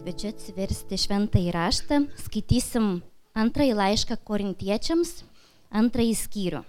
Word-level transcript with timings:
Kviečiu 0.00 0.30
atsiversti 0.32 0.96
šventą 0.96 1.36
įraštą, 1.44 1.96
skaitysim 2.16 2.84
antrąjį 3.36 3.74
laišką 3.76 4.16
korintiečiams, 4.24 5.10
antrąjį 5.76 6.14
skyrių. 6.16 6.60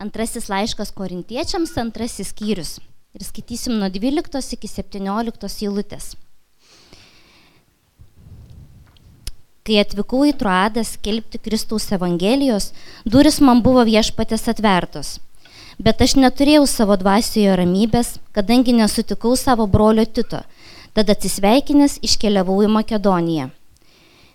Antrasis 0.00 0.46
laiškas 0.48 0.94
korintiečiams, 0.96 1.74
antrasis 1.82 2.30
skyrius. 2.32 2.70
Ir 3.12 3.26
skaitysim 3.26 3.76
nuo 3.76 3.90
12 3.92 4.56
iki 4.56 4.70
17 4.72 5.66
eilutės. 5.66 6.14
Kai 9.60 9.76
atvykau 9.82 10.22
į 10.30 10.32
Troadą 10.40 10.86
skelbti 10.88 11.42
Kristaus 11.44 11.90
Evangelijos, 11.92 12.70
duris 13.04 13.42
man 13.44 13.60
buvo 13.60 13.84
viešpatės 13.84 14.48
atvertos. 14.54 15.18
Bet 15.76 16.00
aš 16.00 16.16
neturėjau 16.16 16.64
savo 16.64 16.96
dvasioje 16.96 17.60
ramybės, 17.60 18.16
kadangi 18.32 18.72
nesutikau 18.80 19.36
savo 19.36 19.68
brolio 19.68 20.08
Tito– 20.08 20.40
Tad 20.94 21.10
atsisveikinęs 21.14 22.00
iškeliavau 22.02 22.60
į 22.66 22.70
Makedoniją. 22.74 23.50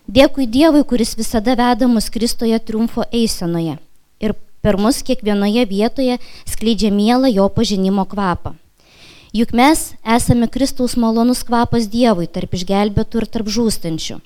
Dėkui 0.06 0.46
Dievui, 0.46 0.84
kuris 0.86 1.16
visada 1.18 1.56
veda 1.58 1.88
mus 1.90 2.06
Kristoje 2.14 2.58
triumfo 2.62 3.04
eisenoje 3.12 3.76
ir 4.22 4.36
per 4.62 4.78
mus 4.78 5.02
kiekvienoje 5.02 5.66
vietoje 5.66 6.18
skleidžia 6.46 6.92
mielą 6.94 7.28
jo 7.32 7.48
pažinimo 7.50 8.06
kvapą. 8.06 8.54
Juk 9.36 9.52
mes 9.52 9.92
esame 10.16 10.48
Kristaus 10.48 10.94
malonus 10.96 11.42
kvapas 11.44 11.90
Dievui 11.92 12.28
tarp 12.30 12.54
išgelbėtų 12.56 13.20
ir 13.20 13.26
tarp 13.34 13.50
žūstančių. 13.52 14.20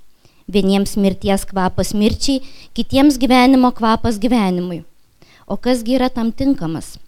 Vieniems 0.51 0.95
mirties 1.01 1.47
kvapas 1.49 1.95
mirčiai, 1.95 2.45
kitiems 2.77 3.19
gyvenimo 3.19 3.73
kvapas 3.75 4.21
gyvenimui. 4.23 4.85
O 5.51 5.57
kasgi 5.57 5.97
yra 5.99 6.11
tam 6.15 6.31
tinkamas? 6.31 6.99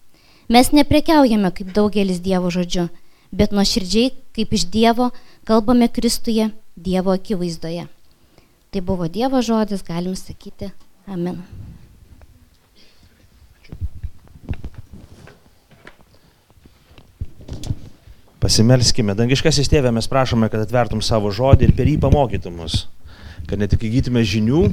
Mes 0.49 0.73
neprekiaujame 0.75 1.53
kaip 1.55 1.71
daugelis 1.75 2.19
Dievo 2.19 2.51
žodžiu, 2.51 2.89
bet 3.33 3.55
nuoširdžiai, 3.55 4.13
kaip 4.37 4.53
iš 4.53 4.67
Dievo, 4.69 5.09
kalbame 5.49 5.89
Kristuje, 5.89 6.51
Dievo 6.77 7.13
akivaizdoje. 7.13 7.89
Tai 8.73 8.81
buvo 8.81 9.09
Dievo 9.09 9.41
žodis, 9.41 9.83
galim 9.85 10.15
sakyti 10.17 10.71
Amen. 11.03 11.41
Pasimelskime, 18.43 19.15
dangiškasis 19.15 19.69
tėvė, 19.71 19.91
mes 19.95 20.07
prašome, 20.11 20.49
kad 20.51 20.63
atvertum 20.63 20.99
savo 21.03 21.31
žodį 21.31 21.69
ir 21.69 21.75
per 21.75 21.87
jį 21.87 21.95
pamokytum 22.03 22.57
mus, 22.59 22.85
kad 23.47 23.59
ne 23.59 23.69
tik 23.71 23.85
įgytume 23.87 24.23
žinių, 24.27 24.65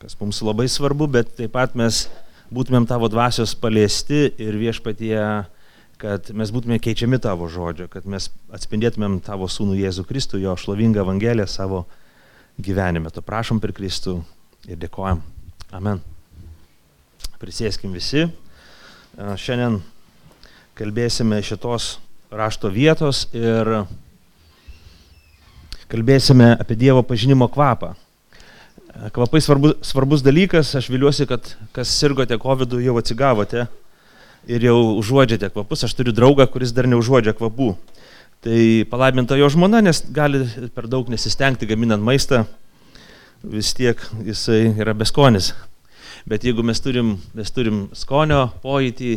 kas 0.00 0.16
mums 0.20 0.42
labai 0.44 0.68
svarbu, 0.68 1.08
bet 1.12 1.32
taip 1.38 1.54
pat 1.56 1.76
mes 1.76 2.06
būtumėm 2.52 2.88
tavo 2.88 3.08
dvasios 3.12 3.56
paliesti 3.56 4.28
ir 4.36 4.58
viešpatie 4.60 5.16
kad 6.00 6.28
mes 6.36 6.52
būtume 6.52 6.76
keičiami 6.82 7.18
tavo 7.22 7.48
žodžio, 7.48 7.88
kad 7.92 8.04
mes 8.08 8.28
atspindėtumėm 8.52 9.18
tavo 9.24 9.48
sūnų 9.48 9.78
Jėzų 9.80 10.04
Kristų, 10.08 10.40
jo 10.42 10.52
šlovingą 10.60 11.00
Evangeliją 11.04 11.48
savo 11.48 11.84
gyvenime. 12.60 13.10
To 13.12 13.24
prašom 13.24 13.60
per 13.62 13.72
Kristų 13.76 14.18
ir 14.68 14.80
dėkojam. 14.80 15.22
Amen. 15.72 16.02
Prisėskim 17.40 17.94
visi. 17.96 18.26
Šiandien 19.16 19.80
kalbėsime 20.76 21.40
šitos 21.44 21.96
rašto 22.28 22.68
vietos 22.72 23.26
ir 23.32 23.86
kalbėsime 25.88 26.52
apie 26.60 26.76
Dievo 26.76 27.00
pažinimo 27.06 27.48
kvapą. 27.48 27.94
Kvapai 29.12 29.40
svarbus, 29.44 29.76
svarbus 29.84 30.22
dalykas, 30.24 30.74
aš 30.76 30.88
viliuosi, 30.88 31.26
kad 31.28 31.48
kas 31.76 31.92
sirgote 31.92 32.36
COVID 32.40 32.78
jau 32.80 32.96
atsigavote 33.00 33.66
ir 34.46 34.66
jau 34.68 34.78
užuodžiate 35.00 35.50
kvapus. 35.52 35.84
Aš 35.86 35.94
turiu 35.98 36.14
draugą, 36.14 36.46
kuris 36.50 36.74
dar 36.74 36.88
neužuodžia 36.90 37.34
kvapų. 37.36 37.74
Tai 38.46 38.60
palaiminta 38.90 39.38
jo 39.38 39.48
žmona, 39.50 39.80
nes 39.82 40.02
gali 40.14 40.44
per 40.74 40.86
daug 40.90 41.08
nesistengti 41.10 41.66
gaminant 41.66 42.02
maistą, 42.04 42.44
vis 43.42 43.72
tiek 43.74 44.00
jisai 44.26 44.68
yra 44.76 44.94
beskonis. 44.94 45.52
Bet 46.26 46.44
jeigu 46.46 46.62
mes 46.66 46.80
turim, 46.82 47.16
mes 47.34 47.50
turim 47.54 47.86
skonio 47.94 48.46
pojūtį, 48.62 49.10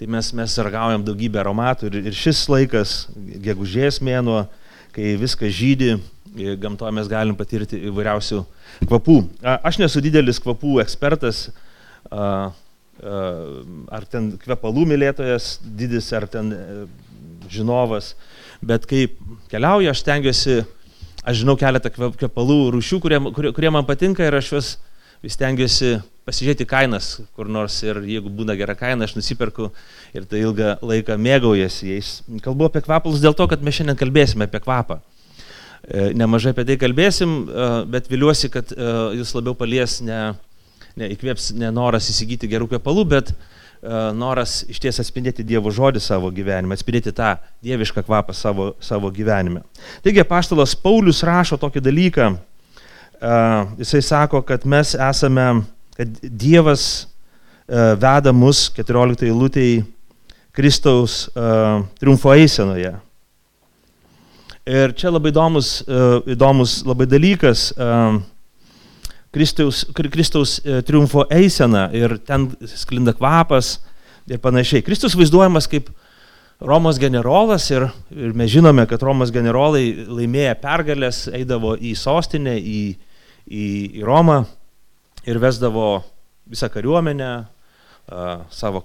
tai 0.00 0.08
mes, 0.10 0.30
mes 0.36 0.56
ragaujam 0.66 1.04
daugybę 1.06 1.40
aromatų 1.40 1.90
ir, 1.90 1.98
ir 2.10 2.16
šis 2.18 2.42
laikas, 2.50 2.94
gegužės 3.44 4.00
mėnuo, 4.04 4.46
kai 4.94 5.14
viskas 5.20 5.54
žydi, 5.54 5.94
gamtoje 6.60 6.94
mes 6.96 7.10
galim 7.10 7.36
patirti 7.38 7.78
įvairiausių 7.90 8.40
kvapų. 8.88 9.18
Aš 9.44 9.78
nesu 9.82 10.02
didelis 10.02 10.40
kvapų 10.42 10.80
ekspertas, 10.82 11.46
ar 13.02 14.06
ten 14.10 14.32
kvepalų 14.38 14.86
mylėtojas 14.94 15.58
didis, 15.64 16.12
ar 16.14 16.28
ten 16.30 16.52
e, 16.54 16.86
žinovas, 17.50 18.14
bet 18.62 18.86
kai 18.88 19.08
keliauju, 19.50 19.90
aš 19.90 20.02
stengiuosi, 20.04 20.62
aš 21.24 21.42
žinau 21.42 21.56
keletą 21.60 21.90
kvepalų 21.92 22.58
rūšių, 22.76 23.00
kurie, 23.02 23.20
kurie, 23.34 23.52
kurie 23.56 23.72
man 23.74 23.86
patinka 23.88 24.24
ir 24.24 24.38
aš 24.38 24.52
juos 24.54 24.70
vis 25.24 25.36
stengiuosi 25.36 25.98
pasižiūrėti 26.24 26.64
kainas 26.68 27.18
kur 27.36 27.50
nors 27.52 27.76
ir 27.84 28.00
jeigu 28.08 28.30
būna 28.32 28.56
gera 28.56 28.76
kaina, 28.78 29.04
aš 29.04 29.16
nusiperku 29.18 29.68
ir 30.16 30.24
tai 30.28 30.40
ilgą 30.44 30.78
laiką 30.80 31.18
mėgaujasi 31.20 31.90
jais. 31.90 32.14
Kalbu 32.44 32.70
apie 32.70 32.84
kvepalus 32.84 33.20
dėl 33.24 33.36
to, 33.36 33.48
kad 33.50 33.64
mes 33.64 33.76
šiandien 33.76 33.98
kalbėsime 34.00 34.48
apie 34.48 34.62
kvapą. 34.64 35.02
E, 35.84 36.14
nemažai 36.16 36.54
apie 36.54 36.64
tai 36.70 36.78
kalbėsim, 36.80 37.42
e, 37.44 37.68
bet 37.92 38.08
viliuosi, 38.08 38.48
kad 38.54 38.72
jūs 38.72 39.34
labiau 39.36 39.56
palies 39.58 39.98
ne 40.04 40.20
ne, 41.00 41.10
įkvėps 41.14 41.52
ne 41.58 41.70
noras 41.74 42.08
įsigyti 42.12 42.48
gerų 42.50 42.68
kvepalų, 42.72 43.04
bet 43.10 43.32
uh, 43.34 44.10
noras 44.16 44.62
iš 44.70 44.80
ties 44.82 45.00
atspindėti 45.02 45.46
Dievo 45.46 45.72
žodį 45.74 46.02
savo 46.02 46.30
gyvenime, 46.34 46.76
atspindėti 46.76 47.14
tą 47.16 47.34
dievišką 47.64 48.04
kvapą 48.06 48.36
savo, 48.36 48.72
savo 48.82 49.10
gyvenime. 49.14 49.64
Taigi, 50.04 50.24
paštalas 50.28 50.76
Paulius 50.78 51.24
rašo 51.26 51.58
tokį 51.60 51.84
dalyką, 51.84 52.28
uh, 52.34 53.72
jisai 53.80 54.02
sako, 54.04 54.44
kad 54.46 54.66
mes 54.68 54.94
esame, 54.94 55.48
kad 55.98 56.20
Dievas 56.22 56.86
uh, 57.04 57.94
veda 58.00 58.34
mus 58.34 58.68
14 58.76 59.26
eilutėje 59.28 59.82
Kristaus 60.54 61.24
uh, 61.34 61.82
triumfo 61.98 62.30
eisenoje. 62.30 62.92
Ir 64.64 64.94
čia 64.96 65.10
labai 65.10 65.32
įdomus, 65.32 65.80
uh, 65.82 66.22
įdomus 66.30 66.78
labai 66.86 67.08
dalykas. 67.10 67.72
Uh, 67.74 68.22
Kristaus, 69.34 69.82
Kristaus 69.94 70.60
e, 70.62 70.78
triumfo 70.86 71.24
eisena 71.32 71.88
ir 71.90 72.16
ten 72.22 72.46
sklinda 72.70 73.14
kvapas 73.16 73.80
ir 74.30 74.38
panašiai. 74.38 74.84
Kristus 74.86 75.16
vaizduojamas 75.18 75.66
kaip 75.70 75.90
Romos 76.62 77.00
generolas 77.02 77.66
ir, 77.74 77.88
ir 78.14 78.30
mes 78.38 78.52
žinome, 78.52 78.86
kad 78.86 79.02
Romos 79.02 79.32
generolai 79.34 80.06
laimėję 80.06 80.54
pergalės 80.62 81.24
eidavo 81.34 81.74
į 81.74 81.96
sostinę, 81.98 82.54
į, 82.54 82.84
į, 83.50 83.64
į 83.98 84.06
Romą 84.06 84.44
ir 85.26 85.42
vesdavo 85.42 86.04
visą 86.46 86.70
kariuomenę, 86.70 87.32
uh, 87.42 88.46
savo 88.54 88.84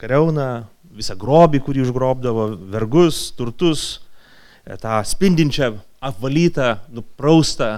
kariauną, 0.00 0.64
visą 0.96 1.18
grobį, 1.20 1.60
kurį 1.66 1.84
užgrobdavo, 1.84 2.48
vergus, 2.72 3.26
turtus, 3.36 4.00
e, 4.64 4.76
tą 4.80 5.02
spindinčią, 5.06 5.74
apvalytą, 6.02 6.78
nupraustą 6.96 7.74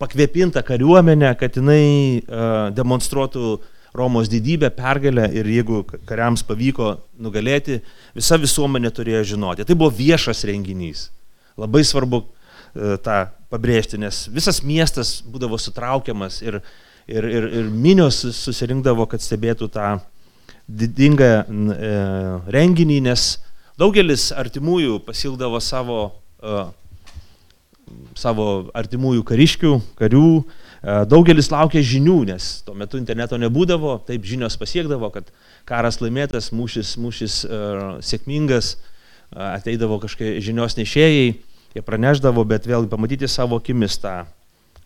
pakvėpinta 0.00 0.62
kariuomenė, 0.66 1.34
kad 1.40 1.58
jinai 1.60 1.84
uh, 2.20 2.70
demonstruotų 2.76 3.58
Romos 3.96 4.28
didybę, 4.30 4.68
pergalę 4.70 5.24
ir 5.34 5.48
jeigu 5.50 5.80
kariams 6.06 6.44
pavyko 6.46 6.92
nugalėti, 7.18 7.80
visa 8.14 8.38
visuomenė 8.38 8.92
turėjo 8.94 9.24
žinoti. 9.32 9.66
Tai 9.66 9.74
buvo 9.74 9.90
viešas 9.90 10.44
renginys. 10.46 11.08
Labai 11.58 11.82
svarbu 11.86 12.22
uh, 12.22 12.94
tą 13.02 13.24
pabrėžti, 13.50 13.98
nes 13.98 14.28
visas 14.30 14.62
miestas 14.62 15.18
būdavo 15.26 15.58
sutraukiamas 15.58 16.38
ir, 16.44 16.60
ir, 17.10 17.26
ir, 17.26 17.50
ir 17.60 17.70
minios 17.74 18.22
susirinkdavo, 18.38 19.08
kad 19.10 19.24
stebėtų 19.24 19.68
tą 19.74 19.96
didingą 20.70 21.32
uh, 21.42 22.50
renginį, 22.54 23.00
nes 23.10 23.32
daugelis 23.80 24.30
artimųjų 24.38 25.00
pasildavo 25.02 25.58
savo 25.64 26.02
uh, 26.06 26.68
savo 28.18 28.70
artimųjų 28.76 29.24
kariškių, 29.28 29.72
karių. 30.00 30.28
E, 30.40 30.96
daugelis 31.10 31.50
laukia 31.52 31.82
žinių, 31.84 32.16
nes 32.30 32.50
tuo 32.66 32.74
metu 32.78 33.00
interneto 33.00 33.38
nebūdavo, 33.40 33.98
taip 34.08 34.26
žinios 34.28 34.58
pasiekdavo, 34.60 35.10
kad 35.14 35.30
karas 35.68 36.00
laimėtas, 36.02 36.50
mūšis, 36.56 36.96
mūšis 36.98 37.36
uh, 37.46 37.82
sėkmingas, 38.02 38.72
uh, 38.80 38.90
ateidavo 39.52 40.00
kažkokie 40.02 40.40
žinios 40.42 40.74
nešėjai, 40.78 41.26
jie 41.76 41.82
praneždavo, 41.86 42.42
bet 42.48 42.66
vėl 42.66 42.88
pamatyti 42.90 43.28
savo 43.30 43.60
akimis 43.60 44.00
tą 44.02 44.24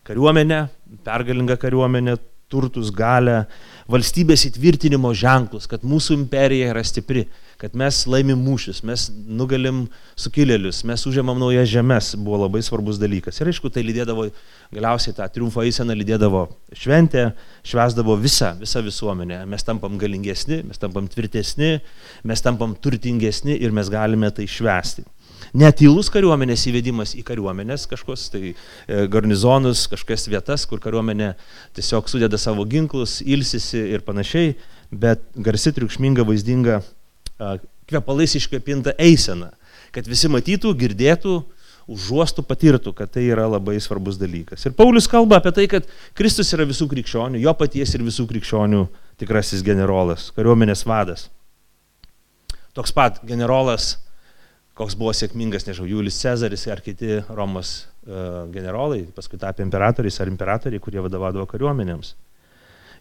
kariuomenę, 0.05 0.67
pergalingą 1.07 1.57
kariuomenę, 1.61 2.19
turtus, 2.55 2.93
galę, 2.95 3.45
valstybės 3.91 4.47
įtvirtinimo 4.49 5.11
ženklus, 5.19 5.67
kad 5.69 5.83
mūsų 5.85 6.15
imperija 6.23 6.71
yra 6.73 6.85
stipri, 6.87 7.27
kad 7.61 7.75
mes 7.79 8.01
laimim 8.11 8.41
mūšius, 8.45 8.83
mes 8.87 9.07
nugalim 9.13 9.85
sukilėlius, 10.21 10.83
mes 10.89 11.05
užėmam 11.09 11.39
naujas 11.41 11.69
žemės, 11.71 12.13
buvo 12.17 12.43
labai 12.45 12.63
svarbus 12.65 12.99
dalykas. 13.01 13.41
Ir 13.41 13.51
aišku, 13.53 13.71
tai 13.73 13.85
lydėdavo, 13.87 14.27
galiausiai 14.75 15.17
tą 15.17 15.29
triumfo 15.33 15.65
eiseną 15.65 15.97
lydėdavo 16.01 16.47
šventė, 16.77 17.29
švesdavo 17.67 18.17
visą, 18.21 18.55
visą 18.61 18.83
visuomenę. 18.85 19.43
Mes 19.51 19.67
tampam 19.67 19.99
galingesni, 20.01 20.63
mes 20.69 20.81
tampam 20.81 21.09
tvirtesni, 21.11 21.77
mes 22.25 22.45
tampam 22.45 22.77
turtingesni 22.77 23.59
ir 23.61 23.75
mes 23.75 23.93
galime 23.93 24.33
tai 24.35 24.49
švesti. 24.51 25.07
Netylus 25.53 26.11
kariuomenės 26.15 26.67
įvedimas 26.71 27.15
į 27.19 27.25
kariuomenės 27.27 27.89
kažkokius, 27.91 28.29
tai 28.33 28.43
e, 28.53 28.55
garnizonus, 29.13 29.87
kažkokias 29.93 30.29
vietas, 30.33 30.67
kur 30.71 30.83
kariuomenė 30.83 31.35
tiesiog 31.77 32.09
sudeda 32.11 32.41
savo 32.41 32.65
ginklus, 32.69 33.21
ilsisi 33.21 33.83
ir 33.95 34.05
panašiai, 34.07 34.55
bet 34.95 35.25
garsi, 35.37 35.75
triukšminga, 35.75 36.25
vaizdinga, 36.27 36.81
kvepalais 37.91 38.37
iškvepinta 38.39 38.95
eisena, 39.01 39.51
kad 39.95 40.09
visi 40.09 40.31
matytų, 40.33 40.73
girdėtų, 40.79 41.39
užuostų, 41.91 42.45
patirtų, 42.49 42.95
kad 42.97 43.13
tai 43.13 43.27
yra 43.29 43.45
labai 43.51 43.77
svarbus 43.83 44.17
dalykas. 44.21 44.65
Ir 44.65 44.73
Paulius 44.77 45.09
kalba 45.11 45.39
apie 45.41 45.53
tai, 45.53 45.67
kad 45.69 45.89
Kristus 46.17 46.53
yra 46.57 46.65
visų 46.69 46.89
krikščionių, 46.89 47.43
jo 47.43 47.53
paties 47.59 47.93
ir 47.93 48.05
visų 48.07 48.25
krikščionių 48.31 48.87
tikrasis 49.21 49.65
generolas, 49.65 50.31
kariuomenės 50.37 50.87
vadas. 50.89 51.29
Toks 52.75 52.95
pat 52.95 53.21
generolas 53.29 53.99
koks 54.79 54.97
buvo 54.99 55.13
sėkmingas, 55.15 55.67
nežinau, 55.69 55.87
Julius 55.89 56.19
Cezaris 56.19 56.67
ar 56.71 56.83
kiti 56.83 57.21
Romos 57.31 57.85
uh, 57.85 58.45
generolai, 58.53 59.05
paskui 59.15 59.39
tapę 59.41 59.63
imperatoriais 59.63 60.19
ar 60.21 60.31
imperatoriai, 60.31 60.83
kurie 60.83 61.03
vadovavo 61.05 61.47
kariuomenėms. 61.51 62.15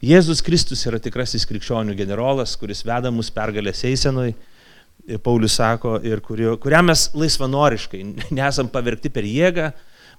Jėzus 0.04 0.44
Kristus 0.44 0.84
yra 0.90 1.00
tikrasis 1.00 1.48
krikščionių 1.48 1.96
generolas, 1.96 2.58
kuris 2.60 2.84
veda 2.86 3.12
mus 3.14 3.32
pergalės 3.34 3.86
eisenui, 3.88 4.34
Paulius 5.24 5.58
sako, 5.60 5.98
ir 6.06 6.22
kurio, 6.24 6.54
kuriam 6.62 6.88
mes 6.88 7.10
laisvanoriškai, 7.18 8.04
nesam 8.40 8.70
pavergti 8.72 9.12
per 9.12 9.26
jėgą, 9.28 9.72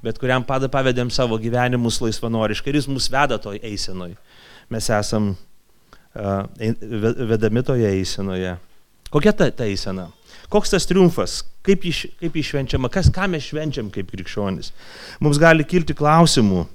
bet 0.04 0.18
kuriam 0.20 0.44
pada 0.44 0.68
pavedėm 0.72 1.12
savo 1.12 1.38
gyvenimus 1.40 2.02
laisvanoriškai 2.04 2.72
ir 2.72 2.80
jis 2.80 2.90
mus 2.90 3.08
veda 3.12 3.38
toj 3.40 3.62
eisenoj. 3.64 4.12
Mes 4.74 4.90
esam 4.92 5.30
uh, 5.32 6.42
vedami 7.30 7.62
toje 7.64 7.88
eisenoje. 8.00 8.56
Kokia 9.12 9.32
ta, 9.36 9.48
ta 9.54 9.68
eisena? 9.68 10.08
Koks 10.52 10.74
tas 10.74 10.86
triumfas, 10.88 11.38
kaip 11.64 11.84
jį, 11.86 11.92
kaip 12.20 12.36
jį 12.36 12.44
švenčiama, 12.50 12.90
kas, 12.92 13.08
ką 13.14 13.28
mes 13.32 13.46
švenčiam 13.46 13.90
kaip 13.94 14.10
krikščionis. 14.12 14.72
Mums 15.24 15.40
gali 15.40 15.66
kilti 15.68 15.96
klausimų, 15.96 16.66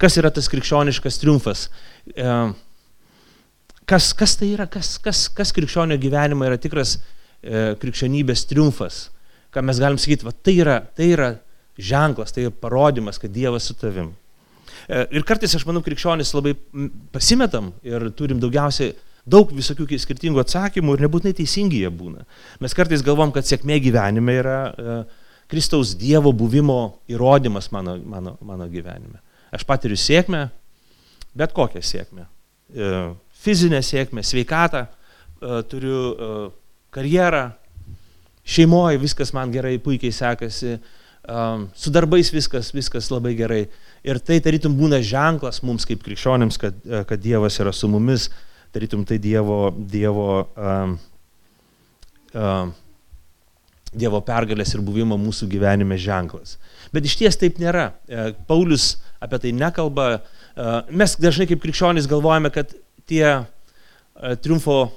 kas 0.00 0.18
yra 0.20 0.32
tas 0.34 0.48
krikščioniškas 0.52 1.20
triumfas, 1.22 1.66
kas, 3.90 4.12
kas 4.16 4.36
tai 4.38 4.52
yra, 4.54 4.68
kas, 4.70 4.94
kas, 5.02 5.26
kas 5.34 5.54
krikščionio 5.56 5.98
gyvenimo 6.00 6.46
yra 6.46 6.60
tikras 6.60 6.96
e, 6.96 7.74
krikščionybės 7.80 8.46
triumfas, 8.50 9.02
ką 9.54 9.64
mes 9.66 9.80
galim 9.82 9.98
sakyti, 10.00 10.28
va, 10.28 10.34
tai, 10.36 10.54
yra, 10.62 10.78
tai 10.96 11.10
yra 11.16 11.30
ženklas, 11.80 12.34
tai 12.36 12.46
yra 12.46 12.54
parodimas, 12.54 13.18
kad 13.18 13.32
Dievas 13.34 13.66
su 13.66 13.74
tavim. 13.80 14.12
E, 14.86 15.06
ir 15.16 15.26
kartais 15.26 15.56
aš 15.56 15.66
manau, 15.66 15.82
krikščionis 15.86 16.34
labai 16.36 16.54
pasimetam 17.14 17.72
ir 17.86 18.10
turim 18.18 18.40
daugiausiai 18.42 18.94
daug 19.28 19.52
visokių 19.54 19.98
skirtingų 20.00 20.40
atsakymų 20.42 20.96
ir 20.96 21.04
nebūtinai 21.06 21.34
teisingi 21.36 21.82
jie 21.82 21.90
būna. 21.92 22.24
Mes 22.60 22.76
kartais 22.76 23.04
galvom, 23.06 23.32
kad 23.34 23.48
sėkmė 23.48 23.80
gyvenime 23.82 24.36
yra 24.40 24.60
e, 24.70 25.00
Kristaus 25.50 25.96
Dievo 25.98 26.32
buvimo 26.32 27.00
įrodymas 27.10 27.70
mano, 27.74 27.96
mano, 28.06 28.36
mano 28.40 28.68
gyvenime. 28.70 29.20
Aš 29.50 29.66
patiriu 29.66 29.98
sėkmę, 29.98 30.46
bet 31.36 31.54
kokią 31.56 31.82
sėkmę. 31.82 32.26
E, 32.70 32.94
fizinę 33.42 33.82
sėkmę, 33.82 34.24
sveikatą, 34.26 34.86
e, 34.86 35.62
turiu 35.70 36.00
e, 36.00 36.32
karjerą, 36.94 37.48
šeimoje 38.44 39.00
viskas 39.02 39.34
man 39.36 39.52
gerai, 39.54 39.78
puikiai 39.82 40.12
sekasi, 40.14 40.76
e, 40.76 41.46
su 41.74 41.92
darbais 41.94 42.32
viskas, 42.34 42.72
viskas 42.74 43.10
labai 43.12 43.34
gerai. 43.38 43.64
Ir 44.06 44.20
tai 44.24 44.38
tarytum 44.40 44.76
būna 44.78 45.02
ženklas 45.04 45.60
mums 45.66 45.84
kaip 45.88 46.02
krikščionėms, 46.06 46.60
kad, 46.60 46.78
e, 46.86 47.02
kad 47.08 47.20
Dievas 47.20 47.58
yra 47.60 47.74
su 47.76 47.90
mumis 47.90 48.30
tarytum 48.72 49.04
tai 49.04 49.18
Dievo, 49.18 49.70
Dievo, 49.74 50.48
uh, 50.56 50.94
uh, 52.34 52.70
Dievo 53.90 54.20
pergalės 54.22 54.74
ir 54.76 54.84
buvimo 54.86 55.18
mūsų 55.18 55.48
gyvenime 55.50 55.98
ženklas. 55.98 56.56
Bet 56.94 57.06
iš 57.08 57.18
ties 57.20 57.40
taip 57.40 57.58
nėra. 57.62 57.90
Uh, 58.06 58.30
Paulius 58.48 58.94
apie 59.22 59.42
tai 59.42 59.54
nekalba. 59.56 60.20
Uh, 60.54 60.80
mes 60.90 61.16
dažnai 61.18 61.48
kaip 61.50 61.62
krikščionys 61.62 62.08
galvojame, 62.10 62.52
kad 62.54 62.72
tie 63.10 63.26
uh, 63.40 64.34
triumfo 64.42 64.92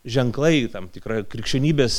ženklai, 0.00 0.70
tam 0.72 0.86
tikra 0.88 1.18
krikščionybės 1.28 1.96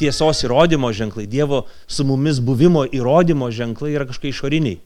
tiesos 0.00 0.40
įrodymo 0.42 0.88
ženklai, 0.90 1.28
Dievo 1.30 1.60
su 1.86 2.02
mumis 2.02 2.40
buvimo 2.42 2.82
įrodymo 2.90 3.52
ženklai 3.54 3.92
yra 3.94 4.08
kažkokie 4.08 4.32
išoriniai 4.34 4.80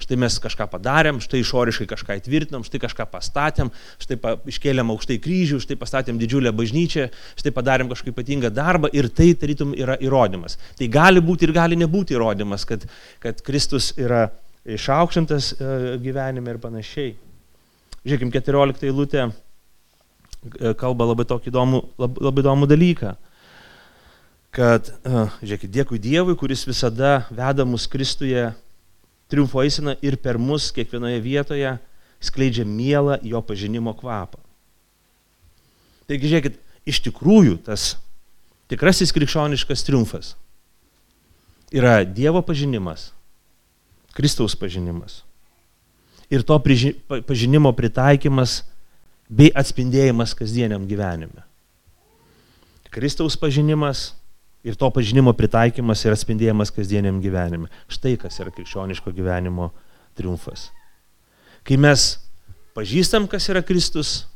štai 0.00 0.18
mes 0.20 0.36
kažką 0.42 0.66
padarėm, 0.72 1.20
štai 1.22 1.42
išoriškai 1.44 1.86
kažką 1.90 2.16
įtvirtinom, 2.20 2.64
štai 2.66 2.80
kažką 2.82 3.06
pastatėm, 3.12 3.70
štai 4.02 4.18
pa, 4.20 4.34
iškėlėm 4.50 4.92
aukštai 4.94 5.18
kryžių, 5.22 5.60
štai 5.64 5.78
pastatėm 5.80 6.20
didžiulę 6.20 6.52
bažnyčią, 6.56 7.08
štai 7.40 7.52
padarėm 7.56 7.90
kažkokį 7.92 8.14
ypatingą 8.14 8.52
darbą 8.54 8.90
ir 8.96 9.10
tai 9.12 9.30
tarytum 9.38 9.74
yra 9.78 9.98
įrodymas. 10.00 10.58
Tai 10.78 10.90
gali 10.92 11.22
būti 11.24 11.48
ir 11.48 11.54
gali 11.56 11.78
nebūti 11.80 12.16
įrodymas, 12.16 12.66
kad, 12.68 12.86
kad 13.22 13.42
Kristus 13.46 13.92
yra 14.00 14.28
išaukštintas 14.64 15.54
e, 15.54 15.72
gyvenime 16.02 16.56
ir 16.56 16.60
panašiai. 16.62 17.16
Žiūrėkim, 18.04 18.32
14 18.32 18.86
eilutė 18.88 19.26
e, 19.28 19.32
kalba 20.80 21.12
labai 21.12 21.28
tokį 21.28 21.52
įdomų, 21.52 21.84
labai, 22.00 22.30
labai 22.30 22.46
įdomų 22.46 22.70
dalyką 22.70 23.16
kad, 24.54 24.90
e, 25.04 25.26
žiūrėkit, 25.42 25.70
dėkui 25.74 26.00
Dievui, 26.02 26.36
kuris 26.38 26.66
visada 26.68 27.24
veda 27.30 27.66
mus 27.68 27.86
Kristuje 27.90 28.50
triumfo 29.30 29.62
eisena 29.62 29.96
ir 30.04 30.18
per 30.20 30.38
mus 30.38 30.68
kiekvienoje 30.74 31.20
vietoje 31.22 31.76
skleidžia 32.20 32.66
mielą 32.68 33.18
jo 33.24 33.40
pažinimo 33.42 33.94
kvapą. 33.96 34.40
Taigi, 36.10 36.28
žiūrėkit, 36.28 36.58
iš 36.90 37.00
tikrųjų 37.06 37.60
tas 37.64 37.94
tikrasis 38.70 39.14
krikščioniškas 39.14 39.86
triumfas 39.86 40.34
yra 41.70 42.02
Dievo 42.04 42.42
pažinimas, 42.42 43.12
Kristaus 44.12 44.56
pažinimas. 44.58 45.22
Ir 46.30 46.42
to 46.46 46.58
pažinimo 47.26 47.70
pritaikymas 47.74 48.60
bei 49.30 49.50
atspindėjimas 49.54 50.34
kasdieniam 50.34 50.86
gyvenime. 50.86 51.46
Kristaus 52.90 53.38
pažinimas 53.38 54.10
ir 54.64 54.76
to 54.76 54.90
pažinimo 54.92 55.32
pritaikymas 55.36 56.04
ir 56.04 56.14
atspindėjimas 56.14 56.72
kasdieniam 56.74 57.20
gyvenime. 57.22 57.70
Štai 57.90 58.16
kas 58.20 58.40
yra 58.42 58.52
krikščioniško 58.54 59.12
gyvenimo 59.16 59.70
triumfas. 60.18 60.68
Kai 61.64 61.78
mes 61.80 62.12
pažįstam, 62.76 63.28
kas 63.30 63.48
yra 63.52 63.62
Kristus, 63.64 64.26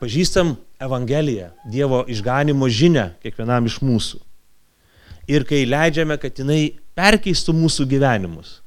pažįstam 0.00 0.56
Evangeliją, 0.82 1.50
Dievo 1.72 2.04
išganimo 2.08 2.68
žinę 2.68 3.10
kiekvienam 3.24 3.68
iš 3.68 3.80
mūsų. 3.84 4.20
Ir 5.26 5.44
kai 5.48 5.64
leidžiame, 5.66 6.18
kad 6.22 6.38
jinai 6.38 6.76
perkeistų 6.96 7.54
mūsų 7.56 7.88
gyvenimus. 7.90 8.60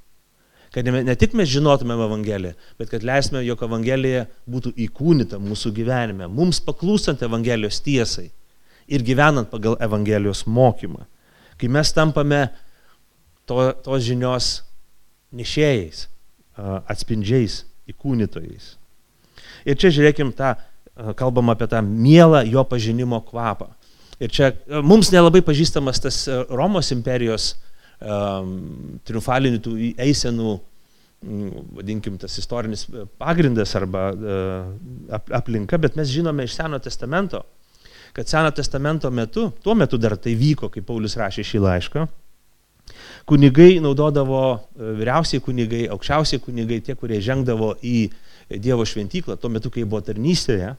Kad 0.74 0.86
ne 0.86 1.16
tik 1.18 1.34
mes 1.38 1.50
žinotumėm 1.50 2.02
Evangeliją, 2.06 2.54
bet 2.78 2.92
kad 2.92 3.06
leisime, 3.06 3.42
jog 3.42 3.64
Evangelija 3.66 4.28
būtų 4.50 4.76
įkūnyta 4.86 5.40
mūsų 5.42 5.72
gyvenime, 5.74 6.28
mums 6.30 6.60
paklūstant 6.62 7.24
Evangelijos 7.26 7.80
tiesai 7.82 8.28
ir 8.90 9.06
gyvenant 9.06 9.50
pagal 9.52 9.78
Evangelijos 9.82 10.46
mokymą. 10.48 11.06
Kai 11.60 11.70
mes 11.72 11.94
tampame 11.94 12.48
to, 13.50 13.62
tos 13.86 14.04
žinios 14.06 14.52
nešėjais, 15.36 16.08
atspindžiais, 16.90 17.64
įkūnytojais. 17.90 18.74
Ir 19.68 19.78
čia 19.80 19.92
žiūrėkim 19.94 20.32
tą, 20.38 20.54
kalbam 21.20 21.52
apie 21.54 21.68
tą 21.70 21.82
mielą 21.86 22.44
jo 22.50 22.64
pažinimo 22.68 23.22
kvapą. 23.28 23.70
Ir 24.20 24.32
čia 24.36 24.52
mums 24.84 25.14
nelabai 25.14 25.42
pažįstamas 25.46 26.02
tas 26.04 26.26
Romos 26.52 26.92
imperijos 26.92 27.54
um, 28.00 29.00
triumfalinių 29.08 29.62
tų 29.64 29.76
eisenų, 29.96 30.58
vadinkim, 31.76 32.18
tas 32.20 32.36
istorinis 32.40 32.86
pagrindas 33.20 33.76
arba 33.80 34.10
uh, 34.16 35.16
aplinka, 35.36 35.80
bet 35.80 35.98
mes 36.00 36.12
žinome 36.12 36.46
iš 36.48 36.58
Seno 36.60 36.80
testamento, 36.84 37.44
kad 38.14 38.28
Seno 38.28 38.52
testamento 38.52 39.12
metu, 39.12 39.50
tuo 39.64 39.76
metu 39.76 39.98
dar 39.98 40.18
tai 40.18 40.36
vyko, 40.40 40.70
kai 40.74 40.84
Paulius 40.86 41.18
rašė 41.20 41.46
šį 41.46 41.62
laišką, 41.66 42.06
kunigai 43.30 43.80
naudodavo, 43.84 44.44
e, 44.58 44.92
vyriausiai 45.00 45.44
kunigai, 45.46 45.84
aukščiausiai 45.94 46.42
kunigai, 46.44 46.82
tie, 46.86 46.98
kurie 46.98 47.22
žengdavo 47.22 47.76
į 47.86 48.10
Dievo 48.50 48.82
šventyklą, 48.82 49.36
tuo 49.38 49.52
metu, 49.54 49.70
kai 49.70 49.84
buvo 49.86 50.02
tarnystėje, 50.02 50.72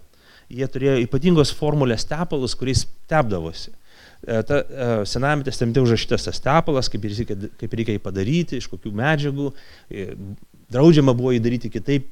jie 0.50 0.66
turėjo 0.66 0.96
ypatingos 1.04 1.52
formulės 1.54 2.02
tepalus, 2.10 2.56
kuriais 2.58 2.82
tepdavosi. 3.10 3.70
E, 4.26 4.40
ta, 4.42 4.58
e, 4.58 4.88
sename 5.06 5.46
testamente 5.46 5.82
užrašytas 5.84 6.26
tas 6.26 6.42
tepalas, 6.42 6.90
kaip 6.90 7.06
reikia, 7.06 7.38
kaip 7.60 7.78
reikia 7.78 7.94
jį 7.94 8.02
padaryti, 8.02 8.58
iš 8.58 8.66
kokių 8.72 8.90
medžiagų, 8.98 9.52
draudžiama 10.74 11.14
buvo 11.14 11.30
jį 11.36 11.44
daryti 11.46 11.70
kitaip, 11.70 12.10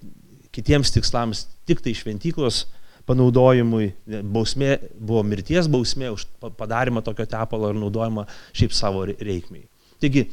kitiems 0.55 0.95
tikslams, 0.95 1.47
tik 1.69 1.83
tai 1.85 1.93
šventyklos 1.99 2.65
panaudojimui, 3.09 3.89
bausmė 4.35 4.77
buvo 4.95 5.25
mirties 5.27 5.69
bausmė 5.73 6.13
už 6.15 6.27
padarimą 6.59 7.03
tokio 7.07 7.27
tepalo 7.29 7.73
ir 7.73 7.81
naudojimą 7.81 8.27
šiaip 8.53 8.77
savo 8.77 9.07
reikmiai. 9.09 9.65
Taigi, 10.03 10.29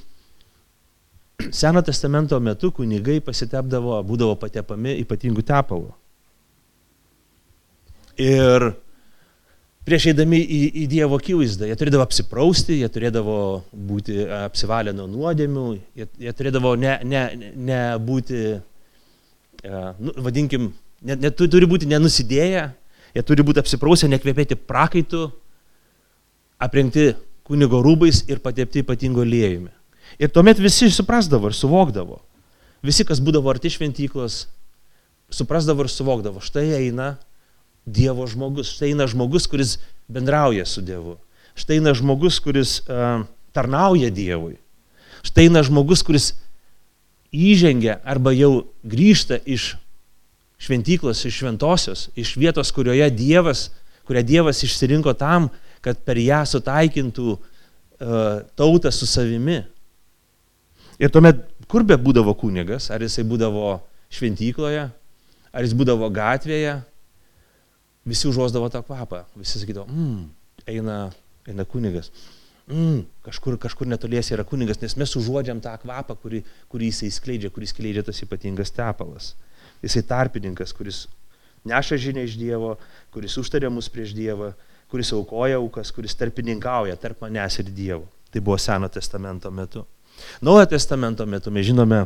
Seno 1.52 1.82
testamento 1.84 2.40
metu 2.40 2.72
kunigai 2.72 3.20
pasitepdavo, 3.24 3.98
būdavo 4.08 4.38
patepami 4.40 4.96
ypatingų 5.04 5.44
tepalų. 5.46 5.92
Ir 8.24 8.70
prieš 9.86 10.08
eidami 10.14 10.40
į, 10.40 10.62
į 10.84 10.86
Dievo 10.94 11.20
akivaizdą, 11.20 11.68
jie 11.70 11.76
turėdavo 11.80 12.06
apsiprausti, 12.06 12.80
jie 12.80 12.90
turėdavo 12.90 13.38
būti 13.90 14.24
apsivalę 14.46 14.96
nuo 14.96 15.10
nuodėmių, 15.12 15.66
jie, 16.00 16.08
jie 16.24 16.34
turėdavo 16.38 16.74
ne, 16.80 16.96
ne, 17.04 17.26
ne 17.68 17.82
būti, 18.02 18.42
nu, 19.66 20.16
vadinkim, 20.26 20.72
net, 21.02 21.20
net 21.20 21.38
turi 21.38 21.68
būti 21.70 21.90
nenusidėję, 21.90 22.66
jie 23.16 23.24
turi 23.26 23.46
būti 23.48 23.62
apsiprausę, 23.64 24.10
nekvėpėti 24.12 24.58
prakaitų, 24.60 25.28
aprengti 26.62 27.14
kunigo 27.46 27.82
rūbais 27.86 28.24
ir 28.32 28.42
patepti 28.44 28.84
ypatingo 28.84 29.26
liejumi. 29.26 29.72
Ir 30.22 30.32
tuomet 30.32 30.60
visi 30.62 30.90
suprasdavo 30.94 31.50
ir 31.52 31.58
suvokdavo. 31.58 32.22
Visi, 32.86 33.06
kas 33.08 33.22
būdavo 33.24 33.50
arti 33.52 33.72
šventyklos, 33.74 34.46
suprasdavo 35.34 35.86
ir 35.86 35.92
suvokdavo. 35.92 36.44
Štai 36.44 36.70
eina 36.80 37.16
Dievo 37.86 38.26
žmogus, 38.26 38.72
štai 38.74 38.96
eina 38.96 39.06
žmogus, 39.06 39.46
kuris 39.50 39.76
bendrauja 40.10 40.66
su 40.66 40.82
Dievu. 40.82 41.20
Štai 41.54 41.78
eina 41.78 41.94
žmogus, 41.98 42.40
kuris 42.42 42.80
uh, 42.90 43.26
tarnauja 43.54 44.10
Dievui. 44.10 44.58
Štai 45.26 45.48
eina 45.50 45.62
žmogus, 45.66 46.02
kuris 46.06 46.34
įžengia 47.36 48.00
arba 48.06 48.34
jau 48.34 48.66
grįžta 48.86 49.38
iš 49.46 49.76
šventyklos, 50.62 51.26
iš 51.28 51.42
šventosios, 51.42 52.08
iš 52.16 52.36
vietos, 52.40 52.72
kurioje 52.76 53.10
Dievas, 53.12 53.70
kurią 54.08 54.24
Dievas 54.26 54.64
išsirinko 54.64 55.14
tam, 55.20 55.50
kad 55.84 56.00
per 56.06 56.18
ją 56.22 56.42
sutaikintų 56.50 57.36
uh, 57.36 57.42
tautą 58.58 58.92
su 58.94 59.08
savimi. 59.10 59.62
Ir 61.02 61.12
tuomet, 61.12 61.42
kur 61.68 61.84
be 61.84 61.98
būdavo 62.00 62.34
kunigas, 62.40 62.90
ar 62.94 63.04
jisai 63.04 63.26
būdavo 63.28 63.76
šventykloje, 64.16 64.88
ar 65.52 65.66
jis 65.66 65.76
būdavo 65.76 66.08
gatvėje, 66.14 66.78
visi 68.08 68.30
užuosdavo 68.30 68.70
tą 68.72 68.82
kvapą, 68.86 69.26
visi 69.36 69.60
sakydavo, 69.60 69.90
mm, 69.90 70.24
eina, 70.72 70.98
eina 71.50 71.66
kunigas. 71.68 72.12
Mm, 72.66 73.04
kažkur, 73.26 73.60
kažkur 73.62 73.90
netoliese 73.90 74.34
yra 74.34 74.46
kunigas, 74.48 74.80
nes 74.82 74.96
mes 74.98 75.12
užuodžiam 75.20 75.60
tą 75.62 75.76
kvapą, 75.84 76.16
kurį, 76.22 76.42
kurį 76.72 76.90
jisai 76.90 77.12
skleidžia, 77.14 77.52
kuris 77.54 77.76
skleidžia 77.76 78.06
tas 78.08 78.24
ypatingas 78.26 78.74
tepalas. 78.74 79.34
Jisai 79.86 80.02
tarpininkas, 80.10 80.74
kuris 80.74 81.06
neša 81.66 81.98
žinę 82.02 82.26
iš 82.26 82.38
Dievo, 82.40 82.76
kuris 83.14 83.38
užtarė 83.42 83.70
mus 83.74 83.90
prieš 83.92 84.16
Dievą, 84.18 84.52
kuris 84.92 85.12
aukoja 85.14 85.60
aukas, 85.62 85.92
kuris 85.94 86.18
tarpininkauja 86.18 86.98
tarp 87.02 87.22
manęs 87.26 87.60
ir 87.62 87.70
Dievo. 87.70 88.06
Tai 88.34 88.42
buvo 88.42 88.58
Seno 88.60 88.90
testamento 88.92 89.52
metu. 89.52 89.86
Naujo 90.42 90.66
testamento 90.74 91.26
metu 91.26 91.52
mes 91.52 91.68
žinome, 91.68 92.06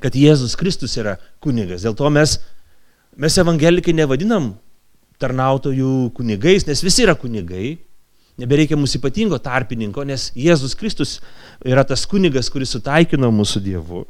kad 0.00 0.16
Jėzus 0.16 0.56
Kristus 0.58 0.96
yra 1.00 1.16
kunigas. 1.42 1.84
Dėl 1.84 1.96
to 1.96 2.08
mes, 2.12 2.38
mes 3.16 3.36
evangelikai 3.42 3.94
nevadinam 3.96 4.52
tarnautojų 5.20 6.10
kunigais, 6.16 6.66
nes 6.68 6.82
visi 6.84 7.04
yra 7.04 7.16
kunigai. 7.18 7.78
Nebereikia 8.40 8.78
mūsų 8.80 9.02
ypatingo 9.02 9.36
tarpininko, 9.42 10.04
nes 10.08 10.30
Jėzus 10.32 10.72
Kristus 10.78 11.18
yra 11.66 11.84
tas 11.84 12.06
kunigas, 12.08 12.48
kuris 12.52 12.72
sutaikino 12.72 13.28
mūsų 13.34 13.60
Dievu. 13.66 14.06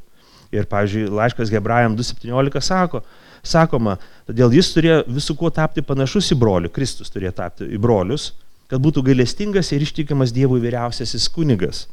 Ir, 0.51 0.67
pavyzdžiui, 0.67 1.07
laiškas 1.15 1.53
Hebrajam 1.55 1.95
2.17 1.99 2.63
sako, 2.65 3.05
sakoma, 3.47 3.97
todėl 4.27 4.57
jis 4.59 4.73
turėjo 4.75 5.05
visų 5.07 5.37
kuo 5.39 5.51
tapti 5.55 5.85
panašus 5.87 6.33
į 6.35 6.39
brolių, 6.41 6.73
Kristus 6.75 7.13
turėjo 7.15 7.37
tapti 7.39 7.69
į 7.71 7.79
brolius, 7.81 8.33
kad 8.71 8.83
būtų 8.83 9.05
gailestingas 9.07 9.71
ir 9.75 9.85
ištikimas 9.87 10.35
Dievui 10.35 10.61
vyriausiasis 10.63 11.29
kunigas 11.31 11.85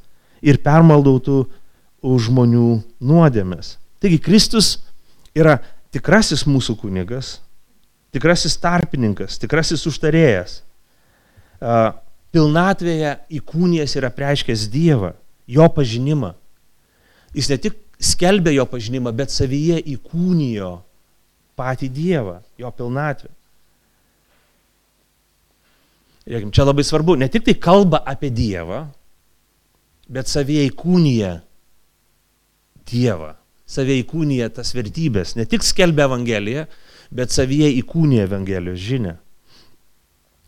ir 0.41 0.59
permaldautų 0.65 1.43
už 2.05 2.29
žmonių 2.29 2.67
nuodėmės. 3.01 3.75
Taigi 4.01 4.19
Kristus 4.21 4.75
yra 5.37 5.57
tikrasis 5.93 6.45
mūsų 6.49 6.77
kunigas, 6.81 7.37
tikrasis 8.13 8.57
tarpininkas, 8.61 9.39
tikrasis 9.41 9.85
užtarėjas. 9.89 10.61
Pilnatvėje 12.33 13.15
įkūnijas 13.39 13.95
yra 13.97 14.11
preiškęs 14.13 14.67
Dievą, 14.73 15.15
jo 15.49 15.65
pažinimą. 15.73 16.35
Jis 17.37 17.49
ne 17.49 17.57
tik 17.61 17.77
skelbė 17.99 18.53
jo 18.55 18.65
pažinimą, 18.69 19.13
bet 19.15 19.33
savyje 19.33 19.79
įkūnijo 19.95 20.71
patį 21.57 21.89
Dievą, 21.93 22.37
jo 22.61 22.71
pilnatvę. 22.77 23.31
Žiūrėkime, 26.27 26.53
čia 26.53 26.65
labai 26.67 26.83
svarbu, 26.83 27.15
ne 27.17 27.29
tik 27.31 27.45
tai 27.47 27.55
kalba 27.55 28.01
apie 28.05 28.29
Dievą, 28.35 28.83
bet 30.11 30.29
savyje 30.29 30.67
įkūnyje 30.69 31.31
Dievą, 32.91 33.31
savyje 33.67 34.03
įkūnyje 34.03 34.49
tas 34.59 34.73
vertybės, 34.75 35.37
ne 35.39 35.47
tik 35.49 35.65
skelbia 35.65 36.05
Evangeliją, 36.07 36.67
bet 37.15 37.33
savyje 37.33 37.71
įkūnyje 37.79 38.27
Evangelijos 38.27 38.83
žinę. 38.83 39.15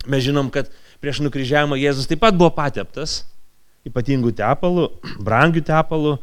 Mes 0.08 0.24
žinom, 0.24 0.52
kad 0.52 0.70
prieš 1.04 1.24
nukryžiavimą 1.24 1.80
Jėzus 1.80 2.08
taip 2.08 2.22
pat 2.24 2.36
buvo 2.36 2.52
pateptas 2.56 3.24
ypatingų 3.88 4.34
tepalų, 4.36 4.90
brangių 5.24 5.64
tepalų 5.68 6.18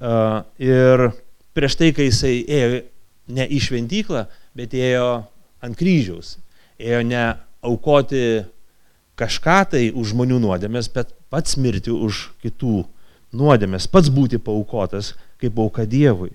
ir 0.00 1.10
prieš 1.54 1.76
tai, 1.78 1.92
kai 1.94 2.08
jisai 2.08 2.34
ėjo 2.42 2.80
ne 3.34 3.46
į 3.46 3.60
šventyklą, 3.62 4.24
bet 4.56 4.74
ėjo 4.76 5.24
ant 5.64 5.78
kryžiaus. 5.78 6.36
Ėjo 6.78 7.02
ne 7.06 7.24
aukoti 7.64 8.44
kažką 9.18 9.58
tai 9.70 9.84
už 9.94 10.12
žmonių 10.12 10.40
nuodėmės, 10.42 10.90
bet 10.92 11.14
pats 11.30 11.56
mirti 11.56 11.92
už 11.94 12.28
kitų 12.42 12.82
nuodėmės, 13.34 13.86
pats 13.90 14.10
būti 14.12 14.40
paukotas 14.42 15.14
kaip 15.40 15.58
auka 15.58 15.86
Dievui. 15.86 16.32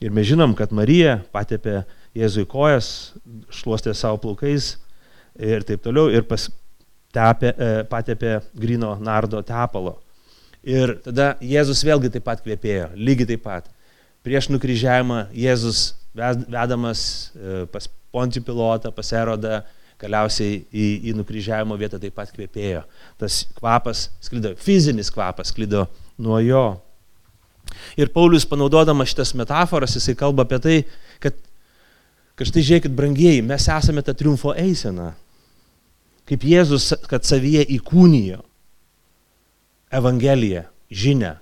Ir 0.00 0.12
mes 0.12 0.28
žinom, 0.28 0.54
kad 0.56 0.74
Marija 0.76 1.20
patepė 1.32 1.84
Jėzui 2.16 2.46
kojas, 2.48 3.16
šluostė 3.52 3.94
savo 3.96 4.20
plaukais 4.22 4.74
ir 5.36 5.64
taip 5.68 5.82
toliau, 5.84 6.08
ir 6.12 6.24
pas, 6.28 6.48
tepė, 7.16 7.52
e, 7.52 7.70
patepė 7.88 8.38
grino 8.56 8.94
nardo 9.00 9.42
tepalo. 9.44 9.96
Ir 10.66 10.96
tada 11.04 11.36
Jėzus 11.38 11.84
vėlgi 11.86 12.10
taip 12.16 12.24
pat 12.26 12.40
kvepėjo, 12.42 12.90
lygiai 12.98 13.28
taip 13.30 13.44
pat. 13.44 13.68
Prieš 14.26 14.48
nukryžiavimą 14.50 15.28
Jėzus 15.36 15.92
vedamas 16.16 17.02
e, 17.36 17.64
pas 17.70 17.86
Pontijų 18.16 18.46
pilotą, 18.48 18.90
pas 18.96 19.12
Erodą, 19.14 19.60
galiausiai 20.00 20.62
į, 20.72 20.86
į 21.10 21.14
nukryžiavimo 21.18 21.76
vietą 21.78 22.00
taip 22.02 22.16
pat 22.16 22.32
kvepėjo. 22.34 22.82
Tas 23.20 23.44
kvapas 23.58 24.08
sklido, 24.24 24.54
fizinis 24.58 25.12
kvapas 25.12 25.52
sklido 25.52 25.84
nuo 26.18 26.40
jo. 26.42 26.64
Ir 28.00 28.10
Paulius 28.14 28.48
panaudodamas 28.48 29.12
šitas 29.12 29.34
metaforas, 29.38 29.94
jisai 29.94 30.16
kalba 30.18 30.46
apie 30.46 30.58
tai, 30.64 30.76
kad, 31.22 31.38
kad 32.34 32.50
štai 32.50 32.64
žiūrėkit, 32.66 32.96
brangieji, 32.96 33.44
mes 33.46 33.68
esame 33.70 34.02
tą 34.02 34.16
triumfo 34.16 34.56
eiseną. 34.58 35.12
Kaip 36.26 36.42
Jėzus, 36.48 36.90
kad 37.06 37.26
savyje 37.28 37.62
įkūnijo 37.76 38.42
Evangeliją, 39.96 40.66
žinę, 40.90 41.36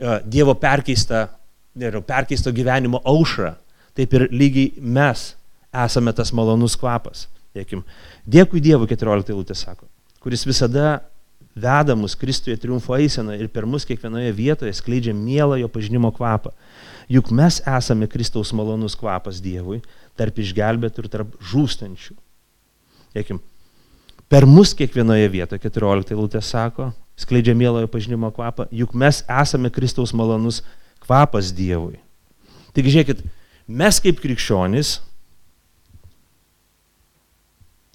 e, 0.00 0.20
Dievo 0.24 0.54
perkeistą 0.58 1.26
nežinau, 1.74 2.02
perkeisto 2.06 2.52
gyvenimo 2.54 3.00
aušrą, 3.04 3.54
taip 3.94 4.14
ir 4.14 4.28
lygiai 4.30 4.72
mes 4.78 5.32
esame 5.84 6.14
tas 6.14 6.32
malonus 6.34 6.76
kvapas. 6.78 7.26
Dėkim. 7.54 7.84
Dėkui 8.26 8.62
Dievui, 8.62 8.88
14 8.90 9.30
eilutė 9.30 9.54
sako, 9.58 9.86
kuris 10.22 10.42
visada 10.46 11.04
veda 11.54 11.94
mus 11.94 12.16
Kristuje 12.18 12.56
triumfo 12.58 12.96
eiseną 12.98 13.36
ir 13.38 13.46
per 13.52 13.66
mus 13.66 13.86
kiekvienoje 13.86 14.32
vietoje 14.34 14.72
skleidžia 14.74 15.14
mielą 15.14 15.60
jo 15.60 15.70
pažinimo 15.70 16.10
kvapą. 16.14 16.50
Juk 17.06 17.30
mes 17.30 17.60
esame 17.68 18.08
Kristaus 18.10 18.50
malonus 18.56 18.96
kvapas 18.98 19.38
Dievui, 19.44 19.82
tarp 20.18 20.40
išgelbėtų 20.40 21.04
ir 21.04 21.10
tarp 21.12 21.36
žūstančių. 21.52 22.16
Dėkim. 23.14 23.38
Per 24.26 24.48
mus 24.50 24.72
kiekvienoje 24.74 25.28
vietoje, 25.30 25.62
14 25.62 26.10
eilutė 26.16 26.40
sako, 26.42 26.90
skleidžia 27.16 27.54
mielojo 27.54 27.88
pažinimo 27.90 28.30
kvapą, 28.34 28.66
juk 28.74 28.94
mes 28.98 29.22
esame 29.28 29.70
Kristaus 29.70 30.14
malonus 30.16 30.62
kvapas 31.04 31.52
Dievui. 31.54 32.00
Taigi 32.74 32.94
žiūrėkit, 32.94 33.20
mes 33.68 34.00
kaip 34.02 34.22
krikščionys 34.22 34.98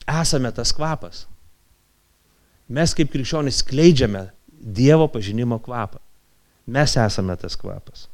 esame 0.09 0.51
tas 0.55 0.71
kvapas. 0.75 1.25
Mes 2.69 2.93
kaip 2.95 3.11
krikščionys 3.11 3.63
skleidžiame 3.63 4.29
Dievo 4.59 5.07
pažinimo 5.11 5.59
kvapą. 5.63 5.99
Mes 6.69 6.95
esame 6.99 7.35
tas 7.39 7.55
kvapas. 7.57 8.07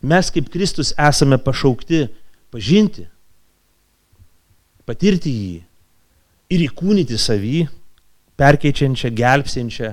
Mes 0.00 0.30
kaip 0.32 0.48
Kristus 0.52 0.94
esame 0.96 1.38
pašaukti 1.40 2.06
pažinti, 2.50 3.06
patirti 4.88 5.30
jį 5.30 5.58
ir 6.50 6.64
įkūnyti 6.66 7.18
savį, 7.20 7.68
perkeičiančią, 8.40 9.12
gelbsinčią, 9.16 9.90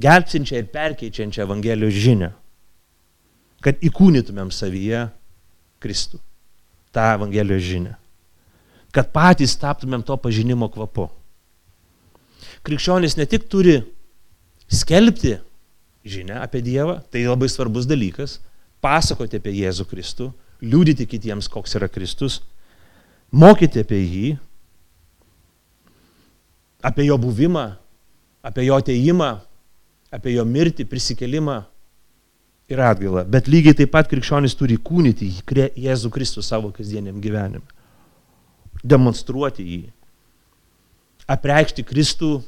gelbsinčią 0.00 0.60
ir 0.62 0.70
perkeičiančią 0.74 1.48
Evangelijos 1.48 1.98
žinią 1.98 2.30
kad 3.64 3.80
įkūnytumėm 3.84 4.50
savyje 4.52 5.06
Kristų, 5.80 6.20
tą 6.92 7.06
Evangelijos 7.16 7.64
žinę. 7.64 7.94
Kad 8.90 9.12
patys 9.14 9.54
taptumėm 9.60 10.02
to 10.02 10.16
pažinimo 10.18 10.68
kvapu. 10.72 11.06
Krikščionis 12.66 13.16
ne 13.16 13.26
tik 13.28 13.46
turi 13.52 13.78
skelbti 14.72 15.36
žinę 16.04 16.40
apie 16.40 16.64
Dievą, 16.64 16.98
tai 17.12 17.26
labai 17.28 17.48
svarbus 17.52 17.86
dalykas, 17.88 18.38
pasakoti 18.82 19.38
apie 19.38 19.54
Jėzų 19.60 19.86
Kristų, 19.88 20.30
liūdyti 20.64 21.06
kitiems, 21.08 21.48
koks 21.52 21.76
yra 21.78 21.88
Kristus, 21.92 22.40
mokyti 23.30 23.84
apie 23.84 24.00
jį, 24.00 24.30
apie 26.82 27.06
jo 27.06 27.18
buvimą, 27.20 27.66
apie 28.42 28.64
jo 28.66 28.78
ateimą, 28.80 29.30
apie 30.10 30.34
jo 30.34 30.44
mirtį, 30.48 30.86
prisikelimą 30.88 31.60
ir 32.70 32.82
atgailą. 32.84 33.24
Bet 33.30 33.50
lygiai 33.50 33.76
taip 33.78 33.92
pat 33.94 34.08
krikščionis 34.10 34.56
turi 34.58 34.78
kūnyti 34.78 35.30
Jėzų 35.80 36.10
Kristų 36.14 36.44
savo 36.46 36.70
kasdieniam 36.74 37.20
gyvenime. 37.22 37.66
Demonstruoti 38.80 39.66
jį. 39.66 39.82
Apreikšti 41.30 41.84
Kristų 41.86 42.38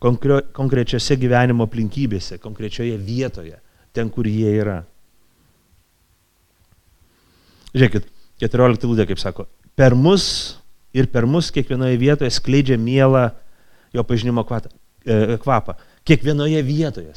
konkrečiose 0.00 1.16
gyvenimo 1.20 1.66
aplinkybėse, 1.68 2.38
konkrečioje 2.42 2.96
vietoje, 3.00 3.56
ten, 3.94 4.10
kur 4.12 4.26
jie 4.28 4.50
yra. 4.58 4.82
Žiūrėkit, 7.74 8.10
14 8.42 8.86
lūdė, 8.86 9.06
kaip 9.08 9.20
sako, 9.22 9.46
per 9.78 9.96
mus 9.98 10.26
ir 10.94 11.08
per 11.10 11.26
mus 11.26 11.50
kiekvienoje 11.54 11.98
vietoje 11.98 12.30
skleidžia 12.34 12.76
mielą 12.78 13.30
jo 13.94 14.04
pažinimo 14.06 14.44
e, 14.44 15.38
kvapą. 15.42 15.76
Kiekvienoje 16.04 16.62
vietoje. 16.66 17.14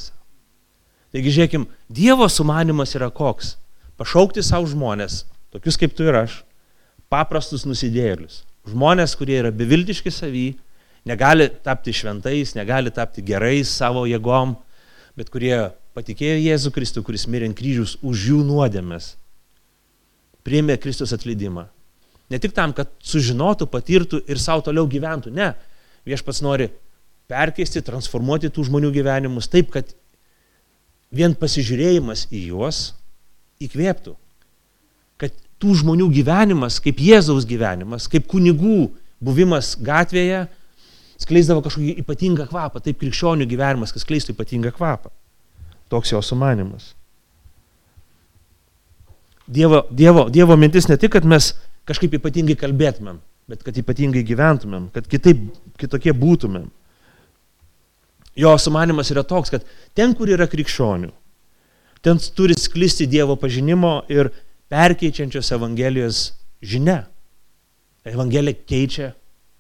Taigi, 1.12 1.34
žiūrėkim, 1.34 1.66
Dievo 1.90 2.28
sumanimas 2.30 2.94
yra 2.96 3.10
koks? 3.14 3.56
Pašaukti 3.98 4.44
savo 4.46 4.68
žmonės, 4.70 5.24
tokius 5.54 5.80
kaip 5.80 5.96
tu 5.98 6.06
ir 6.06 6.20
aš, 6.20 6.42
paprastus 7.10 7.66
nusidėlius. 7.66 8.44
Žmonės, 8.68 9.16
kurie 9.18 9.40
yra 9.40 9.52
beviltiški 9.56 10.12
savy, 10.14 10.48
negali 11.08 11.48
tapti 11.64 11.96
šventais, 11.96 12.54
negali 12.58 12.92
tapti 12.94 13.24
gerais 13.26 13.72
savo 13.72 14.04
jėgom, 14.06 14.58
bet 15.18 15.32
kurie 15.34 15.56
patikėjo 15.98 16.38
Jėzų 16.44 16.74
Kristų, 16.76 17.02
kuris 17.08 17.26
mirė 17.32 17.50
ant 17.50 17.58
kryžius 17.58 17.96
už 18.06 18.28
jų 18.34 18.44
nuodėmės, 18.46 19.16
priėmė 20.46 20.78
Kristus 20.84 21.16
atleidimą. 21.16 21.66
Ne 22.30 22.40
tik 22.44 22.54
tam, 22.54 22.74
kad 22.76 22.92
sužinotų, 23.08 23.70
patirtų 23.72 24.22
ir 24.28 24.40
savo 24.44 24.66
toliau 24.68 24.86
gyventų, 24.92 25.32
ne. 25.34 25.54
Viešpats 26.08 26.44
nori 26.46 26.70
perkeisti, 27.28 27.84
transformuoti 27.84 28.52
tų 28.54 28.68
žmonių 28.70 28.92
gyvenimus 28.96 29.50
taip, 29.52 29.72
kad 29.74 29.92
vien 31.12 31.36
pasižiūrėjimas 31.38 32.28
į 32.32 32.48
juos 32.52 32.82
įkvėptų. 33.64 34.16
Kad 35.20 35.36
tų 35.62 35.76
žmonių 35.82 36.10
gyvenimas, 36.14 36.80
kaip 36.84 37.02
Jėzaus 37.02 37.48
gyvenimas, 37.50 38.08
kaip 38.12 38.28
kunigų 38.32 38.92
buvimas 39.24 39.74
gatvėje, 39.82 40.46
skleisdavo 41.18 41.64
kažkokį 41.66 41.96
ypatingą 42.04 42.46
kvapą, 42.52 42.82
taip 42.84 43.00
krikščionių 43.02 43.48
gyvenimas, 43.50 43.94
kas 43.94 44.06
skleistų 44.06 44.36
ypatingą 44.36 44.72
kvapą. 44.76 45.12
Toks 45.90 46.14
jo 46.14 46.22
sumanimas. 46.22 46.92
Dievo, 49.48 49.86
dievo, 49.90 50.28
dievo 50.30 50.58
mintis 50.60 50.90
ne 50.92 50.98
tik, 51.00 51.14
kad 51.16 51.26
mes 51.26 51.54
kažkaip 51.88 52.18
ypatingai 52.20 52.58
kalbėtumėm, 52.60 53.22
bet 53.48 53.63
kad 53.63 53.77
ypatingai 53.80 54.25
gyventumėm, 54.27 54.89
kad 54.96 55.08
kitaip, 55.08 55.46
kitokie 55.80 56.13
būtumėm. 56.16 56.68
Jo 58.38 58.54
sumanimas 58.62 59.10
yra 59.13 59.24
toks, 59.25 59.54
kad 59.54 59.63
ten, 59.98 60.13
kur 60.18 60.30
yra 60.30 60.46
krikščionių, 60.51 61.10
ten 62.06 62.20
turi 62.38 62.58
sklisti 62.60 63.08
Dievo 63.10 63.38
pažinimo 63.39 64.01
ir 64.12 64.30
perkeičiančios 64.70 65.54
Evangelijos 65.56 66.25
žinia. 66.62 67.06
Evangelija 68.08 68.56
keičia 68.68 69.13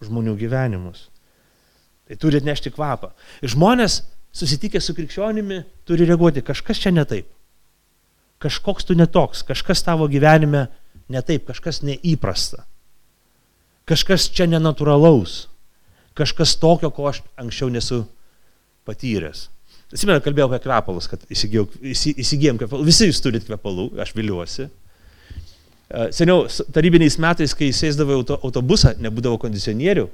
žmonių 0.03 0.35
gyvenimus. 0.39 1.07
Tai 2.07 2.15
turi 2.21 2.39
atnešti 2.39 2.71
kvapą. 2.75 3.11
Ir 3.43 3.51
žmonės 3.51 4.01
susitikę 4.35 4.79
su 4.83 4.95
krikščionimi 4.95 5.63
turi 5.87 6.05
reaguoti, 6.07 6.45
kažkas 6.45 6.79
čia 6.83 6.93
ne 6.93 7.03
taip. 7.07 7.27
Kažkoks 8.43 8.85
tu 8.85 8.95
netoks, 8.95 9.41
kažkas 9.47 9.81
tavo 9.83 10.05
gyvenime 10.11 10.67
ne 11.09 11.21
taip, 11.25 11.47
kažkas 11.49 11.81
neįprasta. 11.87 12.67
Kažkas 13.87 14.27
čia 14.33 14.49
nenatūralaus. 14.51 15.45
Kažkas 16.17 16.57
tokio, 16.59 16.89
ko 16.91 17.07
aš 17.11 17.21
anksčiau 17.39 17.69
nesu 17.71 18.03
patyręs. 18.87 19.47
Atsimenu, 19.93 20.19
kalbėjau 20.23 20.49
apie 20.49 20.59
kvepalus, 20.65 21.07
kad 21.07 21.23
įsigijom 21.31 22.59
kvepalų. 22.59 22.87
Visi 22.87 23.07
jūs 23.07 23.21
turit 23.23 23.45
kvepalų, 23.47 23.93
aš 24.03 24.11
viliuosi. 24.17 24.67
Seniau, 26.11 26.49
tarybiniais 26.75 27.15
metais, 27.23 27.53
kai 27.55 27.69
sėsdavau 27.71 28.19
autobusą, 28.41 28.97
nebūdavo 28.99 29.39
kondicionierių, 29.39 30.09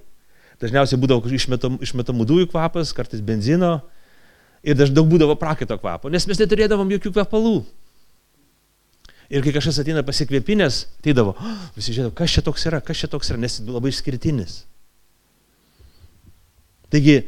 Dažniausiai 0.61 0.99
būdavo 1.01 1.31
išmetam, 1.33 1.77
išmetamų 1.83 2.25
dujų 2.29 2.49
kvapas, 2.51 2.93
kartais 2.95 3.23
benzino 3.25 3.79
ir 4.63 4.77
dažnai 4.77 4.95
daug 4.99 5.09
būdavo 5.11 5.35
prakaito 5.39 5.75
kvapo, 5.79 6.11
nes 6.13 6.27
mes 6.29 6.39
neturėdavom 6.39 6.91
jokių 6.95 7.11
kvepalų. 7.15 7.57
Ir 9.33 9.41
kai 9.41 9.53
kažkas 9.55 9.79
ateina 9.81 10.03
pasikvėpinės, 10.05 10.83
ateidavo, 11.01 11.33
oh, 11.33 11.61
visi 11.73 11.93
žiūrėdavo, 11.95 12.13
kas 12.19 12.35
čia 12.35 12.43
toks 12.45 12.67
yra, 12.69 12.81
kas 12.85 12.99
čia 13.01 13.09
toks 13.09 13.31
yra, 13.33 13.39
nes 13.41 13.57
labai 13.65 13.89
išskirtinis. 13.93 14.59
Taigi, 16.93 17.23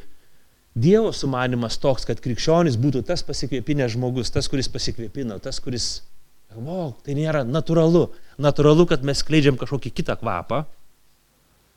Dievo 0.76 1.14
sumanimas 1.16 1.80
toks, 1.80 2.04
kad 2.04 2.20
krikščionis 2.20 2.76
būtų 2.76 3.06
tas 3.08 3.22
pasikvėpinės 3.24 3.94
žmogus, 3.94 4.30
tas, 4.36 4.50
kuris 4.52 4.68
pasikvėpino, 4.68 5.38
tas, 5.40 5.62
kuris, 5.64 5.86
o, 6.52 6.90
tai 7.06 7.16
nėra 7.16 7.46
natūralu. 7.48 8.10
Natūralu, 8.44 8.84
kad 8.90 9.06
mes 9.08 9.24
skleidžiam 9.24 9.56
kažkokį 9.62 9.94
kitą 9.96 10.18
kvapą, 10.20 10.66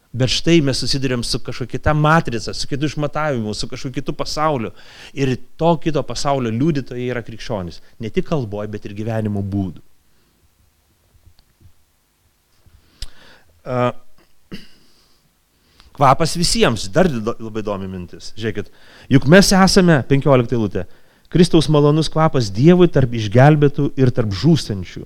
Bet 0.08 0.32
štai 0.32 0.62
mes 0.64 0.78
susidurėm 0.80 1.20
su 1.20 1.36
kažkokia 1.44 1.74
kita 1.76 1.92
matrica, 1.92 2.54
su 2.56 2.68
kitu 2.68 2.88
išmatavimu, 2.88 3.52
su 3.52 3.68
kažkokiu 3.68 4.00
kitu 4.00 4.14
pasauliu. 4.16 4.70
Ir 5.12 5.34
to 5.60 5.74
kito 5.84 6.00
pasaulio 6.02 6.48
liudytojai 6.54 7.10
yra 7.12 7.20
krikščionis. 7.26 7.82
Ne 8.00 8.08
tik 8.08 8.24
kalboje, 8.30 8.70
bet 8.72 8.88
ir 8.88 8.96
gyvenimo 8.96 9.44
būdų. 9.44 9.84
Kvapas 15.98 16.36
visiems, 16.38 16.86
dar 16.94 17.10
labai 17.10 17.64
įdomi 17.64 17.90
mintis. 17.90 18.32
Žiūrėkit, 18.38 18.70
juk 19.12 19.26
mes 19.30 19.52
esame, 19.52 20.00
15 20.08 20.56
eilutė, 20.56 20.86
Kristaus 21.28 21.68
malonus 21.68 22.08
kvapas 22.08 22.48
Dievui 22.54 22.88
tarp 22.88 23.12
išgelbėtų 23.18 23.90
ir 24.00 24.12
tarp 24.16 24.32
žūstančių. 24.32 25.04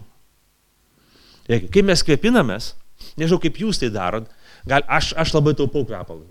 Žiūrėkit, 1.48 1.72
kai 1.74 1.82
mes 1.88 2.04
kvepinamės, 2.06 2.74
nežinau 3.18 3.40
kaip 3.42 3.58
jūs 3.64 3.82
tai 3.82 3.90
darot, 3.90 4.30
Gal, 4.66 4.84
aš, 4.86 5.10
aš 5.18 5.34
labai 5.34 5.54
taupau 5.58 5.82
kvepalų. 5.86 6.24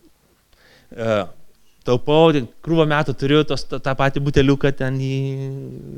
Uh, 0.92 1.26
taupau, 1.88 2.32
krūvą 2.64 2.86
metų 2.88 3.16
turiu 3.20 3.42
tos, 3.48 3.66
tą, 3.68 3.80
tą 3.84 3.94
patį 3.98 4.24
buteliuką 4.24 4.72
ten 4.78 5.00
į 5.04 5.16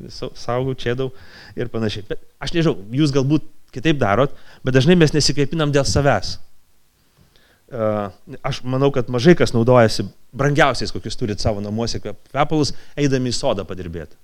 saugų, 0.10 0.76
čėdau 0.80 1.12
ir 1.60 1.70
panašiai. 1.74 2.06
Bet 2.10 2.24
aš 2.42 2.56
nežinau, 2.56 2.78
jūs 2.94 3.14
galbūt 3.14 3.46
kitaip 3.74 4.00
darot, 4.02 4.36
bet 4.64 4.76
dažnai 4.76 4.98
mes 5.00 5.14
nesikaipinam 5.16 5.74
dėl 5.74 5.86
savęs. 5.88 6.38
Uh, 7.74 8.12
aš 8.46 8.62
manau, 8.70 8.92
kad 8.94 9.08
mažai 9.10 9.34
kas 9.38 9.54
naudojasi 9.56 10.06
brangiausiais, 10.36 10.92
kokius 10.94 11.18
turit 11.18 11.42
savo 11.42 11.62
namuose 11.64 11.98
kvepalus, 12.04 12.74
eidami 13.00 13.32
į 13.32 13.38
sodą 13.38 13.66
padirbėti. 13.66 14.18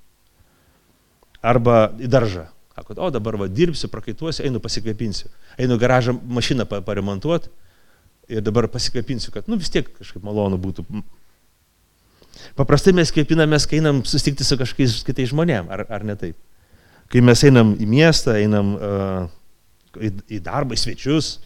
Arba 1.41 1.87
į 1.97 2.09
daržą. 2.11 2.45
Sako, 2.75 2.95
o 3.01 3.09
dabar 3.11 3.35
va 3.39 3.47
dirbsiu, 3.51 3.89
prakaituosiu, 3.91 4.45
einu 4.47 4.61
pasikvėpinsiu. 4.63 5.31
Einu 5.59 5.79
garažą 5.81 6.13
mašiną 6.15 6.67
paremontuoti 6.69 7.49
ir 8.29 8.45
dabar 8.45 8.69
pasikvėpinsiu, 8.71 9.33
kad 9.33 9.49
nu, 9.49 9.57
vis 9.59 9.71
tiek 9.73 9.89
kažkaip 9.97 10.23
malonu 10.23 10.59
būtų. 10.61 10.85
Paprastai 12.59 12.93
mes 12.95 13.11
kvėpinamės, 13.11 13.65
kai 13.67 13.81
einam 13.81 14.03
susitikti 14.07 14.45
su 14.47 14.57
kažkokiais 14.59 15.01
kitais 15.07 15.33
žmonėm, 15.33 15.67
ar, 15.73 15.83
ar 15.89 16.05
ne 16.07 16.15
taip? 16.19 16.37
Kai 17.09 17.23
mes 17.25 17.41
einam 17.47 17.73
į 17.81 17.87
miestą, 17.89 18.37
einam 18.37 18.75
uh, 18.77 19.25
į, 20.01 20.11
į 20.37 20.41
darbą, 20.45 20.75
į 20.75 20.81
svečius, 20.83 21.37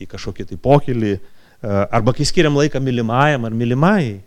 į 0.00 0.08
kažkokį 0.10 0.48
tai 0.50 0.58
pokylį, 0.62 1.12
uh, 1.16 1.84
arba 1.90 2.14
kai 2.16 2.26
skiriam 2.28 2.56
laiką 2.58 2.80
mylimajam 2.82 3.46
ar 3.48 3.56
mylimajai. 3.56 4.18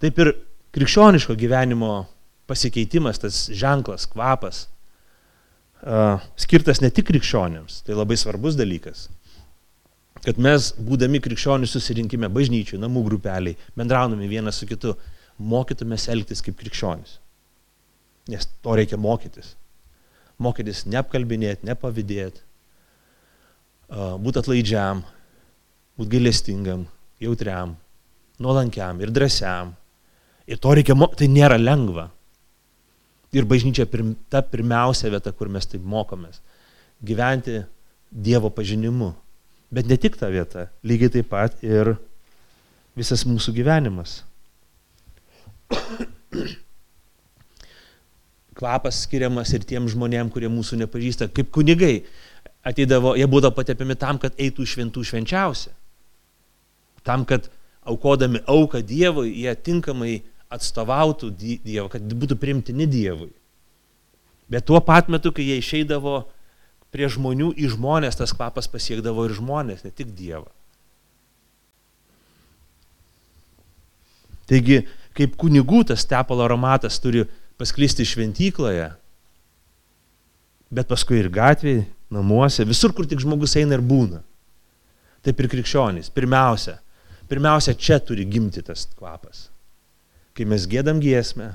Taip 0.00 0.20
ir 0.24 0.34
krikščioniško 0.76 1.36
gyvenimo 1.36 2.04
pasikeitimas, 2.50 3.20
tas 3.22 3.44
ženklas, 3.54 4.08
kvapas, 4.10 4.64
uh, 5.84 6.20
skirtas 6.40 6.82
ne 6.84 6.90
tik 6.94 7.10
krikščionėms, 7.12 7.82
tai 7.86 7.98
labai 7.98 8.18
svarbus 8.20 8.58
dalykas 8.58 9.08
kad 10.24 10.40
mes, 10.42 10.70
būdami 10.76 11.20
krikščionys 11.24 11.72
susirinkime 11.74 12.28
bažnyčiai, 12.32 12.80
namų 12.80 13.06
grupeliai, 13.08 13.56
bendraunami 13.78 14.28
vienas 14.28 14.60
su 14.60 14.68
kitu, 14.68 14.94
mokytumės 15.40 16.08
elgtis 16.12 16.44
kaip 16.44 16.58
krikščionys. 16.60 17.16
Nes 18.30 18.48
to 18.60 18.76
reikia 18.76 18.98
mokytis. 19.00 19.54
Mokytis 20.40 20.86
neapkalbinėti, 20.88 21.66
nepavydėti, 21.68 22.40
būti 24.24 24.40
atlaidžiam, 24.40 25.02
būti 26.00 26.14
gailestingam, 26.14 26.86
jautriam, 27.20 27.74
nuolankiam 28.40 29.02
ir 29.04 29.12
drąsiam. 29.12 29.74
Ir 30.50 30.58
to 30.58 30.72
reikia 30.74 30.96
tai 31.16 31.28
nėra 31.28 31.60
lengva. 31.60 32.08
Ir 33.36 33.44
bažnyčia 33.46 33.84
pirm, 33.86 34.16
ta 34.32 34.40
pirmiausia 34.42 35.10
vieta, 35.12 35.30
kur 35.30 35.48
mes 35.48 35.66
taip 35.66 35.84
mokomės. 35.84 36.40
Gyventi 37.04 37.60
Dievo 38.10 38.50
pažinimu, 38.50 39.12
Bet 39.70 39.86
ne 39.86 39.94
tik 39.96 40.16
ta 40.18 40.26
vieta, 40.34 40.66
lygiai 40.82 41.12
taip 41.14 41.28
pat 41.30 41.60
ir 41.62 41.94
visas 42.98 43.22
mūsų 43.22 43.54
gyvenimas. 43.60 44.24
Kvapas 48.60 49.04
skiriamas 49.06 49.54
ir 49.56 49.64
tiem 49.64 49.86
žmonėm, 49.88 50.28
kurie 50.32 50.50
mūsų 50.52 50.82
nepažįsta, 50.82 51.30
kaip 51.32 51.48
kunigai. 51.54 52.02
Ateidavo, 52.60 53.14
jie 53.16 53.24
būdavo 53.30 53.56
patepiami 53.56 53.96
tam, 53.96 54.18
kad 54.20 54.36
eitų 54.36 54.66
šventų 54.68 55.04
švenčiausia. 55.08 55.72
Tam, 57.08 57.24
kad 57.24 57.48
aukodami 57.88 58.42
auką 58.44 58.82
Dievui, 58.84 59.32
jie 59.32 59.54
tinkamai 59.56 60.18
atstovautų 60.52 61.30
Dievą, 61.40 61.88
kad 61.94 62.04
būtų 62.04 62.36
primtini 62.36 62.84
Dievui. 62.90 63.30
Bet 64.50 64.66
tuo 64.68 64.82
pat 64.84 65.08
metu, 65.08 65.32
kai 65.32 65.46
jie 65.46 65.56
išeidavo 65.62 66.24
prie 66.92 67.08
žmonių, 67.08 67.54
į 67.56 67.70
žmonės 67.78 68.18
tas 68.18 68.34
kvapas 68.34 68.68
pasiekdavo 68.68 69.24
ir 69.24 69.36
žmonės, 69.38 69.86
ne 69.86 69.94
tik 69.94 70.10
Dievą. 70.18 70.50
Taigi, 74.50 74.82
kaip 75.14 75.36
kunigų 75.38 75.84
tas 75.92 76.02
tepalo 76.10 76.42
aromatas 76.42 76.98
turi 77.02 77.22
pasklisti 77.60 78.06
šventykloje, 78.08 78.88
bet 80.72 80.88
paskui 80.88 81.20
ir 81.20 81.28
gatvėje, 81.32 81.84
namuose, 82.10 82.64
visur, 82.66 82.94
kur 82.96 83.06
tik 83.08 83.20
žmogus 83.22 83.56
eina 83.60 83.76
ir 83.76 83.84
būna. 83.84 84.22
Taip 85.20 85.40
ir 85.42 85.50
krikščionys. 85.52 86.08
Pirmiausia, 86.14 86.78
pirmiausia, 87.28 87.76
čia 87.76 88.00
turi 88.00 88.24
gimti 88.24 88.62
tas 88.64 88.86
kvapas. 88.96 89.48
Kai 90.34 90.46
mes 90.48 90.64
gėdam 90.70 91.02
giesmę, 91.02 91.52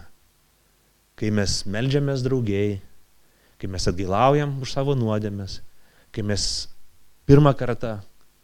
kai 1.18 1.32
mes 1.34 1.64
melžiamės 1.66 2.24
draugiai, 2.26 2.78
kai 3.58 3.72
mes 3.72 3.88
atgailaujam 3.90 4.60
už 4.62 4.76
savo 4.76 4.94
nuodėmės, 5.00 5.62
kai 6.14 6.24
mes 6.28 6.68
pirmą 7.26 7.56
kartą 7.58 7.98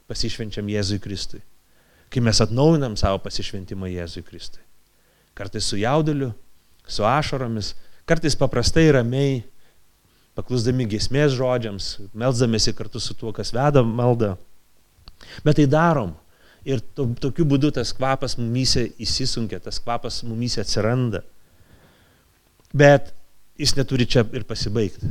pasišvenčiam 0.10 0.67
Jėzui 0.71 1.00
Kristui, 1.04 1.43
kai 2.12 2.24
mes 2.24 2.41
atnaujinam 2.43 2.97
savo 3.00 3.21
pasišventimą 3.24 3.91
Jėzui 3.91 4.24
Kristui. 4.26 4.63
Kartais 5.38 5.67
su 5.67 5.78
jauduliu, 5.80 6.32
su 6.87 7.05
ašaromis, 7.07 7.73
kartais 8.09 8.35
paprastai 8.37 8.89
ramiai, 8.95 9.41
paklusdami 10.37 10.87
giesmės 10.89 11.35
žodžiams, 11.37 11.91
melzdamėsi 12.17 12.73
kartu 12.75 13.01
su 13.03 13.15
tuo, 13.17 13.33
kas 13.35 13.53
veda 13.55 13.83
maldą. 13.83 14.35
Bet 15.45 15.59
tai 15.59 15.67
darom. 15.69 16.15
Ir 16.67 16.81
to, 16.93 17.07
tokiu 17.17 17.45
būdu 17.49 17.71
tas 17.73 17.89
kvapas 17.97 18.35
mumyse 18.37 18.85
įsisunkia, 19.01 19.57
tas 19.63 19.79
kvapas 19.81 20.21
mumyse 20.27 20.61
atsiranda. 20.61 21.23
Bet 22.69 23.09
jis 23.57 23.73
neturi 23.77 24.05
čia 24.05 24.23
ir 24.37 24.45
pasibaigti. 24.47 25.09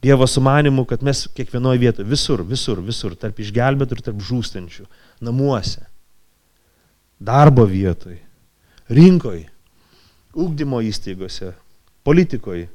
Dievo 0.00 0.26
sumanimu, 0.26 0.86
kad 0.88 1.04
mes 1.04 1.26
kiekvienoje 1.36 1.78
vietoje, 1.82 2.08
visur, 2.08 2.42
visur, 2.46 2.80
visur, 2.82 3.14
tarp 3.20 3.38
išgelbėtų 3.42 3.96
ir 3.98 4.02
tarp 4.06 4.22
žūstančių, 4.24 4.86
namuose, 5.28 5.84
darbo 7.20 7.66
vietoje, 7.68 8.22
rinkoje, 8.88 9.49
ūkdymo 10.36 10.80
įstaigose, 10.86 11.52
politikoje, 12.06 12.68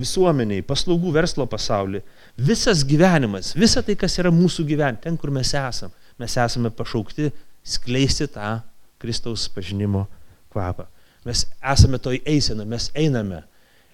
visuomeniai, 0.00 0.64
paslaugų 0.66 1.12
verslo 1.14 1.46
pasaulyje. 1.50 2.02
Visas 2.36 2.82
gyvenimas, 2.88 3.52
visa 3.58 3.82
tai, 3.84 3.96
kas 3.98 4.16
yra 4.20 4.32
mūsų 4.34 4.64
gyvenimas, 4.68 5.02
ten, 5.04 5.18
kur 5.20 5.32
mes 5.34 5.52
esame, 5.58 5.92
mes 6.20 6.36
esame 6.38 6.72
pašaukti 6.74 7.30
skleisti 7.62 8.28
tą 8.32 8.58
Kristaus 9.02 9.48
pažinimo 9.52 10.06
kvapą. 10.52 10.86
Mes 11.26 11.44
esame 11.74 12.00
toj 12.02 12.18
eisena, 12.26 12.66
mes 12.66 12.88
einame, 12.98 13.42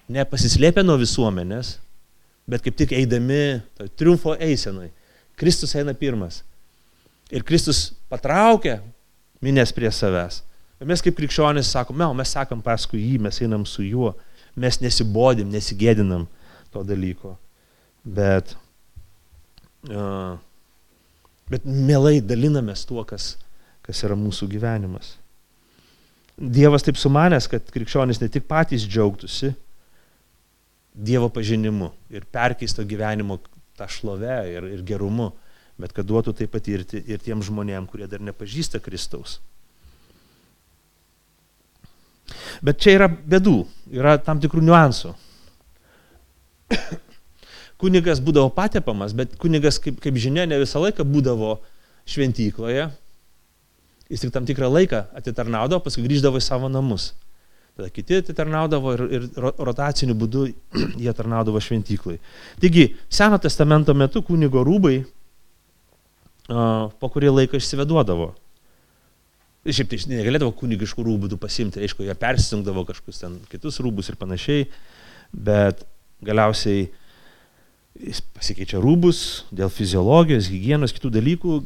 nepasislėpę 0.09 0.81
nuo 0.85 0.97
visuomenės, 1.01 1.77
bet 2.49 2.63
kaip 2.65 2.77
tik 2.79 2.93
eidami 2.97 3.59
toj 3.77 3.91
triumfo 3.99 4.33
eisenai. 4.41 4.89
Kristus 5.39 5.75
eina 5.77 5.93
pirmas. 5.95 6.41
Ir 7.29 7.45
Kristus 7.45 7.91
patraukia 8.09 8.79
minės 9.45 9.71
prie 9.75 9.91
savęs. 9.93 10.41
Mes 10.87 11.01
kaip 11.03 11.17
krikščionys 11.17 11.73
sakom, 11.73 11.99
mes 12.15 12.31
sekam 12.31 12.61
paskui 12.63 13.01
jį, 13.01 13.17
mes 13.25 13.41
einam 13.43 13.65
su 13.67 13.83
juo 13.83 14.13
mes 14.59 14.79
nesibodim, 14.81 15.49
nesigėdinam 15.53 16.25
to 16.73 16.83
dalyko. 16.87 17.35
Bet, 18.03 18.55
uh, 19.89 20.35
bet 21.51 21.65
mielai 21.65 22.19
dalinamės 22.23 22.85
tuo, 22.89 23.03
kas, 23.07 23.33
kas 23.85 24.03
yra 24.07 24.17
mūsų 24.19 24.49
gyvenimas. 24.51 25.15
Dievas 26.39 26.85
taip 26.85 26.99
sumanęs, 26.99 27.49
kad 27.51 27.67
krikščionys 27.73 28.21
ne 28.21 28.29
tik 28.31 28.47
patys 28.47 28.87
džiaugtųsi 28.87 29.55
Dievo 30.99 31.29
pažinimu 31.31 31.91
ir 32.11 32.25
perkeisto 32.27 32.83
gyvenimo 32.83 33.37
tą 33.77 33.85
šlovę 33.87 34.39
ir, 34.51 34.65
ir 34.73 34.81
gerumu, 34.83 35.29
bet 35.79 35.93
kad 35.95 36.07
duotų 36.07 36.33
tai 36.35 36.47
patirti 36.51 36.99
ir 37.07 37.21
tiem 37.23 37.43
žmonėm, 37.45 37.85
kurie 37.87 38.07
dar 38.09 38.23
nepažįsta 38.25 38.81
Kristaus. 38.83 39.37
Bet 42.65 42.81
čia 42.83 42.97
yra 42.97 43.07
bėdų, 43.09 43.57
yra 43.95 44.17
tam 44.23 44.41
tikrų 44.43 44.63
niuansų. 44.67 45.13
kunigas 47.81 48.19
būdavo 48.23 48.51
patepamas, 48.53 49.15
bet 49.15 49.37
kunigas, 49.39 49.79
kaip, 49.81 50.01
kaip 50.03 50.17
žinia, 50.19 50.45
ne 50.49 50.59
visą 50.59 50.81
laiką 50.83 51.05
būdavo 51.07 51.57
šventykloje. 52.09 52.89
Jis 54.09 54.25
tik 54.25 54.33
tam 54.33 54.47
tikrą 54.49 54.67
laiką 54.73 55.05
atitarnaudavo, 55.15 55.83
paskui 55.85 56.03
grįždavo 56.07 56.41
į 56.41 56.43
savo 56.43 56.69
namus. 56.71 57.13
Tada 57.77 57.91
kiti 57.93 58.17
atitarnaudavo 58.19 58.95
ir, 58.97 59.03
ir 59.15 59.27
rotaciniu 59.39 60.17
būdu 60.19 60.47
jie 61.03 61.13
tarnaudavo 61.15 61.61
šventyklai. 61.63 62.17
Taigi, 62.59 62.89
Seno 63.07 63.39
testamento 63.39 63.95
metu 63.95 64.23
kunigo 64.25 64.65
rūbai 64.67 64.97
po 66.49 67.09
kurį 67.13 67.29
laiką 67.35 67.59
išsiveduodavo. 67.61 68.31
Šiaip 69.67 69.89
tai 69.91 69.99
negalėdavo 70.07 70.53
kunigiškų 70.55 71.03
rūbų 71.03 71.37
pasimti, 71.41 71.81
aišku, 71.83 72.05
jie 72.07 72.15
persisungdavo 72.15 72.85
kažkokius 72.87 73.19
ten 73.25 73.35
kitus 73.51 73.81
rūbus 73.83 74.07
ir 74.11 74.15
panašiai, 74.19 74.69
bet 75.35 75.83
galiausiai 76.23 76.87
jis 77.99 78.21
pasikeičia 78.37 78.79
rūbus 78.79 79.43
dėl 79.51 79.71
fiziologijos, 79.73 80.47
hygienos, 80.51 80.93
kitų 80.95 81.11
dalykų, 81.17 81.57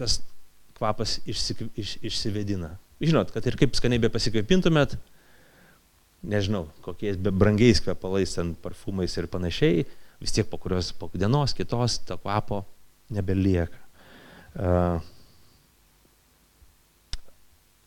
tas 0.00 0.18
kvapas 0.78 1.20
išsi, 1.28 1.56
iš, 1.78 1.94
išsivedina. 2.10 2.74
Žinot, 3.00 3.30
kad 3.32 3.46
ir 3.46 3.56
kaip 3.60 3.78
skaniai 3.78 4.02
be 4.02 4.10
pasikvėpintumėt, 4.12 4.96
nežinau, 6.26 6.66
kokiais 6.84 7.16
be 7.20 7.32
brangiais 7.32 7.80
kvepalais, 7.84 8.34
ten 8.34 8.52
parfumais 8.64 9.14
ir 9.16 9.30
panašiai, 9.30 9.86
vis 10.20 10.34
tiek 10.36 10.48
po 10.50 10.58
kurios, 10.60 10.90
po 10.96 11.08
dienos, 11.14 11.54
kitos, 11.56 12.00
to 12.08 12.18
kvapo 12.20 12.64
nebelieka. 13.12 13.78
Uh, 14.50 14.98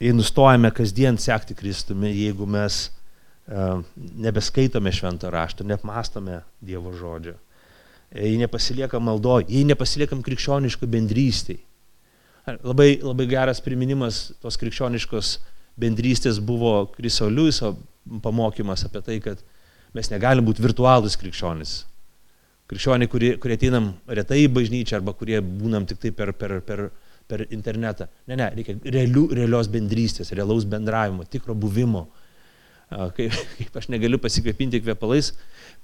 jei 0.04 0.14
nustojame 0.16 0.72
kasdien 0.76 1.18
sekti 1.18 1.56
Kristumi, 1.56 2.12
jeigu 2.12 2.48
mes 2.50 2.80
uh, 3.48 3.80
nebeskaitome 3.96 4.92
šventą 4.92 5.32
raštą, 5.32 5.66
neapmastome 5.68 6.42
Dievo 6.64 6.92
žodžio, 6.98 7.38
jei 8.12 8.36
nepasiliekam 8.42 9.06
maldo, 9.08 9.40
jei 9.48 9.64
nepasiliekam 9.68 10.24
krikščioniško 10.26 10.90
bendrystėj. 10.92 11.62
Labai, 12.60 12.98
labai 13.00 13.30
geras 13.32 13.64
priminimas 13.64 14.34
tos 14.44 14.60
krikščioniškos 14.60 15.38
bendrystės 15.80 16.42
buvo 16.44 16.90
Kriso 16.92 17.30
Liuiso 17.32 17.78
pamokymas 18.24 18.84
apie 18.84 19.02
tai, 19.06 19.18
kad 19.24 19.40
mes 19.96 20.12
negalim 20.12 20.44
būti 20.44 20.66
virtualūs 20.66 21.16
krikščionis. 21.22 21.78
Krikščioniai, 22.68 23.08
kurie, 23.12 23.32
kurie 23.40 23.56
ateinam 23.56 23.94
retai 24.08 24.42
į 24.44 24.52
bažnyčią 24.52 25.00
arba 25.00 25.16
kurie 25.16 25.40
būnam 25.44 25.88
tik 25.88 26.04
tai 26.04 26.12
per, 26.16 26.34
per, 26.36 26.60
per 26.68 26.90
per 26.90 26.92
internetą. 27.52 28.08
Ne, 28.28 28.38
ne, 28.40 28.50
reikia 28.58 28.76
realių, 28.84 29.28
realios 29.40 29.70
bendrystės, 29.72 30.34
realaus 30.36 30.68
bendravimo, 30.70 31.26
tikro 31.30 31.56
buvimo. 31.56 32.08
Kaip, 32.90 33.34
kaip 33.58 33.78
aš 33.80 33.90
negaliu 33.90 34.20
pasikvėpinti 34.22 34.84
kvepalais 34.84 35.34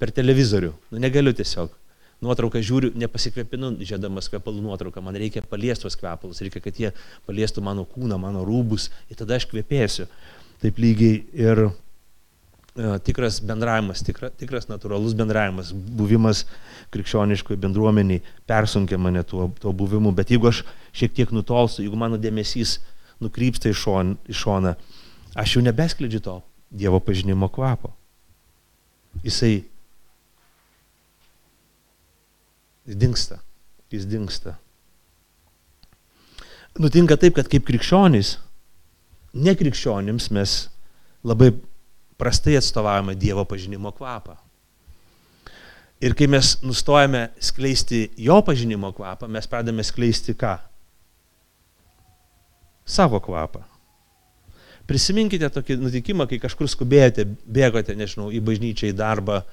per 0.02 0.13
televizorių. 0.15 0.73
Nu, 0.91 1.02
negaliu 1.02 1.34
tiesiog. 1.36 1.73
Nuotrauką 2.19 2.60
žiūriu, 2.60 2.91
nepasikvėpinu, 2.99 3.78
žiedamas 3.88 4.28
kvepalų 4.28 4.60
nuotrauką. 4.65 4.99
Man 5.04 5.15
reikia 5.15 5.39
paliestos 5.47 5.95
kvepalus, 5.95 6.41
reikia, 6.43 6.60
kad 6.63 6.75
jie 6.75 6.89
paliestų 7.30 7.63
mano 7.63 7.86
kūną, 7.88 8.17
mano 8.19 8.43
rūbus 8.47 8.89
ir 9.08 9.19
tada 9.21 9.38
aš 9.39 9.47
kvepėsiu. 9.47 10.10
Taip 10.60 10.82
lygiai 10.84 11.21
ir 11.39 11.69
tikras 13.03 13.39
bendravimas, 13.43 14.03
tikra, 14.05 14.29
tikras 14.39 14.69
natūralus 14.69 15.15
bendravimas, 15.17 15.71
buvimas 15.73 16.45
krikščioniškoje 16.93 17.60
bendruomeniai 17.60 18.21
persunkia 18.49 18.99
mane 19.01 19.23
tuo, 19.27 19.49
tuo 19.60 19.73
buvimu, 19.73 20.13
bet 20.15 20.32
jeigu 20.32 20.51
aš 20.51 20.63
šiek 20.95 21.15
tiek 21.17 21.34
nutolstu, 21.36 21.84
jeigu 21.84 21.99
mano 21.99 22.19
dėmesys 22.21 22.77
nukrypsta 23.23 23.71
į, 23.71 23.75
šon, 23.75 24.13
į 24.29 24.38
šoną, 24.38 24.75
aš 25.39 25.58
jau 25.58 25.65
nebesklidžiu 25.65 26.23
to 26.23 26.39
Dievo 26.69 26.99
pažinimo 27.01 27.47
kvapo. 27.49 27.89
Jisai 29.25 29.63
jis 32.86 32.97
dinksta, 33.01 33.39
jis 33.89 34.05
dinksta. 34.05 34.53
Nutinka 36.77 37.17
taip, 37.17 37.34
kad 37.39 37.49
kaip 37.49 37.65
krikščionys, 37.65 38.36
nekrikščionims 39.34 40.29
mes 40.38 40.53
labai 41.25 41.49
prastai 42.19 42.58
atstovaujame 42.60 43.15
Dievo 43.15 43.45
pažinimo 43.47 43.91
kvapą. 43.95 44.36
Ir 45.99 46.15
kai 46.15 46.29
mes 46.32 46.53
nustojame 46.63 47.27
skleisti 47.43 48.05
jo 48.19 48.39
pažinimo 48.45 48.91
kvapą, 48.95 49.27
mes 49.27 49.47
pradame 49.47 49.84
skleisti 49.84 50.36
ką? 50.36 50.55
Savo 52.88 53.19
kvapą. 53.23 53.65
Prisiminkite 54.89 55.49
tokį 55.53 55.75
nutikimą, 55.77 56.25
kai 56.29 56.39
kažkur 56.41 56.69
skubėjote, 56.71 57.27
bėgote, 57.45 57.93
nežinau, 57.99 58.32
į 58.34 58.39
bažnyčią, 58.41 58.89
į 58.89 58.95
darbą, 58.97 59.43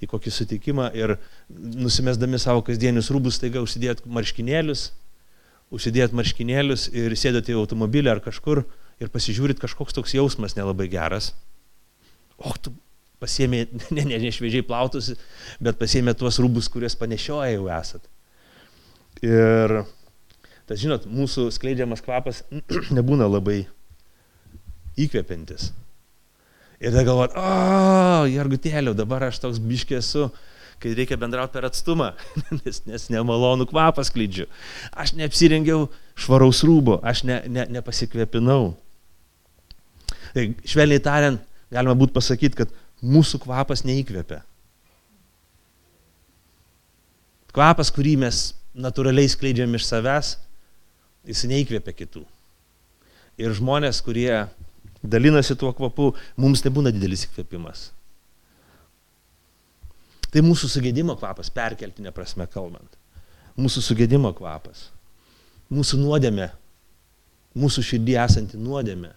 į 0.00 0.08
kokį 0.08 0.32
sutikimą 0.32 0.86
ir 0.96 1.16
nusimesdami 1.50 2.40
savo 2.40 2.62
kasdienius 2.64 3.10
rūbus, 3.12 3.40
taiga 3.42 3.60
užsidėt 3.64 4.04
marškinėlius, 4.06 4.86
užsidėt 5.74 6.14
marškinėlius 6.16 6.88
ir 6.94 7.18
sėdate 7.18 7.52
į 7.52 7.58
automobilį 7.60 8.14
ar 8.14 8.22
kažkur 8.24 8.62
ir 9.02 9.12
pasižiūrit 9.12 9.60
kažkoks 9.60 9.96
toks 9.96 10.16
jausmas 10.16 10.56
nelabai 10.56 10.88
geras. 10.92 11.34
O 12.36 12.52
tu 12.60 12.72
pasiemė, 13.22 13.64
ne, 13.96 14.04
ne, 14.04 14.18
ne 14.20 14.32
šviežiai 14.34 14.66
plautus, 14.66 15.12
bet 15.62 15.78
pasiemė 15.80 16.16
tuos 16.18 16.40
rūbus, 16.42 16.70
kuriuos 16.72 16.98
panešioja 16.98 17.54
jau 17.54 17.70
esat. 17.78 18.10
Ir 19.24 19.80
tas, 20.66 20.80
žinot, 20.82 21.06
mūsų 21.08 21.48
skleidžiamas 21.54 22.04
kvapas 22.04 22.42
nebūna 22.96 23.28
labai 23.30 23.62
įkvepiantis. 25.00 25.70
Ir 26.76 26.92
tada 26.92 27.06
galvot, 27.08 27.32
o, 27.40 28.26
jargutėliau, 28.28 28.92
dabar 28.96 29.30
aš 29.30 29.40
toks 29.40 29.60
biškė 29.64 29.96
esu, 29.96 30.26
kai 30.82 30.92
reikia 30.92 31.16
bendrauti 31.16 31.54
per 31.56 31.64
atstumą, 31.70 32.10
nes, 32.60 32.82
nes 32.84 33.06
nemalonų 33.14 33.68
kvapą 33.70 34.04
sklydžiu. 34.04 34.44
Aš 34.92 35.14
neapsirengiau 35.16 35.86
švaraus 36.20 36.60
rūbo, 36.68 36.98
aš 37.00 37.24
ne, 37.28 37.40
ne, 37.48 37.64
nepasikvėpinau. 37.78 38.74
Tai 40.36 40.44
švelniai 40.68 41.00
tariant, 41.00 41.45
galima 41.72 41.96
būtų 41.98 42.14
pasakyti, 42.16 42.58
kad 42.62 42.74
mūsų 43.02 43.40
kvapas 43.44 43.84
neįkvepia. 43.86 44.42
Kvapas, 47.56 47.90
kurį 47.94 48.16
mes 48.20 48.50
natūraliai 48.76 49.30
skleidžiam 49.32 49.72
iš 49.78 49.86
savęs, 49.88 50.34
jis 51.26 51.44
neįkvepia 51.48 51.94
kitų. 51.96 52.22
Ir 53.40 53.52
žmonės, 53.56 54.02
kurie 54.04 54.46
dalinasi 55.04 55.56
tuo 55.58 55.72
kvapu, 55.76 56.12
mums 56.40 56.64
nebūna 56.64 56.92
didelis 56.92 57.26
įkvėpimas. 57.28 57.90
Tai 60.32 60.42
mūsų 60.44 60.68
sugėdimo 60.68 61.16
kvapas, 61.16 61.48
perkeltinė 61.52 62.12
prasme 62.12 62.44
kalbant. 62.52 62.98
Mūsų 63.56 63.82
sugėdimo 63.86 64.32
kvapas. 64.36 64.90
Mūsų 65.72 65.98
nuodėmė, 66.02 66.50
mūsų 67.56 67.84
širdį 67.88 68.18
esanti 68.20 68.60
nuodėmė, 68.60 69.14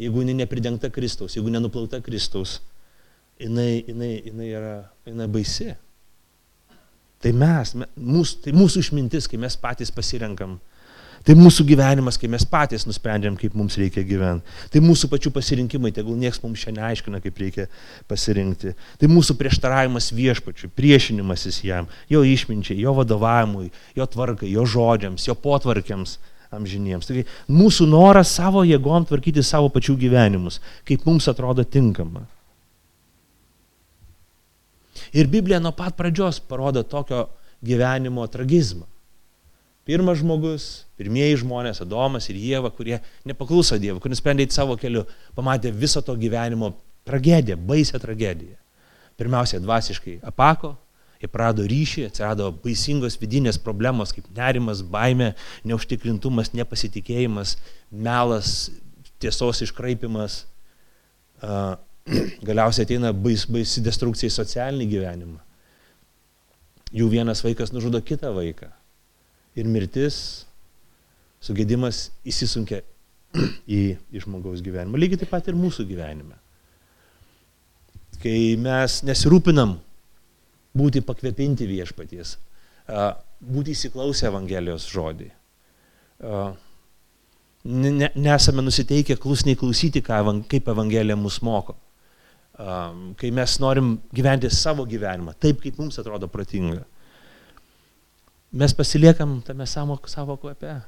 jeigu 0.00 0.24
jinai 0.24 0.38
nepridengta 0.40 0.90
Kristaus, 0.92 1.36
jeigu 1.36 1.52
nenuplauta 1.52 2.00
Kristaus, 2.04 2.58
jinai, 3.40 3.84
jinai, 3.88 4.14
jinai 4.24 4.48
yra 4.48 4.74
jinai 5.06 5.28
baisi. 5.30 5.74
Tai 7.20 7.32
mes, 7.36 7.76
mūsų, 8.00 8.42
tai 8.46 8.56
mūsų 8.56 8.80
išmintis, 8.80 9.28
kai 9.28 9.40
mes 9.40 9.56
patys 9.60 9.92
pasirenkam. 9.92 10.56
Tai 11.20 11.34
mūsų 11.36 11.66
gyvenimas, 11.68 12.16
kai 12.16 12.30
mes 12.32 12.46
patys 12.48 12.86
nusprendžiam, 12.88 13.34
kaip 13.36 13.52
mums 13.58 13.74
reikia 13.76 14.00
gyventi. 14.08 14.54
Tai 14.72 14.80
mūsų 14.80 15.10
pačių 15.12 15.32
pasirinkimai, 15.34 15.90
tegul 15.92 16.16
niekas 16.16 16.40
mums 16.40 16.62
šiandien 16.62 16.80
neaiškina, 16.80 17.20
kaip 17.20 17.42
reikia 17.42 17.66
pasirinkti. 18.08 18.72
Tai 18.96 19.10
mūsų 19.12 19.36
prieštaravimas 19.36 20.08
viešpačiui, 20.16 20.72
priešinimasis 20.72 21.60
jam, 21.66 21.90
jo 22.08 22.24
išminčiai, 22.24 22.80
jo 22.80 22.96
vadovavimui, 22.96 23.68
jo 24.00 24.08
tvarkai, 24.14 24.48
jo 24.54 24.64
žodžiams, 24.64 25.28
jo 25.28 25.36
potvarkiams 25.36 26.16
amžiniems. 26.54 27.08
Taigi 27.08 27.26
mūsų 27.50 27.86
noras 27.90 28.32
savo 28.36 28.64
jėgom 28.66 29.06
tvarkyti 29.08 29.44
savo 29.46 29.70
pačių 29.72 29.96
gyvenimus, 30.00 30.60
kaip 30.88 31.06
mums 31.08 31.28
atrodo 31.30 31.64
tinkama. 31.64 32.26
Ir 35.16 35.30
Biblija 35.30 35.58
nuo 35.62 35.72
pat 35.74 35.96
pradžios 35.98 36.38
parodo 36.42 36.82
tokio 36.86 37.28
gyvenimo 37.62 38.26
tragizmą. 38.30 38.86
Pirmas 39.88 40.20
žmogus, 40.20 40.64
pirmieji 41.00 41.40
žmonės, 41.40 41.80
Adomas 41.82 42.28
ir 42.30 42.36
Jėva, 42.38 42.68
kurie 42.70 43.00
nepakluso 43.26 43.78
Dievui, 43.80 43.98
kurie 43.98 44.12
nusprendė 44.14 44.44
į 44.46 44.52
savo 44.54 44.76
keliu, 44.78 45.06
pamatė 45.34 45.72
viso 45.74 46.02
to 46.04 46.14
gyvenimo 46.20 46.74
tragediją, 47.08 47.56
baisę 47.56 47.98
tragediją. 47.98 48.54
Pirmiausia, 49.18 49.58
dvasiškai 49.58 50.20
apako, 50.30 50.74
jie 51.20 51.28
prado 51.28 51.64
ryšį, 51.68 52.06
atsirado 52.08 52.48
baisingos 52.64 53.18
vidinės 53.20 53.58
problemos 53.60 54.14
kaip 54.16 54.28
nerimas, 54.36 54.80
baime, 54.80 55.34
neužtikrintumas, 55.68 56.54
nepasitikėjimas, 56.56 57.58
melas, 57.92 58.70
tiesos 59.20 59.60
iškraipimas. 59.66 60.44
Galiausiai 62.48 62.86
ateina 62.86 63.12
bais, 63.12 63.44
baisi 63.52 63.84
destrukcija 63.84 64.30
į 64.30 64.36
socialinį 64.38 64.86
gyvenimą. 64.94 65.40
Jų 66.96 67.10
vienas 67.12 67.44
vaikas 67.44 67.74
nužudo 67.74 68.00
kitą 68.02 68.32
vaiką. 68.34 68.70
Ir 69.60 69.68
mirtis, 69.68 70.46
sugėdimas 71.44 72.08
įsisunkia 72.24 72.80
į, 73.68 73.82
į 74.08 74.24
žmogaus 74.24 74.64
gyvenimą. 74.64 74.96
Lygiai 74.96 75.20
taip 75.20 75.34
pat 75.36 75.52
ir 75.52 75.60
mūsų 75.60 75.84
gyvenime. 75.92 76.40
Kai 78.20 78.56
mes 78.60 78.98
nesirūpinam 79.06 79.76
būti 80.76 81.02
pakvepinti 81.06 81.66
viešpaties, 81.68 82.36
būti 83.40 83.74
įsiklausę 83.76 84.28
Evangelijos 84.30 84.88
žodį. 84.90 85.30
Nesame 87.64 88.64
nusiteikę 88.64 89.16
klusniai 89.20 89.58
klausyti, 89.58 90.02
kaip 90.02 90.68
Evangelija 90.74 91.16
mus 91.16 91.40
moko 91.44 91.76
kai 93.16 93.30
mes 93.30 93.58
norim 93.60 93.94
gyventi 94.12 94.50
savo 94.52 94.84
gyvenimą, 94.84 95.34
taip 95.40 95.60
kaip 95.62 95.78
mums 95.78 95.98
atrodo 96.00 96.28
protinga. 96.28 96.84
Mes 98.52 98.74
pasiliekam 98.74 99.40
tame 99.46 99.66
savo, 99.66 99.96
kvape. 100.02 100.80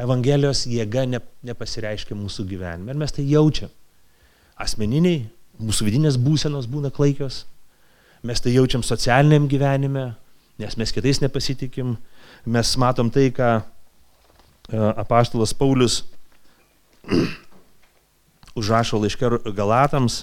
Evangelijos 0.00 0.64
jėga 0.66 1.04
ne, 1.06 1.20
nepasireiškia 1.46 2.16
mūsų 2.18 2.46
gyvenime. 2.50 2.90
Ir 2.90 2.98
mes 2.98 3.12
tai 3.14 3.26
jaučiam. 3.28 3.70
Asmeniniai, 4.58 5.28
mūsų 5.60 5.86
vidinės 5.86 6.16
būsenos 6.18 6.66
būna 6.70 6.90
klaikios. 6.94 7.44
Mes 8.24 8.40
tai 8.40 8.54
jaučiam 8.54 8.82
socialiniam 8.82 9.46
gyvenime, 9.48 10.14
nes 10.58 10.76
mes 10.80 10.92
kitais 10.96 11.20
nepasitikim. 11.20 11.96
Mes 12.48 12.76
matom 12.80 13.10
tai, 13.12 13.28
ką 13.34 13.58
apaštalas 14.96 15.52
Paulius 15.52 16.02
užrašo 18.58 19.00
laiške 19.02 19.28
Galatams 19.52 20.22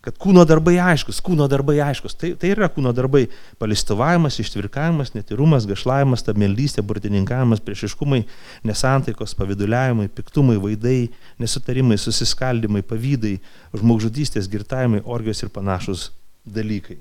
kad 0.00 0.16
kūno 0.16 0.46
darbai 0.48 0.78
aiškus, 0.80 1.18
kūno 1.24 1.44
darbai 1.50 1.76
aiškus. 1.84 2.14
Tai, 2.16 2.30
tai 2.40 2.54
yra 2.54 2.70
kūno 2.72 2.92
darbai- 2.96 3.26
palistovavimas, 3.60 4.38
ištvirkavimas, 4.40 5.12
netirumas, 5.12 5.66
gašlavimas, 5.68 6.24
tameldystė, 6.24 6.82
burtininkavimas, 6.82 7.60
priešiškumai, 7.60 8.22
nesantaikos, 8.64 9.36
paviduliavimai, 9.36 10.08
piktumai, 10.08 10.56
vaidai, 10.56 11.10
nesutarimai, 11.38 12.00
susiskaldimai, 12.00 12.82
pavydai, 12.82 13.36
žmogžudystės, 13.76 14.48
girtavimai, 14.48 15.04
orgijos 15.04 15.44
ir 15.44 15.52
panašus 15.52 16.10
dalykai. 16.48 16.98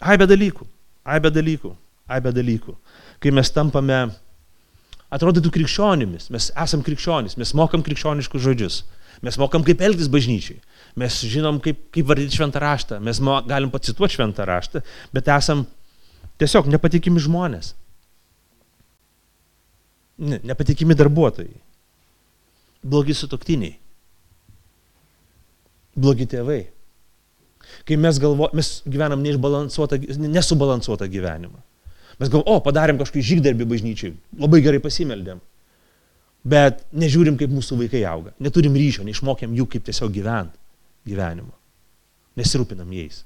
Aibė 0.00 0.26
dalykų, 0.30 0.66
aibė 1.04 1.30
dalykų, 1.34 1.74
aibė 2.08 2.32
dalykų. 2.32 2.76
Kai 3.20 3.32
mes 3.36 3.52
tampame, 3.52 4.00
atrodytų 5.12 5.52
krikščionimis, 5.52 6.30
mes 6.32 6.48
esam 6.56 6.84
krikščionis, 6.86 7.36
mes 7.40 7.52
mokam 7.58 7.84
krikščioniškus 7.84 8.46
žodžius, 8.46 8.82
mes 9.26 9.36
mokam 9.40 9.66
kaip 9.66 9.82
elgtis 9.84 10.08
bažnyčiai 10.08 10.60
mes 10.98 11.20
žinom, 11.30 11.60
kaip, 11.62 11.78
kaip 11.94 12.08
vardyti 12.08 12.38
šventą 12.38 12.62
raštą, 12.62 12.98
mes 13.04 13.20
galim 13.48 13.70
pacituoti 13.70 14.16
šventą 14.16 14.46
raštą, 14.48 14.82
bet 15.14 15.28
esam 15.30 15.64
tiesiog 16.40 16.70
nepatikimi 16.72 17.22
žmonės. 17.22 17.74
Ne, 20.20 20.40
nepatikimi 20.44 20.96
darbuotojai. 20.98 21.54
Blogi 22.84 23.14
sutoktiniai. 23.16 23.76
Blogi 25.96 26.26
tėvai. 26.28 26.62
Kai 27.88 27.96
mes, 28.00 28.18
galvo, 28.20 28.50
mes 28.56 28.72
gyvenam 28.86 29.22
nesubalansuotą 29.24 31.08
gyvenimą. 31.10 31.62
Mes 32.20 32.28
galvom, 32.28 32.44
o, 32.52 32.60
padarėm 32.60 32.98
kažkokį 33.00 33.22
žygdarbį 33.30 33.66
bažnyčiai, 33.70 34.12
labai 34.40 34.60
gerai 34.64 34.82
pasimeldėm. 34.84 35.40
Bet 36.50 36.84
nežiūrim, 36.96 37.36
kaip 37.40 37.52
mūsų 37.52 37.78
vaikai 37.82 38.02
auga. 38.08 38.34
Neturim 38.40 38.76
ryšio, 38.76 39.04
neišmokėm 39.08 39.56
jų, 39.56 39.66
kaip 39.72 39.84
tiesiog 39.88 40.12
gyventi 40.12 40.56
gyvenimo. 41.08 41.52
Nesirūpinam 42.40 42.92
jais. 42.96 43.24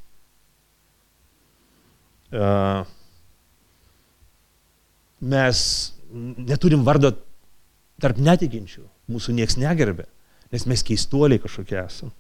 Mes 5.34 5.60
neturim 6.50 6.82
vardo 6.86 7.12
tarp 8.02 8.18
netikinčių, 8.18 8.84
mūsų 9.10 9.34
nieks 9.38 9.58
negerbė, 9.60 10.06
nes 10.54 10.66
mes 10.70 10.82
keistuoliai 10.86 11.42
kažkokie 11.42 11.78
esam. 11.84 12.10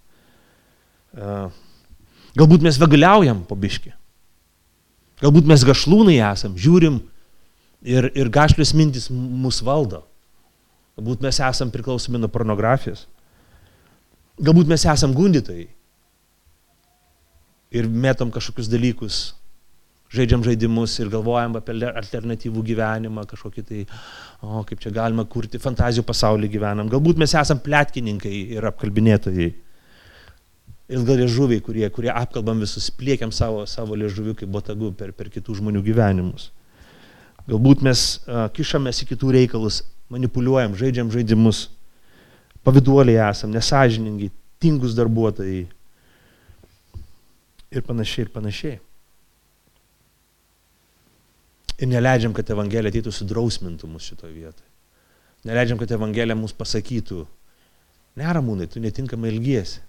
Galbūt 2.38 2.64
mes 2.66 2.78
vegaliaujam 2.80 3.44
po 3.46 3.56
biški. 3.58 3.92
Galbūt 5.22 5.46
mes 5.46 5.62
gašlūnai 5.64 6.18
esam, 6.26 6.56
žiūrim 6.58 6.98
ir, 7.86 8.10
ir 8.18 8.30
gašlius 8.32 8.74
mintis 8.74 9.06
mus 9.10 9.60
valdo. 9.64 10.02
Galbūt 10.98 11.22
mes 11.24 11.38
esam 11.42 11.70
priklausomi 11.74 12.18
nuo 12.18 12.30
pornografijos. 12.32 13.06
Galbūt 14.42 14.70
mes 14.70 14.82
esam 14.90 15.14
gundytojai 15.14 15.68
ir 17.74 17.88
metom 17.90 18.30
kažkokius 18.34 18.70
dalykus, 18.70 19.18
žaidžiam 20.14 20.42
žaidimus 20.46 20.94
ir 21.02 21.10
galvojam 21.10 21.56
apie 21.58 21.74
alternatyvų 21.86 22.62
gyvenimą, 22.70 23.24
kažkokį 23.30 23.64
tai, 23.66 23.82
o 24.42 24.62
kaip 24.66 24.82
čia 24.82 24.92
galima 24.94 25.26
kurti, 25.30 25.62
fantazijų 25.62 26.06
pasaulį 26.06 26.50
gyvenam. 26.52 26.90
Galbūt 26.90 27.18
mes 27.22 27.34
esam 27.38 27.62
plėtkininkai 27.62 28.34
ir 28.58 28.66
apkalbinėtojai. 28.70 29.50
Ilga 30.92 31.16
liežuviai, 31.16 31.62
kurie, 31.64 31.86
kurie 31.88 32.10
apkalbam 32.12 32.58
visus, 32.60 32.90
pliekiam 32.92 33.30
savo, 33.32 33.62
savo 33.70 33.96
liežuvių 33.96 34.34
kaip 34.36 34.50
botagu 34.52 34.90
per, 34.92 35.14
per 35.16 35.30
kitų 35.32 35.56
žmonių 35.62 35.80
gyvenimus. 35.86 36.50
Galbūt 37.48 37.84
mes 37.84 38.02
uh, 38.24 38.46
kišamės 38.52 39.00
į 39.04 39.08
kitų 39.14 39.32
reikalus, 39.38 39.82
manipuliuojam, 40.12 40.76
žaidžiam 40.76 41.08
žaidimus, 41.12 41.66
paviduoliai 42.64 43.20
esam, 43.30 43.52
nesažiningi, 43.52 44.30
tingus 44.60 44.96
darbuotojai 44.96 45.64
ir 47.74 47.84
panašiai 47.84 48.26
ir 48.26 48.32
panašiai. 48.32 48.76
Ir 51.80 51.90
neleidžiam, 51.90 52.32
kad 52.36 52.48
Evangelija 52.54 52.92
ateitų 52.92 53.12
sudrausmintų 53.12 53.88
mus 53.90 54.06
šitoje 54.06 54.32
vietoje. 54.36 54.68
Neleidžiam, 55.48 55.80
kad 55.80 55.90
Evangelija 55.92 56.36
mus 56.38 56.54
pasakytų, 56.56 57.24
neramūnai, 58.20 58.68
tu 58.70 58.80
netinkamai 58.80 59.32
ilgiesi. 59.32 59.82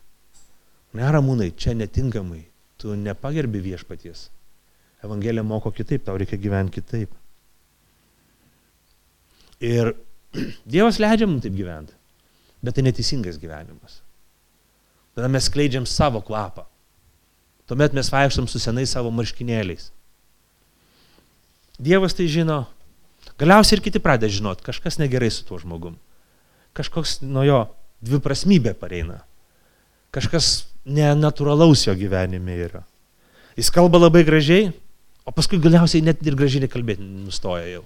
Neramūnai, 0.95 1.49
čia 1.59 1.73
netinkamai, 1.75 2.45
tu 2.79 2.95
nepagerbi 2.95 3.59
viešpaties. 3.63 4.29
Evangelija 5.03 5.43
moko 5.43 5.71
kitaip, 5.75 6.05
tau 6.05 6.17
reikia 6.17 6.39
gyventi 6.39 6.79
kitaip. 6.79 7.11
Ir 9.63 9.93
Dievas 10.71 10.99
leidžia 10.99 11.27
mums 11.29 11.43
taip 11.45 11.55
gyventi, 11.55 11.95
bet 12.63 12.75
tai 12.75 12.85
neteisingas 12.85 13.39
gyvenimas. 13.41 14.01
Tada 15.15 15.29
mes 15.31 15.47
skleidžiam 15.47 15.85
savo 15.87 16.19
kvapą. 16.23 16.65
Tuomet 17.65 17.95
mes 17.97 18.11
vaikštam 18.11 18.49
su 18.51 18.59
senais 18.61 18.91
savo 18.91 19.09
marškinėliais. 19.15 19.89
Dievas 21.81 22.15
tai 22.15 22.27
žino. 22.31 22.65
Galiausiai 23.39 23.79
ir 23.79 23.83
kiti 23.83 23.99
pradeda 23.99 24.31
žinot, 24.31 24.61
kažkas 24.63 24.99
negerai 25.01 25.31
su 25.33 25.43
tuo 25.47 25.57
žmogum. 25.59 25.95
Kažkoks 26.75 27.17
nuo 27.23 27.43
jo 27.47 27.61
dviprasmybė 28.05 28.75
pareina. 28.79 29.23
Kažkas 30.15 30.67
nenatūralaus 30.85 31.87
jo 31.87 31.95
gyvenime 31.97 32.57
yra. 32.67 32.83
Jis 33.57 33.71
kalba 33.73 33.99
labai 34.01 34.23
gražiai, 34.27 34.69
o 35.25 35.33
paskui 35.33 35.59
galiausiai 35.61 36.03
net 36.05 36.21
ir 36.25 36.37
gražiai 36.37 36.65
nekalbėti 36.65 37.03
nustoja 37.03 37.65
jau. 37.69 37.83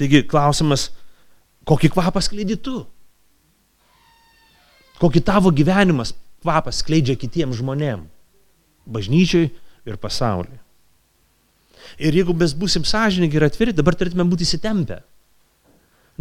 Taigi 0.00 0.22
klausimas, 0.26 0.88
kokį 1.68 1.92
kvapą 1.92 2.22
skleidi 2.24 2.56
tu? 2.56 2.80
Kokį 5.02 5.22
tavo 5.26 5.52
gyvenimas 5.52 6.14
kvapas 6.42 6.80
skleidžia 6.82 7.18
kitiems 7.18 7.58
žmonėm, 7.60 8.06
bažnyčiai 8.86 9.50
ir 9.86 9.98
pasauliui. 10.00 10.58
Ir 12.02 12.14
jeigu 12.16 12.34
mes 12.38 12.54
būsim 12.56 12.86
sąžininkai 12.86 13.38
ir 13.38 13.46
atviri, 13.46 13.74
dabar 13.76 13.96
turėtume 13.98 14.24
būti 14.30 14.46
įsitempę. 14.46 15.02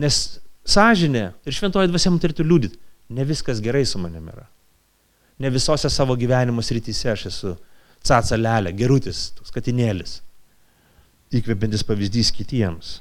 Nes 0.01 0.17
sąžinė 0.67 1.31
ir 1.45 1.55
šventoji 1.55 1.89
dvasia 1.89 2.11
mums 2.11 2.23
turėtų 2.23 2.45
liūdyti, 2.45 2.79
ne 3.11 3.25
viskas 3.27 3.61
gerai 3.63 3.85
su 3.85 3.99
manimi 3.99 4.31
yra. 4.33 4.47
Ne 5.41 5.49
visose 5.49 5.89
savo 5.89 6.15
gyvenimo 6.15 6.63
srityse 6.63 7.11
aš 7.11 7.25
esu 7.31 7.55
caca 8.05 8.37
lelė, 8.37 8.73
gerutis, 8.77 9.29
toks 9.37 9.53
katinėlis, 9.53 10.19
įkvepiantis 11.33 11.85
pavyzdys 11.87 12.31
kitiems. 12.35 12.99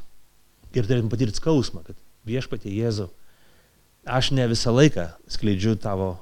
Ir 0.74 0.86
turėtum 0.86 1.10
patirti 1.10 1.40
skausmą, 1.40 1.82
kad 1.86 1.98
viešpatie 2.28 2.72
Jėzau, 2.72 3.08
aš 4.06 4.30
ne 4.36 4.46
visą 4.50 4.72
laiką 4.74 5.08
skleidžiu 5.30 5.74
tavo 5.80 6.12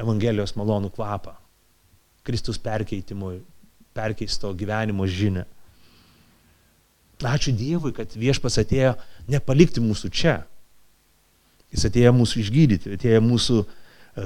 Evangelijos 0.00 0.54
malonų 0.56 0.88
kvapą. 0.94 1.34
Kristus 2.24 2.56
perkeitimo 2.60 3.34
perkeisto 3.96 4.52
gyvenimo 4.56 5.04
žinę. 5.08 5.44
Ačiū 7.20 7.52
Dievui, 7.52 7.92
kad 7.92 8.14
viešpas 8.16 8.56
atėjo 8.62 8.94
nepalikti 9.28 9.82
mūsų 9.84 10.08
čia. 10.08 10.38
Jis 11.70 11.86
atėjo 11.86 12.12
mūsų 12.16 12.40
išgydyti, 12.42 12.94
atėjo 12.96 13.20
mūsų 13.22 13.58
e, 13.62 13.68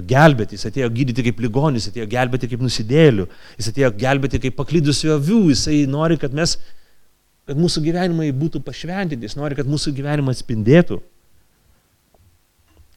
gelbėti, 0.08 0.56
jis 0.56 0.68
atėjo 0.70 0.88
gydyti 0.94 1.24
kaip 1.26 1.42
ligonis, 1.44 1.84
jis 1.84 1.92
atėjo 1.92 2.06
gelbėti 2.14 2.48
kaip 2.52 2.62
nusidėlių, 2.64 3.26
jis 3.58 3.68
atėjo 3.72 3.90
gelbėti 4.00 4.40
kaip 4.46 4.56
paklydusių 4.60 5.12
avių, 5.18 5.40
jisai 5.52 5.82
nori, 5.90 6.16
kad 6.20 6.36
mes, 6.36 6.56
kad 7.44 7.60
mūsų 7.60 7.84
gyvenimai 7.84 8.30
būtų 8.32 8.62
pašventinti, 8.64 9.28
jis 9.28 9.36
nori, 9.36 9.58
kad 9.58 9.68
mūsų 9.68 9.92
gyvenimą 9.98 10.32
atspindėtų. 10.32 11.02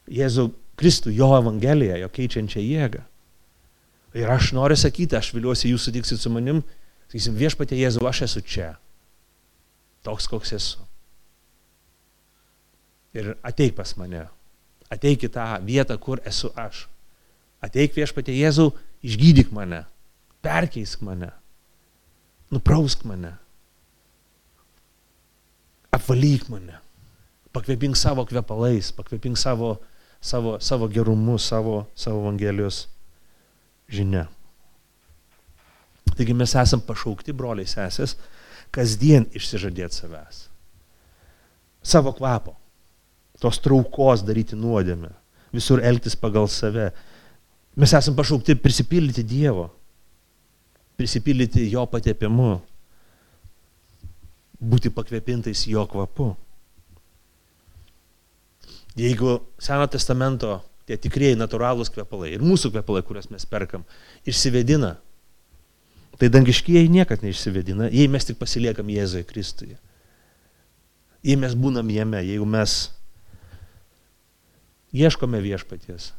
Jėzų 0.08 0.48
Kristų, 0.78 1.12
jo 1.12 1.32
Evangeliją, 1.36 1.98
jo 2.00 2.08
keičiančią 2.14 2.62
jėgą. 2.64 3.04
Ir 4.16 4.30
aš 4.32 4.52
noriu 4.56 4.76
sakyti, 4.78 5.18
aš 5.18 5.32
viliuosi, 5.34 5.68
jūs 5.72 5.84
sutiksit 5.84 6.22
su 6.22 6.30
manim, 6.32 6.62
sakysim, 7.10 7.36
viešpatė 7.36 7.76
Jėzau, 7.76 8.06
aš 8.08 8.24
esu 8.28 8.42
čia. 8.46 8.70
Toks, 10.06 10.30
koks 10.30 10.54
esu. 10.56 10.86
Ir 13.18 13.34
ateik 13.44 13.76
pas 13.76 13.92
mane. 14.00 14.24
Ateik 14.92 15.26
į 15.26 15.32
tą 15.34 15.46
vietą, 15.64 15.98
kur 16.00 16.22
esu 16.26 16.50
aš. 16.56 16.86
Ateik 17.64 17.96
viešpatė 17.96 18.36
Jėzau, 18.36 18.70
išgydyk 19.04 19.52
mane. 19.52 19.82
Perkeisk 20.44 21.02
mane. 21.04 21.32
Nuprausk 22.54 23.04
mane. 23.08 23.34
Apvalyk 25.92 26.48
mane. 26.52 26.78
Pakvėpink 27.52 27.96
savo 27.98 28.24
kvepalais, 28.28 28.92
pakvėpink 28.94 29.38
savo, 29.40 29.78
savo, 30.20 30.56
savo 30.60 30.88
gerumu, 30.92 31.38
savo, 31.40 31.82
savo 31.96 32.22
Evangelijos 32.22 32.86
žinia. 33.88 34.26
Taigi 36.14 36.34
mes 36.36 36.54
esam 36.58 36.80
pašaukti, 36.84 37.34
broliai 37.36 37.68
sesės, 37.68 38.16
kasdien 38.74 39.26
išsižadėti 39.38 40.00
savęs. 40.00 40.46
Savo 41.84 42.12
kvapo, 42.16 42.56
tos 43.42 43.60
traukos 43.62 44.24
daryti 44.26 44.58
nuodėmę, 44.58 45.10
visur 45.54 45.82
elgtis 45.84 46.16
pagal 46.18 46.48
save. 46.50 46.90
Mes 47.78 47.94
esam 47.94 48.16
pašaukti 48.18 48.58
prisipildyti 48.58 49.22
Dievo, 49.22 49.68
prisipildyti 50.98 51.68
Jo 51.70 51.86
patepimu, 51.86 52.56
būti 54.58 54.90
pakvepintais 54.90 55.66
Jo 55.70 55.86
kvapu. 55.86 56.32
Jeigu 58.98 59.38
Seno 59.62 59.86
testamento 59.86 60.58
tie 60.88 60.96
tikrieji 60.98 61.38
natūralūs 61.38 61.92
kvepalai 61.94 62.32
ir 62.34 62.42
mūsų 62.42 62.72
kvepalai, 62.74 63.04
kuriuos 63.06 63.28
mes 63.30 63.44
perkam, 63.46 63.84
išsivedina, 64.26 64.96
tai 66.18 66.30
dangiškieji 66.32 66.88
niekad 66.90 67.22
neišsivedina, 67.22 67.92
jei 67.94 68.08
mes 68.10 68.26
tik 68.26 68.40
pasiliekam 68.40 68.88
Jėzui 68.90 69.22
Kristuje. 69.28 69.76
Jei 71.22 71.36
mes 71.38 71.54
būnam 71.54 71.86
jame, 71.92 72.24
jeigu 72.24 72.46
mes 72.48 72.88
ieškome 74.96 75.40
viešpaties, 75.44 76.12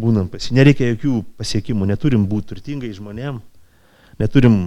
būnam 0.00 0.28
pas 0.30 0.48
jį. 0.48 0.56
Nereikia 0.58 0.92
jokių 0.92 1.22
pasiekimų, 1.40 1.88
neturim 1.90 2.26
būti 2.30 2.52
turtingai 2.54 2.92
žmonėm, 2.94 3.40
neturim 4.20 4.58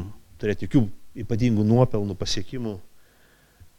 turėti 0.41 0.67
jokių 0.67 0.86
ypatingų 1.24 1.65
nuopelnų, 1.67 2.15
pasiekimų. 2.20 2.78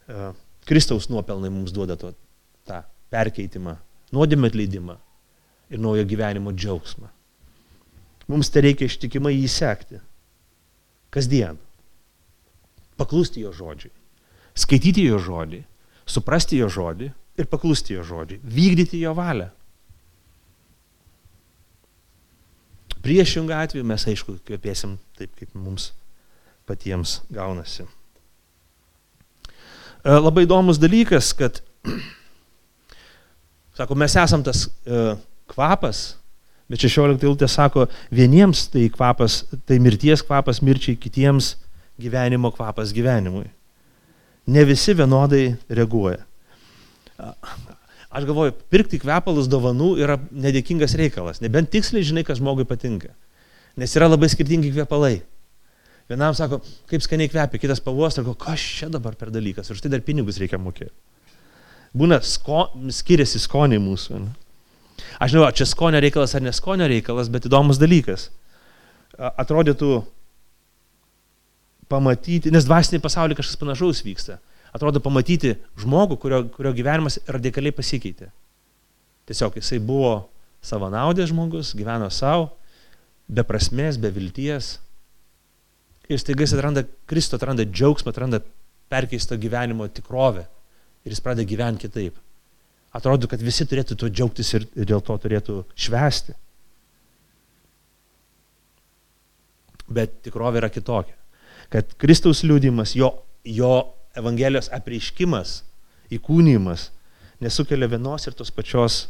E, 0.09 0.33
Kristaus 0.69 1.09
nuopelnai 1.11 1.51
mums 1.53 1.73
duoda 1.75 1.97
to, 1.99 2.13
tą 2.67 2.83
perkeitimą, 3.13 3.77
nuodėmę 4.15 4.49
atleidimą, 4.49 4.97
ir 5.73 5.81
naujo 5.81 6.05
gyvenimo 6.05 6.53
džiaugsmą. 6.53 7.09
Mums 8.29 8.51
tai 8.53 8.63
reikia 8.67 8.87
ištikimai 8.87 9.33
jį 9.33 9.49
sekti. 9.51 9.99
Kasdien. 11.13 11.57
Paklusti 12.97 13.43
jo 13.43 13.51
žodžiui. 13.55 13.91
Skaityti 14.53 15.03
jo 15.07 15.19
žodį. 15.21 15.63
Suprasti 16.05 16.59
jo 16.59 16.69
žodį 16.71 17.09
ir 17.37 17.49
paklusti 17.49 17.97
jo 17.97 18.03
žodžiui. 18.05 18.41
Vykdyti 18.43 19.01
jo 19.01 19.13
valią. 19.17 19.49
Priešingą 23.03 23.57
atveju 23.65 23.83
mes 23.83 24.05
aišku 24.07 24.37
kvepėsim 24.47 24.95
taip, 25.17 25.33
kaip 25.35 25.51
mums 25.59 25.91
patiems 26.69 27.17
gaunasi. 27.33 27.83
E, 30.03 30.13
labai 30.15 30.45
įdomus 30.45 30.79
dalykas, 30.79 31.33
kad, 31.35 31.59
sako, 33.77 33.97
mes 33.99 34.15
esam 34.19 34.43
tas 34.45 34.69
uh, 34.87 35.17
kvapas, 35.51 36.13
bet 36.71 36.79
16 36.85 37.25
eilutė 37.25 37.49
sako, 37.51 37.89
vieniems 38.13 38.69
tai 38.71 38.87
kvapas, 38.93 39.41
tai 39.67 39.81
mirties 39.83 40.23
kvapas 40.23 40.61
mirčiai, 40.63 40.95
kitiems 40.95 41.57
gyvenimo 41.99 42.53
kvapas 42.55 42.93
gyvenimui. 42.95 43.49
Ne 44.47 44.63
visi 44.67 44.95
vienodai 44.95 45.57
reaguoja. 45.67 46.23
Aš 48.13 48.27
galvoju, 48.29 48.53
pirkti 48.69 48.99
kvepalus 49.01 49.47
dovanų 49.49 49.95
yra 50.03 50.19
nedėkingas 50.31 50.93
reikalas, 50.99 51.41
nebent 51.41 51.71
tiksliai 51.73 52.05
žinai, 52.05 52.25
kas 52.27 52.37
žmogui 52.41 52.67
patinka. 52.69 53.13
Nes 53.79 53.95
yra 53.97 54.09
labai 54.11 54.29
skirtingi 54.29 54.69
kvepalai. 54.75 55.23
Vienam 56.11 56.35
sako, 56.37 56.59
kaip 56.91 57.01
skaniai 57.01 57.31
kvepia, 57.31 57.61
kitas 57.63 57.81
pavos, 57.81 58.13
sako, 58.13 58.35
kas 58.37 58.61
čia 58.61 58.91
dabar 58.91 59.15
per 59.17 59.31
dalykas, 59.33 59.71
ir 59.71 59.79
štai 59.79 59.95
dar 59.95 60.03
pinigus 60.05 60.37
reikia 60.41 60.59
mokėti. 60.61 60.93
Būna, 61.97 62.19
sko, 62.25 62.67
skiriasi 62.93 63.41
skoniai 63.41 63.81
mūsų. 63.81 64.19
Ne? 64.21 64.33
Aš 65.21 65.33
žinau, 65.33 65.47
čia 65.55 65.67
skonio 65.69 66.01
reikalas 66.03 66.33
ar 66.37 66.43
neskonio 66.45 66.87
reikalas, 66.89 67.29
bet 67.33 67.47
įdomus 67.49 67.79
dalykas. 67.81 68.27
Atrodytų 69.17 70.01
pamatyti, 71.91 72.51
nes 72.53 72.65
dvasiniai 72.65 73.01
pasaulyje 73.03 73.39
kažkas 73.41 73.59
panašaus 73.61 74.01
vyksta. 74.05 74.39
Atrodo 74.73 75.01
pamatyti 75.03 75.53
žmogų, 75.79 76.17
kurio, 76.21 76.39
kurio 76.53 76.73
gyvenimas 76.73 77.19
radikaliai 77.29 77.75
pasikeitė. 77.75 78.31
Tiesiog 79.29 79.59
jisai 79.59 79.77
buvo 79.83 80.15
savanaudės 80.65 81.29
žmogus, 81.29 81.75
gyveno 81.77 82.09
savo, 82.11 82.49
be 83.27 83.45
prasmės, 83.47 83.99
be 84.01 84.09
vilties. 84.13 84.77
Ir 86.09 86.19
staiga 86.19 86.43
jis 86.43 86.55
atranda 86.57 86.83
Kristų, 87.07 87.37
atranda 87.37 87.67
džiaugsmą, 87.69 88.11
atranda 88.11 88.41
perkeisto 88.91 89.37
gyvenimo 89.39 89.87
tikrovė 89.87 90.47
ir 91.03 91.13
jis 91.13 91.21
pradeda 91.23 91.47
gyventi 91.47 91.87
kitaip. 91.87 92.17
Atrodo, 92.93 93.27
kad 93.29 93.41
visi 93.41 93.65
turėtų 93.65 93.97
tuo 93.97 94.09
džiaugtis 94.09 94.53
ir, 94.53 94.67
dėl 94.77 95.01
to 95.05 95.15
turėtų 95.17 95.63
švęsti. 95.73 96.35
Bet 99.93 100.21
tikrovė 100.25 100.61
yra 100.61 100.69
kitokia. 100.73 101.15
Kad 101.73 101.95
Kristaus 102.01 102.43
liūdimas, 102.45 102.93
jo, 102.97 103.09
jo 103.49 103.73
Evangelijos 104.13 104.69
apreiškimas, 104.69 105.63
įkūnymas 106.13 106.91
nesukelia 107.41 107.89
vienos 107.89 108.27
ir 108.29 108.35
tos 108.37 108.51
pačios 108.53 109.07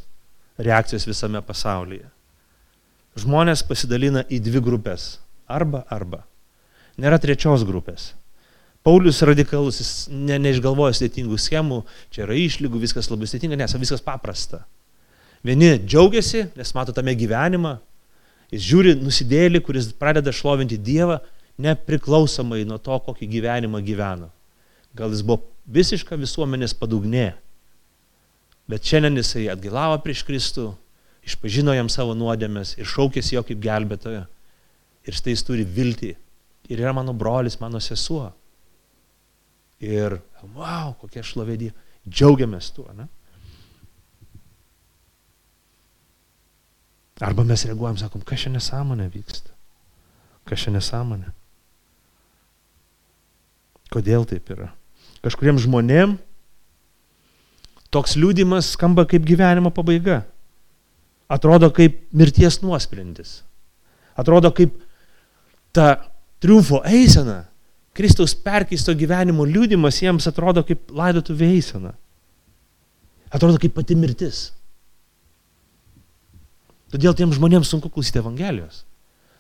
reakcijos 0.56 1.04
visame 1.10 1.42
pasaulyje. 1.44 2.06
Žmonės 3.20 3.66
pasidalina 3.68 4.24
į 4.32 4.40
dvi 4.42 4.62
grupės. 4.64 5.18
Arba, 5.46 5.84
arba. 5.92 6.24
Nėra 6.98 7.20
trečios 7.22 7.66
grupės. 7.68 8.14
Paulius 8.84 9.22
radikalus, 9.24 9.80
jis 9.80 9.92
ne, 10.12 10.38
neišgalvoja 10.44 10.96
sudėtingų 10.98 11.38
schemų, 11.40 11.82
čia 12.12 12.24
yra 12.26 12.36
išlygų, 12.40 12.82
viskas 12.84 13.10
labai 13.12 13.30
sudėtinga, 13.30 13.60
nes 13.60 13.76
viskas 13.80 14.04
paprasta. 14.04 14.64
Vieni 15.44 15.78
džiaugiasi, 15.84 16.50
nes 16.56 16.72
mato 16.76 16.96
tame 16.96 17.16
gyvenimą, 17.20 17.78
jis 18.52 18.66
žiūri 18.70 18.96
nusidėlį, 19.00 19.62
kuris 19.64 19.92
pradeda 20.00 20.32
šlovinti 20.36 20.80
Dievą, 20.80 21.20
nepriklausomai 21.64 22.64
nuo 22.68 22.80
to, 22.82 22.98
kokį 23.08 23.30
gyvenimą 23.38 23.84
gyveno. 23.84 24.32
Gal 24.98 25.14
jis 25.14 25.24
buvo 25.26 25.42
visiška 25.74 26.18
visuomenės 26.20 26.76
padugnė, 26.78 27.32
bet 28.70 28.86
šiandien 28.86 29.18
jisai 29.22 29.48
atgilavo 29.52 29.98
prieš 30.04 30.22
Kristų, 30.28 30.68
išpažino 31.26 31.74
jam 31.74 31.90
savo 31.90 32.14
nuodėmės 32.18 32.76
ir 32.78 32.90
šaukėsi 32.90 33.38
jo 33.38 33.44
kaip 33.48 33.62
gelbėtojo. 33.64 34.26
Ir 35.04 35.18
štai 35.18 35.34
jis 35.34 35.44
turi 35.44 35.66
viltį. 35.68 36.14
Ir 36.72 36.80
yra 36.80 36.94
mano 36.96 37.12
brolis, 37.16 37.58
mano 37.60 37.82
sesuo. 37.84 38.30
Ir, 39.84 40.16
wow, 40.56 40.94
kokia 41.02 41.26
šlovė 41.28 41.58
Dievui. 41.60 41.80
Džiaugiamės 42.04 42.70
tuo, 42.76 42.88
ne? 42.96 43.08
Arba 47.24 47.46
mes 47.48 47.64
reaguojam, 47.68 47.96
sakom, 48.00 48.24
kas 48.28 48.44
čia 48.44 48.52
nesąmonė 48.52 49.08
vyksta? 49.14 49.54
Kas 50.48 50.66
čia 50.66 50.74
nesąmonė? 50.76 51.32
Kodėl 53.94 54.28
taip 54.28 54.50
yra? 54.52 54.72
Kažkuriem 55.24 55.60
žmonėm 55.62 56.18
toks 57.94 58.18
liūdimas 58.20 58.74
skamba 58.76 59.06
kaip 59.08 59.24
gyvenimo 59.28 59.72
pabaiga. 59.74 60.24
Atrodo 61.32 61.70
kaip 61.74 62.02
mirties 62.12 62.60
nuosprendis. 62.64 63.42
Atrodo 64.20 64.52
kaip 64.54 64.76
ta 65.74 65.96
triumfo 66.44 66.82
eisena 66.86 67.46
Kristaus 67.94 68.34
perkeisto 68.34 68.94
gyvenimo 68.98 69.46
liūdimas 69.46 70.00
jiems 70.02 70.26
atrodo 70.30 70.64
kaip 70.66 70.90
laidotų 70.90 71.36
veisena. 71.38 71.94
Atrodo 73.34 73.60
kaip 73.62 73.76
pati 73.78 73.98
mirtis. 73.98 74.48
Todėl 76.94 77.14
tiem 77.18 77.34
žmonėms 77.34 77.70
sunku 77.70 77.90
klausyti 77.94 78.20
Evangelijos. 78.22 78.84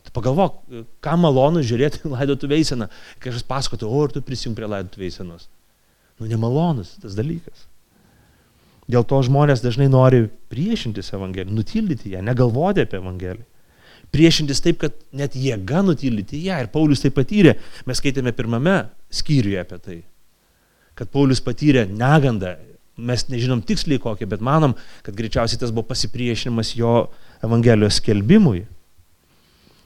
Tu 0.05 0.13
pagalvok, 0.13 0.61
ką 1.01 1.17
malonu 1.17 1.63
žiūrėti 1.65 2.05
laidotų 2.13 2.49
veiseną. 2.53 2.89
Kažkas 3.21 3.45
pasakotų, 3.49 3.89
o 3.89 4.05
ar 4.05 4.13
tu 4.13 4.21
prisijung 4.25 4.57
prie 4.57 4.69
laidotų 4.69 5.01
veisenos. 5.01 5.49
Nu, 6.23 6.29
nemalonus 6.31 6.95
tas 7.03 7.17
dalykas. 7.19 7.67
Dėl 8.87 9.03
to 9.07 9.19
žmonės 9.27 9.63
dažnai 9.63 9.89
nori 9.91 10.25
priešintis 10.51 11.11
Evangeliją, 11.15 11.51
nutildyti 11.55 12.15
ją, 12.15 12.23
negalvoti 12.23 12.83
apie 12.83 12.99
Evangeliją 12.99 13.43
priešintis 14.13 14.61
taip, 14.63 14.81
kad 14.83 14.95
net 15.15 15.37
jėga 15.37 15.81
nutylyti 15.85 16.43
ją. 16.47 16.59
Ir 16.63 16.69
Paulius 16.73 17.01
tai 17.03 17.11
patyrė. 17.13 17.55
Mes 17.89 17.99
skaitėme 17.99 18.33
pirmame 18.35 18.83
skyriuje 19.13 19.63
apie 19.63 19.79
tai. 19.81 19.97
Kad 20.97 21.09
Paulius 21.13 21.41
patyrė 21.43 21.87
negandą. 21.89 22.55
Mes 22.93 23.25
nežinom 23.25 23.63
tiksliai 23.65 23.97
kokią, 23.97 24.27
bet 24.29 24.43
manom, 24.45 24.75
kad 25.01 25.15
greičiausiai 25.17 25.57
tas 25.57 25.71
buvo 25.73 25.87
pasipriešinimas 25.89 26.75
jo 26.77 27.07
Evangelijos 27.43 27.97
skelbimui. 27.97 28.67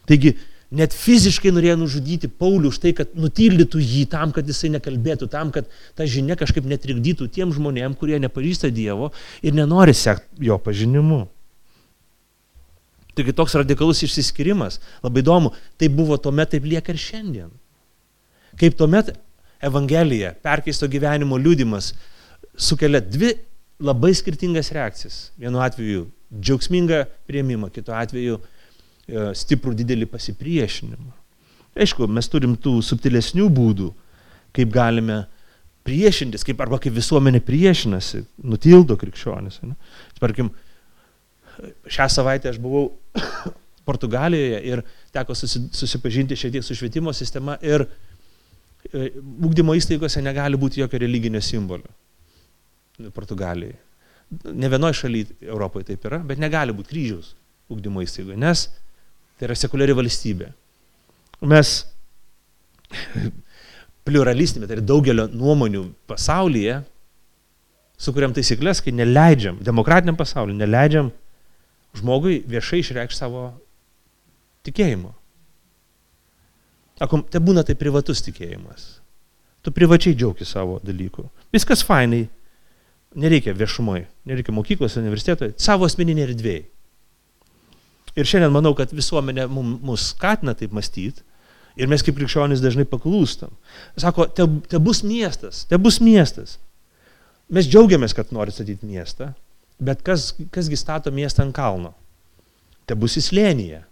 Taigi, 0.08 0.34
net 0.72 0.96
fiziškai 0.96 1.52
norėjo 1.56 1.78
nužudyti 1.80 2.28
Paulių 2.28 2.72
už 2.74 2.80
tai, 2.84 2.92
kad 2.98 3.14
nutildytų 3.16 3.80
jį 3.80 4.04
tam, 4.12 4.34
kad 4.36 4.48
jisai 4.48 4.72
nekalbėtų, 4.74 5.30
tam, 5.32 5.52
kad 5.56 5.70
ta 5.96 6.08
žinia 6.10 6.36
kažkaip 6.40 6.68
netrikdytų 6.68 7.30
tiem 7.32 7.54
žmonėm, 7.56 7.96
kurie 8.00 8.20
nepažįsta 8.24 8.72
Dievo 8.74 9.14
ir 9.42 9.56
nenori 9.56 9.96
sekti 9.96 10.50
jo 10.50 10.60
pažinimu. 10.60 11.26
Taigi 13.18 13.34
toks 13.34 13.56
radikalus 13.58 14.04
išsiskirimas, 14.06 14.78
labai 15.02 15.24
įdomu, 15.24 15.54
tai 15.80 15.90
buvo 15.90 16.20
tuomet, 16.22 16.52
taip 16.52 16.68
lieka 16.70 16.94
ir 16.94 17.00
šiandien. 17.02 17.50
Kaip 18.60 18.76
tuomet 18.78 19.16
Evangelija, 19.64 20.36
perkeisto 20.44 20.86
gyvenimo 20.92 21.40
liūdimas, 21.42 21.96
sukelia 22.54 23.02
dvi 23.02 23.34
labai 23.82 24.12
skirtingas 24.18 24.70
reakcijas. 24.76 25.18
Vienu 25.40 25.64
atveju 25.66 26.06
džiaugsmingą 26.30 27.06
prieimimą, 27.30 27.72
kitu 27.74 27.96
atveju 27.96 28.38
e, 28.38 28.57
stiprų 29.08 29.76
didelį 29.78 30.10
pasipriešinimą. 30.12 31.14
Aišku, 31.78 32.08
mes 32.10 32.28
turim 32.32 32.56
tų 32.60 32.80
subtilesnių 32.84 33.48
būdų, 33.54 33.92
kaip 34.56 34.72
galime 34.74 35.22
priešintis, 35.88 36.44
kaip, 36.48 36.60
arba 36.64 36.80
kaip 36.82 36.96
visuomenė 36.96 37.42
priešinasi, 37.46 38.24
nutildo 38.44 38.98
krikščionis. 39.00 39.62
Tarkim, 40.20 40.50
šią 41.88 42.10
savaitę 42.12 42.52
aš 42.52 42.60
buvau 42.62 42.90
Portugalijoje 43.88 44.60
ir 44.68 44.82
teko 45.16 45.36
susipažinti 45.38 46.36
šiek 46.36 46.58
tiek 46.58 46.66
su 46.66 46.76
švietimo 46.76 47.14
sistema 47.16 47.56
ir 47.64 47.86
ūkdymo 48.92 49.76
e, 49.76 49.80
įstaigose 49.80 50.20
negali 50.24 50.60
būti 50.60 50.82
jokio 50.82 51.00
religinio 51.00 51.40
simbolio 51.44 53.12
Portugalijoje. 53.16 53.78
Ne 54.60 54.68
vienoje 54.68 55.00
šalyje 55.04 55.38
Europoje 55.48 55.88
taip 55.94 56.04
yra, 56.10 56.20
bet 56.20 56.42
negali 56.42 56.76
būti 56.76 56.92
kryžiaus 56.92 57.32
ūkdymo 57.72 58.04
įstaigoje, 58.04 58.36
nes 58.44 58.66
tai 59.38 59.50
yra 59.50 59.58
sekuliari 59.58 59.96
valstybė. 59.98 60.50
Mes 61.48 61.74
pluralistinė, 64.08 64.68
tai 64.68 64.80
yra 64.80 64.86
daugelio 64.88 65.28
nuomonių 65.30 65.84
pasaulyje, 66.10 66.82
sukuriam 68.02 68.34
taisyklės, 68.36 68.82
kai 68.84 68.94
neleidžiam, 68.96 69.60
demokratiniam 69.64 70.18
pasauliu, 70.18 70.56
neleidžiam 70.58 71.12
žmogui 71.98 72.42
viešai 72.48 72.82
išreikšti 72.84 73.20
savo 73.20 73.50
tikėjimo. 74.68 75.14
Sakom, 76.98 77.22
te 77.30 77.42
būna 77.44 77.64
tai 77.66 77.78
privatus 77.78 78.24
tikėjimas. 78.26 78.88
Tu 79.66 79.74
privačiai 79.74 80.16
džiaugi 80.18 80.46
savo 80.48 80.80
dalykų. 80.86 81.28
Viskas 81.54 81.84
fainai. 81.86 82.26
Nereikia 83.18 83.54
viešumoje, 83.58 84.04
nereikia 84.30 84.54
mokyklose, 84.54 85.00
universitetoje, 85.00 85.56
savo 85.62 85.88
asmeninė 85.88 86.26
erdvėjai. 86.28 86.66
Ir 88.18 88.26
šiandien 88.26 88.54
manau, 88.54 88.74
kad 88.78 88.94
visuomenė 88.96 89.46
mus 89.52 90.12
skatina 90.12 90.56
taip 90.58 90.74
mąstyti 90.74 91.22
ir 91.78 91.90
mes 91.90 92.02
kaip 92.02 92.18
krikščionys 92.18 92.64
dažnai 92.64 92.88
paklūstam. 92.90 93.52
Sako, 94.02 94.26
te, 94.34 94.48
te 94.72 94.80
bus 94.82 95.04
miestas, 95.06 95.66
te 95.70 95.78
bus 95.78 96.02
miestas. 96.02 96.58
Mes 97.54 97.70
džiaugiamės, 97.70 98.18
kad 98.18 98.34
nori 98.36 98.52
statyti 98.52 98.90
miestą, 98.90 99.30
Bet 99.80 100.02
kas, 100.02 100.32
kasgi 100.52 100.78
stato 100.78 101.12
miestą 101.14 101.46
ant 101.46 101.56
kalno? 101.56 101.94
Te 102.90 102.98
bus 102.98 103.18
į 103.20 103.24
slėnyje. 103.28 103.84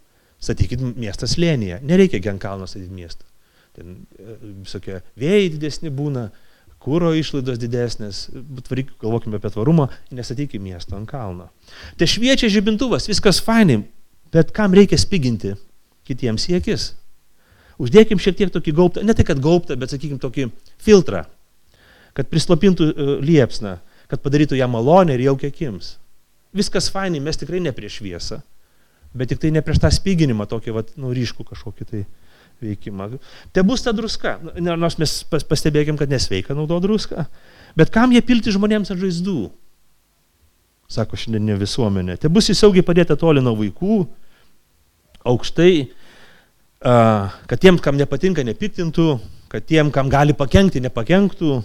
Statykit 0.41 0.81
miestą 0.81 1.29
slėnyje. 1.29 1.79
Nereikia 1.85 2.21
ant 2.31 2.41
kalno 2.41 2.67
statyti 2.69 2.93
miestą. 2.93 3.27
Ten 3.75 4.01
e, 4.17 4.37
visokie 4.63 5.01
vėjai 5.19 5.51
didesni 5.53 5.91
būna, 5.93 6.29
kūro 6.81 7.11
išlaidos 7.17 7.59
didesnės, 7.61 8.25
bet 8.33 8.69
varyk, 8.71 8.91
galvokime 9.01 9.39
apie 9.39 9.51
tvarumą, 9.53 9.87
nestatykime 10.13 10.71
miesto 10.71 10.97
ant 10.97 11.09
kalno. 11.09 11.49
Te 11.99 12.07
šviečia 12.09 12.49
žibintuvas, 12.53 13.09
viskas 13.09 13.41
fainai, 13.43 13.79
bet 14.35 14.51
kam 14.55 14.75
reikia 14.75 14.99
spiginti 14.99 15.55
kitiems 16.05 16.49
į 16.51 16.59
akis? 16.59 16.91
Uždėkim 17.81 18.19
šiek 18.21 18.37
tiek 18.39 18.51
tokį 18.53 18.75
gaubtą, 18.75 19.03
ne 19.03 19.15
tai 19.15 19.25
kad 19.27 19.39
gaubtą, 19.43 19.75
bet 19.79 19.91
sakykim 19.91 20.19
tokį 20.21 20.49
filtrą, 20.83 21.25
kad 22.15 22.29
prislopintų 22.31 22.87
e, 22.91 23.07
liepsną 23.25 23.79
kad 24.11 24.21
padarytų 24.21 24.57
ją 24.59 24.67
malonę 24.69 25.15
ir 25.15 25.25
jaukia 25.29 25.49
akims. 25.51 25.95
Viskas 26.55 26.87
fainai, 26.93 27.21
mes 27.23 27.39
tikrai 27.39 27.61
ne 27.63 27.73
prieš 27.75 27.99
šviesą, 27.99 28.39
bet 29.15 29.31
tik 29.31 29.41
tai 29.41 29.51
ne 29.51 29.63
prieš 29.65 29.81
tą 29.83 29.91
spyginimą, 29.91 30.47
tokį, 30.51 30.75
vat, 30.75 30.93
nu, 30.99 31.11
ryškų 31.15 31.47
kažkokį 31.49 31.87
tai 31.89 32.05
veikimą. 32.63 33.09
Te 33.51 33.63
bus 33.67 33.83
ta 33.83 33.91
druska, 33.95 34.37
nors 34.63 34.99
mes 35.01 35.17
pastebėkim, 35.49 35.99
kad 35.99 36.11
nesveika 36.11 36.55
naudo 36.55 36.79
druską, 36.83 37.25
bet 37.75 37.91
kam 37.91 38.15
jie 38.15 38.23
pilti 38.23 38.53
žmonėms 38.55 38.93
ant 38.93 39.01
žaizdų? 39.01 39.39
Sako 40.95 41.17
šiandieninė 41.17 41.57
visuomenė. 41.59 42.15
Te 42.21 42.29
bus 42.29 42.47
įsaugiai 42.53 42.85
padėta 42.85 43.17
toli 43.19 43.41
nuo 43.43 43.55
vaikų, 43.57 44.03
aukštai, 45.25 45.87
kad 46.81 47.61
tiem, 47.61 47.79
kam 47.81 47.97
nepatinka, 47.97 48.45
nepiktintų, 48.45 49.07
kad 49.51 49.65
tiem, 49.65 49.91
kam 49.93 50.09
gali 50.11 50.35
pakengti, 50.37 50.83
nepakenktų, 50.83 51.59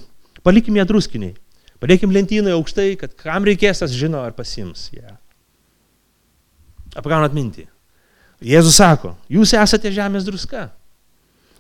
palikim 0.47 0.79
ją 0.81 0.87
druskiniai. 0.89 1.35
Padėkim 1.81 2.13
lentynoje 2.13 2.57
aukštai, 2.59 2.89
kad 3.01 3.15
kam 3.17 3.47
reikės, 3.49 3.81
tas 3.81 3.93
žino 3.97 4.21
ar 4.21 4.35
pasims 4.37 4.91
ją. 4.93 5.15
Apgaunat 6.99 7.33
mintį. 7.37 7.65
Jėzus 8.45 8.77
sako, 8.81 9.15
jūs 9.33 9.55
esate 9.57 9.93
žemės 9.93 10.27
druska. 10.27 10.69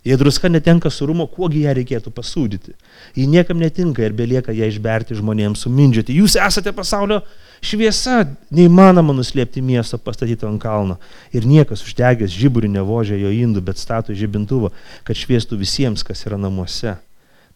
Jei 0.05 0.17
druska 0.17 0.49
netenka 0.49 0.89
surumo, 0.89 1.27
kuogi 1.29 1.67
ją 1.67 1.75
reikėtų 1.77 2.09
pasūdyti. 2.17 2.73
Ji 3.13 3.27
niekam 3.29 3.59
netinka 3.61 4.01
ir 4.01 4.15
belieka 4.17 4.55
ją 4.57 4.71
išberti 4.71 5.19
žmonėms 5.19 5.67
sumindžioti. 5.67 6.17
Jūs 6.17 6.39
esate 6.41 6.73
pasaulio 6.73 7.19
šviesa, 7.61 8.23
neįmanoma 8.49 9.13
nuslėpti 9.19 9.61
miesto 9.61 10.01
pastatyto 10.01 10.49
ant 10.49 10.63
kalno. 10.63 10.97
Ir 11.37 11.45
niekas 11.45 11.85
uždegęs 11.85 12.33
žiburį 12.33 12.73
nevožia 12.79 13.21
jo 13.21 13.29
indų, 13.29 13.61
bet 13.69 13.83
stato 13.83 14.17
žibintuvą, 14.17 14.73
kad 15.05 15.21
šviestų 15.21 15.61
visiems, 15.61 16.07
kas 16.07 16.25
yra 16.25 16.41
namuose. 16.41 16.97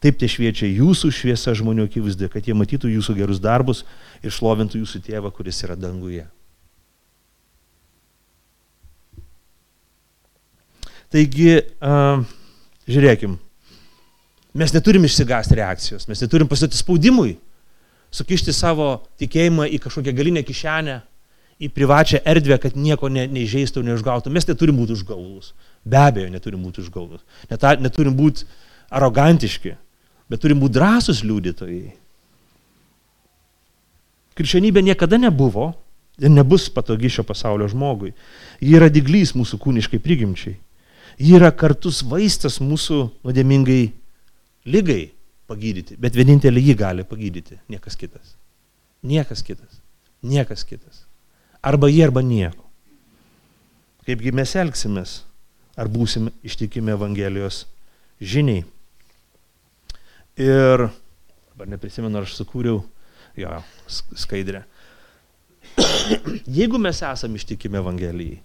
Taip 0.05 0.21
tie 0.21 0.29
šviečia 0.29 0.69
jūsų 0.69 1.15
šviesa 1.17 1.57
žmonių 1.57 1.89
akivaizdė, 1.89 2.29
kad 2.29 2.45
jie 2.45 2.53
matytų 2.53 2.93
jūsų 2.99 3.17
gerus 3.23 3.41
darbus 3.41 3.87
ir 4.21 4.37
šlovintų 4.37 4.85
jūsų 4.85 5.01
tėvą, 5.09 5.33
kuris 5.33 5.65
yra 5.65 5.81
danguje. 5.81 6.27
Taigi, 11.15 11.61
uh, 11.79 12.25
žiūrėkim, 12.91 13.37
mes 14.59 14.73
neturim 14.75 15.05
išsigąsti 15.07 15.59
reakcijos, 15.61 16.09
mes 16.11 16.23
neturim 16.25 16.49
pasiduoti 16.51 16.81
spaudimui, 16.81 17.37
sukišti 18.15 18.55
savo 18.55 18.97
tikėjimą 19.23 19.69
į 19.77 19.79
kažkokią 19.85 20.15
galinę 20.17 20.43
kišenę, 20.47 20.97
į 21.63 21.71
privačią 21.71 22.19
erdvę, 22.27 22.59
kad 22.63 22.75
nieko 22.75 23.09
ne, 23.13 23.29
neižeistų, 23.31 23.85
neužgautų. 23.87 24.33
Mes 24.35 24.47
neturim 24.49 24.79
būti 24.81 24.97
užgaulus. 24.97 25.53
Be 25.87 26.01
abejo, 26.03 26.33
neturim 26.33 26.65
būti 26.67 26.83
užgaulus. 26.83 27.23
Net, 27.51 27.67
neturim 27.79 28.17
būti 28.19 28.49
arogantiški, 28.95 29.77
bet 30.31 30.43
turim 30.43 30.59
būti 30.63 30.79
drąsus 30.81 31.23
liudytojai. 31.23 31.95
Krikščionybė 34.35 34.83
niekada 34.83 35.19
nebuvo 35.23 35.71
ir 36.19 36.35
nebus 36.35 36.67
patogi 36.75 37.11
šio 37.11 37.23
pasaulio 37.27 37.71
žmogui. 37.71 38.17
Ji 38.59 38.75
yra 38.75 38.91
diglys 38.91 39.37
mūsų 39.39 39.63
kūniškai 39.63 40.03
prigimčiai. 40.03 40.59
Ji 41.19 41.37
yra 41.39 41.51
kartus 41.55 42.03
vaistas 42.07 42.59
mūsų 42.63 43.01
nuodėmingai 43.23 43.83
lygai 44.67 45.03
pagydyti, 45.51 45.99
bet 46.01 46.17
vienintelį 46.17 46.63
jį 46.71 46.75
gali 46.81 47.05
pagydyti, 47.07 47.61
niekas 47.71 47.97
kitas. 48.01 48.35
Niekas 49.05 49.45
kitas. 49.45 49.81
Niekas 50.25 50.65
kitas. 50.65 51.05
Arba 51.63 51.91
jie, 51.93 52.03
arba 52.07 52.23
nieko. 52.25 52.65
Kaipgi 54.05 54.33
mes 54.37 54.53
elgsimės, 54.61 55.23
ar 55.77 55.89
būsim 55.93 56.31
ištikimi 56.45 56.93
Evangelijos 56.93 57.65
žiniai. 58.21 58.65
Ir, 60.41 60.89
dabar 61.53 61.71
neprisimenu, 61.71 62.19
ar 62.19 62.27
aš 62.27 62.35
sukūriau, 62.41 62.83
jo, 63.39 63.61
skaidrę. 64.19 64.65
Jeigu 66.59 66.81
mes 66.81 67.01
esame 67.05 67.41
ištikimi 67.41 67.81
Evangelijai, 67.81 68.41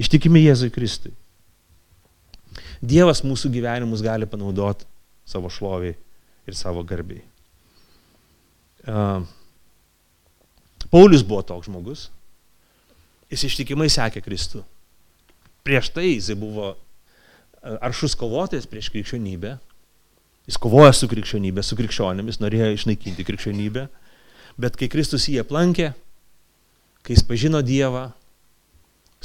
ištikimi 0.00 0.44
Jėzui 0.44 0.70
Kristui, 0.74 1.14
Dievas 2.82 3.22
mūsų 3.22 3.52
gyvenimus 3.54 4.02
gali 4.02 4.26
panaudoti 4.26 4.88
savo 5.28 5.50
šloviai 5.52 5.94
ir 6.48 6.58
savo 6.58 6.82
garbiai. 6.82 7.22
Uh, 8.82 9.22
Paulius 10.90 11.22
buvo 11.22 11.44
toks 11.46 11.70
žmogus. 11.70 12.08
Jis 13.30 13.46
ištikimai 13.48 13.86
sekė 13.92 14.20
Kristų. 14.24 14.64
Prieš 15.62 15.92
tai 15.94 16.10
jis 16.10 16.32
buvo 16.36 16.74
aršus 17.62 18.16
kovotojas 18.18 18.66
prieš 18.66 18.90
krikščionybę. 18.92 19.54
Jis 20.50 20.58
kovoja 20.58 20.90
su 20.96 21.06
krikščionybė, 21.06 21.62
su 21.62 21.78
krikščionėmis, 21.78 22.40
norėjo 22.42 22.72
išnaikinti 22.74 23.24
krikščionybę. 23.24 23.86
Bet 24.60 24.76
kai 24.76 24.90
Kristus 24.90 25.28
jį 25.30 25.38
aplankė, 25.44 25.92
kai 27.06 27.14
jis 27.14 27.22
pažino 27.24 27.62
Dievą, 27.64 28.08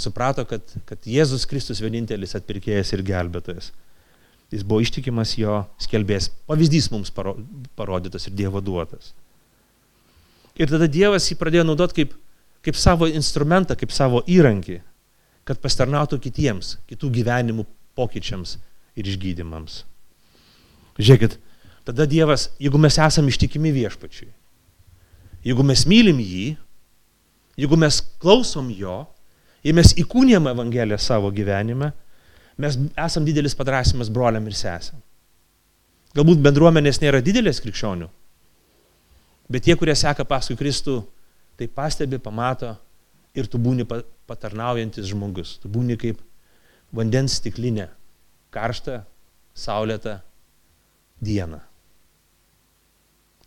suprato, 0.01 0.45
kad, 0.47 0.63
kad 0.87 1.05
Jėzus 1.07 1.47
Kristus 1.49 1.81
vienintelis 1.83 2.35
atpirkėjas 2.37 2.93
ir 2.95 3.03
gelbėtojas. 3.07 3.71
Jis 4.53 4.63
buvo 4.63 4.79
ištikimas 4.83 5.33
jo 5.35 5.59
skelbės. 5.83 6.29
Pavyzdys 6.47 6.87
mums 6.93 7.11
parodytas 7.11 8.29
ir 8.29 8.35
Dievo 8.37 8.61
duotas. 8.63 9.11
Ir 10.57 10.71
tada 10.71 10.87
Dievas 10.89 11.27
jį 11.29 11.35
pradėjo 11.37 11.65
naudoti 11.67 11.99
kaip, 11.99 12.13
kaip 12.65 12.79
savo 12.79 13.09
instrumentą, 13.11 13.75
kaip 13.77 13.91
savo 13.93 14.23
įrankį, 14.25 14.79
kad 15.47 15.59
pastarnautų 15.63 16.19
kitiems, 16.23 16.77
kitų 16.89 17.11
gyvenimų 17.19 17.67
pokyčiams 17.97 18.55
ir 18.97 19.09
išgydymams. 19.11 19.83
Žiūrėkit, 20.97 21.37
tada 21.85 22.07
Dievas, 22.09 22.47
jeigu 22.61 22.79
mes 22.81 22.97
esame 22.97 23.29
ištikimi 23.33 23.73
viešpačiui, 23.75 24.31
jeigu 25.45 25.65
mes 25.67 25.83
mylim 25.89 26.23
jį, 26.23 26.47
jeigu 27.59 27.77
mes 27.79 27.99
klausom 28.23 28.71
jo, 28.73 29.03
Jei 29.67 29.75
mes 29.75 29.89
įkūnėm 29.99 30.45
Evangeliją 30.47 30.95
savo 31.01 31.27
gyvenime, 31.35 31.89
mes 32.55 32.77
esam 33.03 33.25
didelis 33.27 33.55
padrasimas 33.57 34.07
broliam 34.07 34.45
ir 34.47 34.55
sesėm. 34.55 35.01
Galbūt 36.15 36.39
bendruomenės 36.45 37.01
nėra 37.01 37.19
didelės 37.19 37.59
krikščionių, 37.65 38.07
bet 39.51 39.67
tie, 39.67 39.75
kurie 39.75 39.91
seka 39.99 40.23
paskui 40.29 40.55
Kristų, 40.55 41.01
tai 41.59 41.67
pastebi, 41.67 42.15
pamato 42.15 42.77
ir 43.35 43.51
tu 43.51 43.59
būni 43.59 43.83
patarnaujantis 43.83 45.11
žmogus. 45.11 45.57
Tu 45.59 45.67
būni 45.67 45.99
kaip 45.99 46.23
vandens 46.95 47.35
stiklinė, 47.41 47.89
karšta, 48.55 49.01
saulėta 49.51 50.21
diena. 51.19 51.59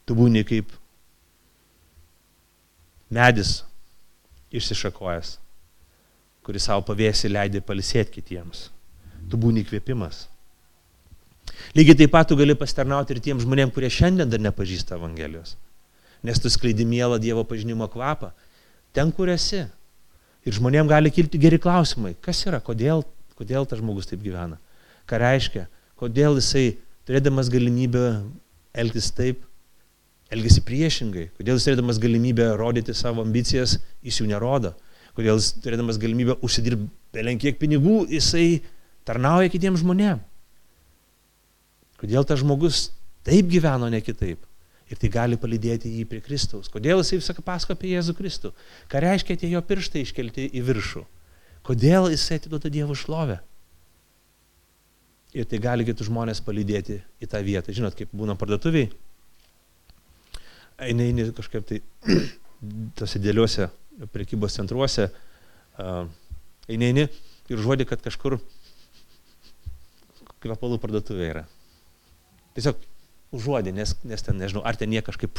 Tu 0.05 0.21
būni 0.21 0.45
kaip 0.45 0.77
medis 3.09 3.63
išsišakojęs 4.53 5.40
kuris 6.47 6.67
savo 6.69 6.85
pavėsi 6.87 7.31
leidė 7.31 7.63
palisėti 7.65 8.19
kitiems. 8.19 8.69
Tu 9.31 9.39
būni 9.41 9.65
įkvėpimas. 9.65 10.27
Lygiai 11.77 11.99
taip 12.03 12.13
pat 12.15 12.29
tu 12.31 12.37
gali 12.39 12.57
pastarnauti 12.59 13.15
ir 13.15 13.21
tiem 13.23 13.41
žmonėm, 13.43 13.73
kurie 13.75 13.91
šiandien 13.93 14.31
dar 14.31 14.41
nepažįsta 14.43 14.97
Evangelijos. 14.97 15.57
Nes 16.27 16.41
tu 16.41 16.51
skleidi 16.53 16.87
mielą 16.89 17.19
Dievo 17.21 17.45
pažinimo 17.49 17.89
kvapą 17.91 18.33
ten, 18.93 19.13
kur 19.15 19.31
esi. 19.31 19.65
Ir 20.47 20.57
žmonėm 20.57 20.89
gali 20.89 21.13
kilti 21.13 21.39
geri 21.41 21.61
klausimai. 21.61 22.15
Kas 22.25 22.41
yra, 22.49 22.63
kodėl, 22.65 23.05
kodėl 23.39 23.69
tas 23.69 23.81
žmogus 23.81 24.09
taip 24.09 24.23
gyvena? 24.25 24.57
Ką 25.09 25.21
reiškia? 25.21 25.67
Kodėl 26.01 26.39
jisai, 26.41 26.79
turėdamas 27.09 27.51
galimybę 27.53 28.05
elgtis 28.73 29.11
taip, 29.13 29.45
elgesi 30.33 30.63
priešingai? 30.65 31.29
Kodėl 31.37 31.59
jis 31.59 31.69
turėdamas 31.69 32.01
galimybę 32.01 32.55
rodyti 32.57 32.97
savo 32.97 33.25
ambicijas, 33.27 33.77
jis 34.07 34.23
jų 34.23 34.31
nerodo? 34.33 34.73
Kodėl 35.17 35.39
jis 35.41 35.53
turėdamas 35.63 35.99
galimybę 36.01 36.39
užsidirbti 36.45 36.91
belenkiek 37.15 37.59
pinigų, 37.59 38.05
jisai 38.11 38.63
tarnauja 39.07 39.51
kitiems 39.53 39.83
žmonėms. 39.83 40.27
Kodėl 42.01 42.25
tas 42.25 42.41
žmogus 42.41 42.87
taip 43.27 43.51
gyveno, 43.53 43.91
ne 43.93 44.01
kitaip. 44.01 44.47
Ir 44.91 44.99
tai 44.99 45.11
gali 45.13 45.37
palydėti 45.39 45.91
jį 45.93 46.07
prie 46.09 46.23
Kristaus. 46.25 46.71
Kodėl 46.73 47.03
jisai 47.03 47.21
visą 47.21 47.35
pasako 47.45 47.77
apie 47.77 47.93
Jėzų 47.93 48.15
Kristų? 48.19 48.51
Ką 48.91 49.03
reiškia 49.05 49.37
tie 49.39 49.51
jo 49.53 49.61
pirštai 49.63 50.03
iškelti 50.03 50.49
į 50.57 50.63
viršų? 50.67 51.05
Kodėl 51.69 52.09
jisai 52.11 52.41
atiduoda 52.41 52.73
Dievo 52.73 52.97
šlovę? 52.99 53.37
Ir 55.37 55.47
tai 55.47 55.61
gali 55.63 55.87
kitus 55.87 56.09
žmonės 56.09 56.41
palydėti 56.43 56.97
į 57.23 57.29
tą 57.31 57.39
vietą. 57.47 57.71
Žinot, 57.77 57.95
kaip 58.01 58.11
būna 58.17 58.35
parduotuviai, 58.41 58.89
eina 60.89 61.07
eini 61.07 61.29
kažkaip 61.37 61.69
tai 61.69 61.83
tose 62.99 63.21
dėliuose 63.23 63.69
prekybos 64.15 64.57
centruose, 64.57 65.09
eini, 66.71 66.91
eini 66.91 67.07
ir 67.51 67.63
žodį, 67.63 67.87
kad 67.91 68.03
kažkur 68.05 68.39
kvepalų 70.41 70.79
parduotuvė 70.81 71.29
yra. 71.35 71.45
Tiesiog 72.57 72.81
užuodė, 73.37 73.75
nes, 73.75 73.95
nes 74.07 74.25
ten, 74.27 74.39
nežinau, 74.41 74.63
ar 74.67 74.79
ten 74.79 74.93
jie 74.93 75.03
kažkaip 75.07 75.39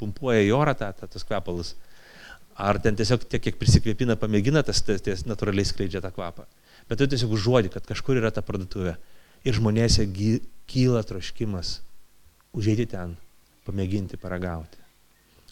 pumpuoja 0.00 0.42
į 0.46 0.54
orą 0.56 0.74
tą, 0.78 0.90
tą, 0.96 1.08
tas 1.12 1.26
kvepalus, 1.26 1.74
ar 2.58 2.80
ten 2.82 2.96
tiesiog 2.98 3.26
tiek, 3.28 3.42
kiek 3.44 3.58
prisikvėpina, 3.60 4.18
pamėgina, 4.18 4.64
tas, 4.66 4.80
tas, 4.86 5.02
tas 5.04 5.26
natūraliai 5.28 5.68
skleidžia 5.68 6.02
tą 6.04 6.10
kvapą. 6.14 6.48
Bet 6.88 7.00
tu 7.00 7.06
tiesiog 7.10 7.34
užuodė, 7.36 7.70
kad 7.74 7.86
kažkur 7.86 8.18
yra 8.18 8.32
ta 8.34 8.42
parduotuvė. 8.42 8.96
Ir 9.46 9.54
žmonėse 9.54 10.08
kyla 10.68 11.04
troškimas 11.06 11.78
užeiti 12.56 12.88
ten, 12.90 13.14
pamėginti, 13.68 14.18
paragauti. 14.18 14.87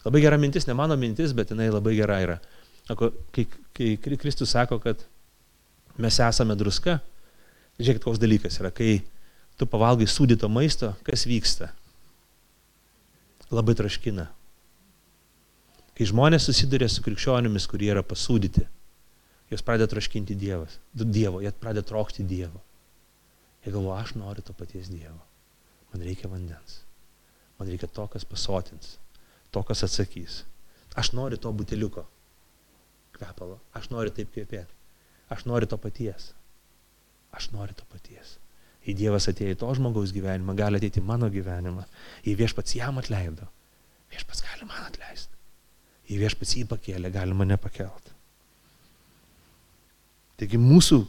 Labai 0.07 0.21
gera 0.23 0.37
mintis, 0.39 0.63
ne 0.67 0.73
mano 0.77 0.95
mintis, 0.95 1.33
bet 1.35 1.49
jinai 1.51 1.67
labai 1.67 1.97
gera 1.97 2.21
yra. 2.23 2.37
Kai, 2.87 3.43
kai 3.75 4.15
Kristus 4.15 4.53
sako, 4.55 4.77
kad 4.79 5.01
mes 5.99 6.19
esame 6.23 6.55
druska, 6.55 7.01
žiūrėkit, 7.75 8.05
koks 8.05 8.21
dalykas 8.21 8.61
yra, 8.61 8.71
kai 8.71 9.01
tu 9.59 9.67
pavalgai 9.67 10.07
sūdyto 10.07 10.47
maisto, 10.47 10.93
kas 11.03 11.25
vyksta? 11.27 11.73
Labai 13.51 13.75
traškina. 13.79 14.29
Kai 15.97 16.07
žmonės 16.07 16.47
susiduria 16.47 16.87
su 16.93 17.03
krikščionimis, 17.03 17.65
kurie 17.67 17.89
yra 17.91 18.03
pasūdyti, 18.05 18.63
jos 19.51 19.65
pradeda 19.65 19.89
traškinti 19.91 20.37
dievas, 20.39 20.77
Dievo, 20.95 21.41
jie 21.43 21.51
pradeda 21.51 21.83
trokšti 21.89 22.23
Dievo. 22.27 22.61
Jie 23.65 23.75
galvoja, 23.75 24.05
aš 24.05 24.15
noriu 24.15 24.45
to 24.45 24.55
paties 24.55 24.87
Dievo. 24.93 25.19
Man 25.91 26.07
reikia 26.07 26.31
vandens. 26.31 26.79
Man 27.59 27.67
reikia 27.71 27.89
to, 27.91 28.07
kas 28.13 28.27
pasotins 28.27 28.95
to, 29.51 29.63
kas 29.63 29.83
atsakys. 29.87 30.41
Aš 30.97 31.13
noriu 31.13 31.37
to 31.37 31.51
buteliuko 31.53 32.07
kvepalo, 33.17 33.59
aš 33.77 33.89
noriu 33.93 34.13
taip 34.13 34.29
kvepėti, 34.33 34.73
aš 35.33 35.45
noriu 35.49 35.69
to 35.69 35.77
paties, 35.81 36.31
aš 37.33 37.49
noriu 37.53 37.75
to 37.77 37.85
paties. 37.91 38.37
Jei 38.85 38.95
Dievas 38.95 39.27
atėjo 39.27 39.55
į 39.55 39.59
to 39.59 39.69
žmogaus 39.75 40.13
gyvenimą, 40.15 40.55
gali 40.55 40.79
ateiti 40.79 41.01
į 41.01 41.07
mano 41.07 41.27
gyvenimą. 41.31 41.83
Jei 42.23 42.37
viešpats 42.39 42.77
jam 42.77 43.01
atleido, 43.01 43.49
viešpats 44.13 44.45
gali 44.45 44.67
man 44.69 44.85
atleisti. 44.85 45.33
Jei 46.07 46.21
viešpats 46.21 46.55
jį 46.55 46.63
pakėlė, 46.69 47.11
gali 47.11 47.35
mane 47.35 47.57
pakelti. 47.59 48.13
Taigi 50.39 50.59
mūsų 50.61 51.01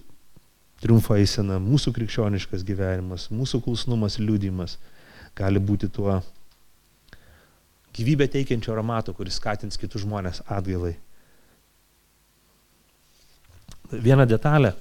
triumfo 0.82 1.14
eisena, 1.18 1.60
mūsų 1.62 1.92
krikščioniškas 1.94 2.64
gyvenimas, 2.66 3.28
mūsų 3.30 3.60
klausnumas, 3.62 4.18
liūdimas 4.18 4.78
gali 5.38 5.62
būti 5.62 5.90
tuo 5.94 6.18
gyvybę 7.98 8.28
teikiančio 8.32 8.72
aromato, 8.74 9.14
kuris 9.14 9.38
skatins 9.40 9.78
kitus 9.80 10.04
žmonės 10.06 10.42
atgailai. 10.46 10.94
Viena 13.92 14.26
detalė 14.28 14.74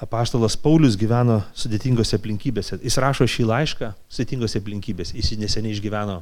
apaštalas 0.00 0.56
Paulius 0.56 0.96
gyveno 0.96 1.40
sudėtingose 1.56 2.16
aplinkybėse. 2.16 2.78
Jis 2.80 2.98
rašo 3.02 3.26
šį 3.28 3.46
laišką 3.50 3.92
sudėtingose 4.08 4.60
aplinkybėse. 4.62 5.16
Jis 5.18 5.34
neseniai 5.40 5.74
išgyveno 5.76 6.20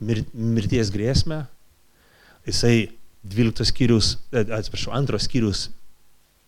mir, 0.00 0.22
mirties 0.32 0.92
grėsmę. 0.94 1.44
Jisai 2.48 2.88
12 3.24 3.68
skyrius, 3.68 4.14
e, 4.32 4.44
atsiprašau, 4.44 4.94
antros 4.96 5.28
skyrius 5.28 5.68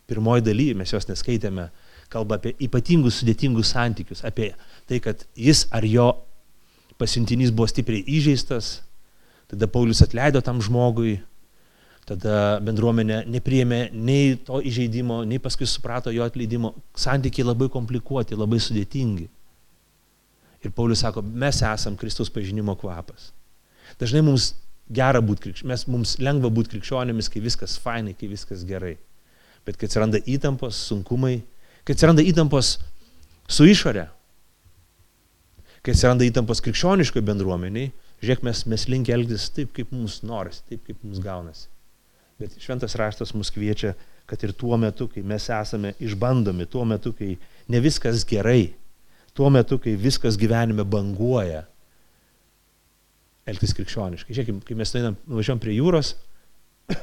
pirmoji 0.08 0.44
daly, 0.46 0.70
mes 0.78 0.92
jos 0.92 1.08
neskaitėme, 1.08 1.68
kalba 2.12 2.38
apie 2.38 2.54
ypatingus 2.62 3.20
sudėtingus 3.20 3.72
santykius, 3.74 4.22
apie 4.28 4.52
tai, 4.88 5.00
kad 5.02 5.24
jis 5.34 5.64
ar 5.74 5.84
jo 5.88 6.10
pasiuntinys 7.00 7.52
buvo 7.54 7.68
stipriai 7.70 8.04
įžeistas, 8.18 8.80
tada 9.50 9.68
Paulius 9.70 10.02
atleido 10.04 10.42
tam 10.44 10.60
žmogui, 10.64 11.18
tada 12.06 12.58
bendruomenė 12.62 13.24
nepriėmė 13.30 13.80
nei 13.92 14.36
to 14.46 14.60
įžeidimo, 14.62 15.22
nei 15.26 15.40
paskui 15.42 15.66
suprato 15.68 16.12
jo 16.14 16.26
atleidimo. 16.26 16.72
Santykiai 16.96 17.46
labai 17.48 17.68
komplikuoti, 17.72 18.38
labai 18.38 18.60
sudėtingi. 18.62 19.26
Ir 20.64 20.72
Paulius 20.74 21.02
sako, 21.04 21.22
mes 21.22 21.58
esam 21.62 21.98
Kristaus 21.98 22.30
pažinimo 22.32 22.76
kvapas. 22.78 23.32
Dažnai 24.00 24.22
mums 24.26 24.52
gera 24.92 25.20
būti 25.22 25.48
krikščionėmis, 25.48 25.86
mums 25.90 26.16
lengva 26.22 26.50
būti 26.52 26.76
krikščionėmis, 26.76 27.30
kai 27.30 27.42
viskas 27.42 27.76
fainai, 27.82 28.14
kai 28.18 28.30
viskas 28.30 28.62
gerai. 28.66 28.96
Bet 29.66 29.78
kai 29.78 29.88
atsiranda 29.90 30.20
įtampos, 30.22 30.78
sunkumai, 30.88 31.40
kai 31.86 31.96
atsiranda 31.96 32.22
įtampos 32.22 32.76
su 33.50 33.66
išorė, 33.66 34.06
kai 35.86 35.94
atsiranda 35.94 36.26
įtampos 36.26 36.58
krikščioniškoje 36.66 37.22
bendruomeniai, 37.22 37.92
žiūrėk, 38.18 38.42
mes, 38.46 38.64
mes 38.66 38.86
linkia 38.90 39.14
elgtis 39.14 39.46
taip, 39.54 39.70
kaip 39.76 39.92
mums 39.94 40.18
norisi, 40.26 40.64
taip, 40.66 40.82
kaip 40.88 40.98
mums 41.06 41.20
gaunasi. 41.22 41.68
Bet 42.42 42.56
šventas 42.60 42.96
raštas 42.98 43.30
mus 43.38 43.52
kviečia, 43.54 43.94
kad 44.26 44.42
ir 44.42 44.52
tuo 44.58 44.74
metu, 44.80 45.06
kai 45.08 45.22
mes 45.22 45.46
esame 45.46 45.94
išbandomi, 46.02 46.66
tuo 46.68 46.82
metu, 46.88 47.14
kai 47.14 47.36
ne 47.70 47.80
viskas 47.84 48.26
gerai, 48.26 48.74
tuo 49.36 49.48
metu, 49.54 49.78
kai 49.78 49.94
viskas 50.00 50.36
gyvenime 50.40 50.82
banguoja, 50.82 51.62
elgtis 53.46 53.76
krikščioniškai. 53.78 54.34
Žiūrėkime, 54.34 54.64
kai 54.66 54.76
mes 54.82 54.92
nuvažiuojam 54.98 55.62
prie 55.62 55.76
jūros, 55.78 56.16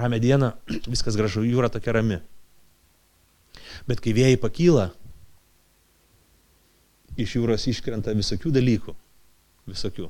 ramę 0.00 0.22
dieną, 0.24 0.54
viskas 0.94 1.20
gražu, 1.20 1.44
jūra 1.44 1.68
tokia 1.72 1.98
rami. 1.98 2.22
Bet 3.86 4.00
kai 4.00 4.16
vėjai 4.16 4.40
pakyla, 4.40 4.88
iš 7.16 7.36
jūros 7.38 7.66
iškrenta 7.70 8.14
visokių 8.16 8.52
dalykų, 8.54 8.94
visokių, 9.70 10.06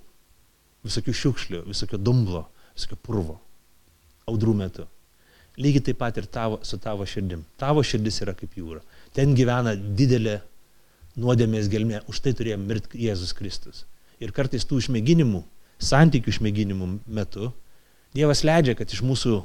visokių 0.86 1.16
šiukšlių, 1.22 1.62
visokio 1.70 2.00
dumblo, 2.00 2.46
visokio 2.76 2.98
purvo 3.02 3.38
audrų 4.30 4.54
metu. 4.58 4.86
Lygiai 5.56 5.86
taip 5.88 6.00
pat 6.02 6.18
ir 6.20 6.26
tavo, 6.28 6.60
su 6.66 6.76
tavo 6.82 7.06
širdim. 7.08 7.44
Tavo 7.56 7.80
širdis 7.86 8.20
yra 8.20 8.34
kaip 8.36 8.58
jūra. 8.58 8.82
Ten 9.16 9.32
gyvena 9.38 9.72
didelė 9.76 10.40
nuodėmės 11.16 11.70
gelmė. 11.72 12.02
Už 12.12 12.20
tai 12.20 12.34
turėjo 12.36 12.58
mirti 12.60 13.00
Jėzus 13.06 13.32
Kristus. 13.36 13.86
Ir 14.20 14.34
kartais 14.36 14.66
tų 14.68 14.82
išmėginimų, 14.82 15.40
santykių 15.80 16.34
išmėginimų 16.34 16.90
metu 17.06 17.54
Dievas 18.16 18.40
leidžia, 18.46 18.72
kad 18.78 18.88
iš 18.88 19.02
mūsų 19.04 19.42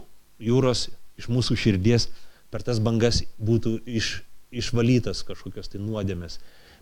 jūros, 0.48 0.86
iš 1.20 1.28
mūsų 1.32 1.58
širdies 1.60 2.08
per 2.54 2.64
tas 2.64 2.80
bangas 2.84 3.22
būtų 3.42 3.82
iš, 4.00 4.22
išvalytas 4.52 5.26
kažkokios 5.28 5.72
tai 5.74 5.82
nuodėmės. 5.84 6.38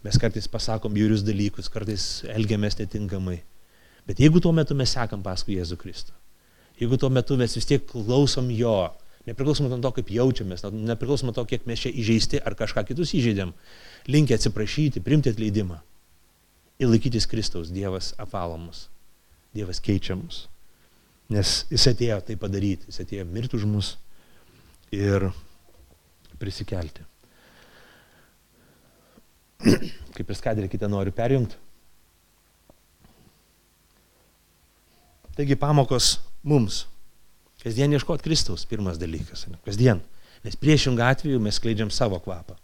Mes 0.06 0.16
kartais 0.20 0.48
pasakom 0.48 0.96
jūrius 0.96 1.26
dalykus, 1.28 1.68
kartais 1.72 2.04
elgiamės 2.32 2.78
netinkamai. 2.80 3.42
Bet 4.08 4.22
jeigu 4.24 4.40
tuo 4.42 4.54
metu 4.56 4.78
mes 4.78 4.94
sekam 4.96 5.22
paskui 5.26 5.58
Jėzų 5.58 5.78
Kristų, 5.82 6.16
jeigu 6.80 6.98
tuo 6.98 7.10
metu 7.14 7.36
mes 7.38 7.54
vis 7.58 7.68
tiek 7.68 7.84
klausom 7.90 8.48
jo, 8.56 8.78
nepriklausomai 9.28 9.70
nuo 9.74 9.82
to, 9.84 9.92
kaip 10.00 10.14
jaučiamės, 10.16 10.64
nepriklausomai 10.72 11.34
nuo 11.34 11.38
to, 11.42 11.46
kiek 11.52 11.68
mes 11.70 11.84
čia 11.84 11.92
įžeisti 11.92 12.40
ar 12.40 12.56
kažką 12.58 12.86
kitus 12.88 13.12
įžeidėm, 13.20 13.52
linkia 14.08 14.40
atsiprašyti, 14.40 15.04
primti 15.06 15.34
atleidimą 15.34 15.82
ir 16.80 16.90
laikytis 16.90 17.28
Kristaus, 17.30 17.74
Dievas 17.76 18.14
apvalomus, 18.18 18.88
Dievas 19.54 19.84
keičiamus. 19.84 20.48
Nes 21.30 21.60
jis 21.70 21.86
atėjo 21.92 22.22
tai 22.26 22.40
padaryti, 22.40 22.88
jis 22.90 23.04
atėjo 23.04 23.28
mirti 23.30 23.60
už 23.60 23.68
mus 23.70 23.94
ir 24.96 25.28
prisikelti. 26.42 27.04
Kaip 30.16 30.30
ir 30.30 30.38
skadrė 30.38 30.70
kitą 30.72 30.90
noriu 30.92 31.14
perjungti. 31.16 31.58
Taigi 35.36 35.56
pamokos 35.60 36.18
mums. 36.44 36.86
Kasdien 37.64 37.92
ieškoti 37.96 38.24
Kristaus, 38.24 38.66
pirmas 38.68 39.00
dalykas. 39.00 39.46
Kasdien. 39.66 40.02
Nes 40.44 40.56
priešingą 40.56 41.10
atveju 41.12 41.40
mes 41.44 41.60
skleidžiam 41.60 41.92
savo 41.92 42.20
kvapą. 42.24 42.56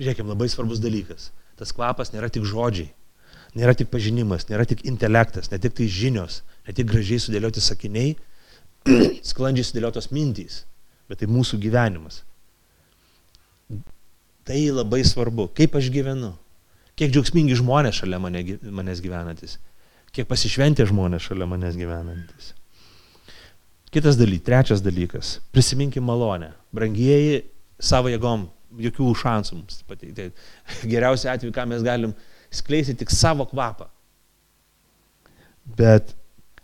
Žiūrėkime, 0.00 0.32
labai 0.32 0.48
svarbus 0.48 0.80
dalykas. 0.80 1.28
Tas 1.60 1.72
kvapas 1.76 2.14
nėra 2.14 2.30
tik 2.32 2.46
žodžiai, 2.48 2.88
nėra 3.56 3.76
tik 3.76 3.90
pažinimas, 3.92 4.48
nėra 4.48 4.64
tik 4.68 4.86
intelektas, 4.88 5.50
ne 5.52 5.60
tik 5.60 5.76
tai 5.76 5.88
žinios, 5.92 6.40
ne 6.66 6.72
tik 6.76 6.88
gražiai 6.88 7.20
sudėlioti 7.20 7.60
sakiniai, 7.60 8.14
sklandžiai 9.30 9.68
sudėliotos 9.68 10.08
mintys, 10.16 10.62
bet 11.12 11.20
tai 11.20 11.28
mūsų 11.28 11.60
gyvenimas. 11.60 12.22
Tai 14.48 14.58
labai 14.74 15.04
svarbu, 15.06 15.46
kaip 15.54 15.76
aš 15.78 15.90
gyvenu, 15.94 16.32
kiek 16.98 17.12
džiaugsmingi 17.12 17.54
žmonės 17.60 18.00
šalia 18.02 18.18
mane, 18.22 18.42
manęs 18.74 19.02
gyvenantis, 19.04 19.58
kiek 20.14 20.26
pasišventė 20.30 20.88
žmonės 20.90 21.28
šalia 21.28 21.46
manęs 21.50 21.78
gyvenantis. 21.78 22.50
Kitas 23.92 24.16
dalykas, 24.16 24.46
trečias 24.46 24.82
dalykas, 24.82 25.36
prisiminkim 25.52 26.04
malonę. 26.08 26.54
Brangieji 26.72 27.42
savo 27.82 28.08
jėgom, 28.08 28.46
jokių 28.80 29.10
šansų 29.20 29.58
mums 29.58 29.82
pateikti. 29.88 30.30
Geriausia 30.92 31.34
atveju, 31.34 31.52
ką 31.54 31.66
mes 31.68 31.84
galim 31.86 32.16
skleisti, 32.52 32.96
tik 32.98 33.12
savo 33.12 33.46
kvapą. 33.50 33.90
Bet 35.78 36.16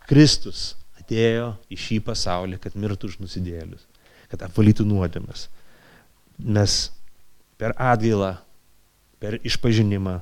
Kristus 0.09 0.73
atėjo 0.99 1.53
į 1.71 1.79
šį 1.79 2.01
pasaulį, 2.09 2.59
kad 2.65 2.75
mirtų 2.81 3.13
už 3.13 3.19
nusidėlius, 3.23 3.85
kad 4.33 4.43
apvalytų 4.49 4.89
nuodėmes. 4.89 5.47
Mes 6.39 6.81
per 7.59 7.75
atgailą, 7.75 8.37
per 9.19 9.39
išpažinimą, 9.47 10.19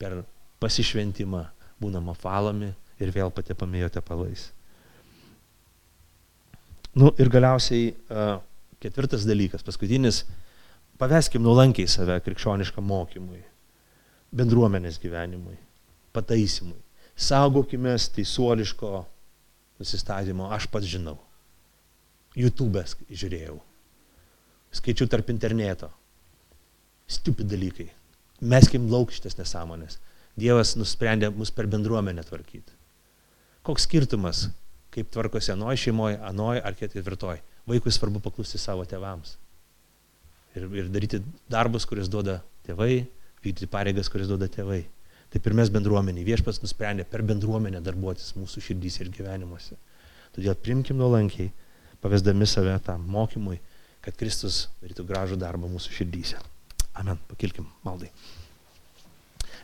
per 0.00 0.22
pasišventimą 0.62 1.42
būnam 1.82 2.10
apvalomi 2.12 2.72
ir 3.02 3.12
vėl 3.14 3.32
patepami 3.34 3.82
jo 3.82 3.90
tepalais. 3.92 4.48
Nu, 6.92 7.10
ir 7.20 7.30
galiausiai 7.32 7.92
ketvirtas 8.82 9.24
dalykas, 9.28 9.64
paskutinis, 9.64 10.24
paveskim 11.00 11.42
nuolankiai 11.44 11.88
save 11.88 12.18
krikščioniškam 12.24 12.84
mokymui, 12.84 13.40
bendruomenės 14.32 15.00
gyvenimui, 15.02 15.56
pataisimui. 16.16 16.78
Saugokime 17.16 17.94
teisuoliško 18.16 18.92
nusistatymo, 19.80 20.48
aš 20.52 20.68
pats 20.72 20.88
žinau. 20.88 21.18
YouTube'e 22.38 22.84
žiūrėjau. 23.12 23.58
Skaičiau 24.72 25.10
tarp 25.12 25.28
interneto. 25.32 25.90
Stupid 27.10 27.50
dalykai. 27.50 27.88
Meskim 28.42 28.88
lauk 28.90 29.12
šitas 29.14 29.38
nesąmonės. 29.38 29.98
Dievas 30.38 30.74
nusprendė 30.78 31.30
mus 31.34 31.52
per 31.52 31.68
bendruomenę 31.70 32.24
tvarkyti. 32.24 32.72
Koks 33.62 33.84
skirtumas, 33.86 34.46
kaip 34.92 35.10
tvarkosi 35.12 35.52
anoji 35.54 35.84
šeimoje, 35.86 36.18
anoji 36.26 36.62
ar 36.64 36.76
ketvirtoji. 36.78 37.42
Vaikui 37.68 37.92
svarbu 37.94 38.20
paklusti 38.24 38.58
savo 38.58 38.84
tėvams. 38.88 39.36
Ir, 40.56 40.66
ir 40.76 40.88
daryti 40.92 41.20
darbus, 41.52 41.86
kuris 41.88 42.10
duoda 42.10 42.40
tėvai, 42.66 43.04
vykdyti 43.44 43.68
pareigas, 43.70 44.10
kuris 44.12 44.28
duoda 44.30 44.48
tėvai. 44.50 44.82
Taip 45.32 45.46
ir 45.48 45.56
mes 45.56 45.70
bendruomenį. 45.72 46.24
Viešpas 46.26 46.60
nusprendė 46.64 47.06
per 47.08 47.22
bendruomenę 47.24 47.80
darbuotis 47.84 48.34
mūsų 48.36 48.64
širdys 48.66 48.98
ir 49.00 49.12
gyvenimuose. 49.14 49.78
Todėl 50.34 50.56
primkim 50.60 50.98
nuolankiai, 51.00 51.52
pavesdami 52.04 52.48
save 52.48 52.74
tam 52.84 53.06
mokymui, 53.08 53.60
kad 54.04 54.18
Kristus 54.18 54.66
darytų 54.82 55.06
gražų 55.08 55.38
darbą 55.40 55.70
mūsų 55.72 55.94
širdyse. 56.00 56.40
Amen. 56.98 57.18
Pakilkim 57.30 57.66
maldai. 57.86 58.10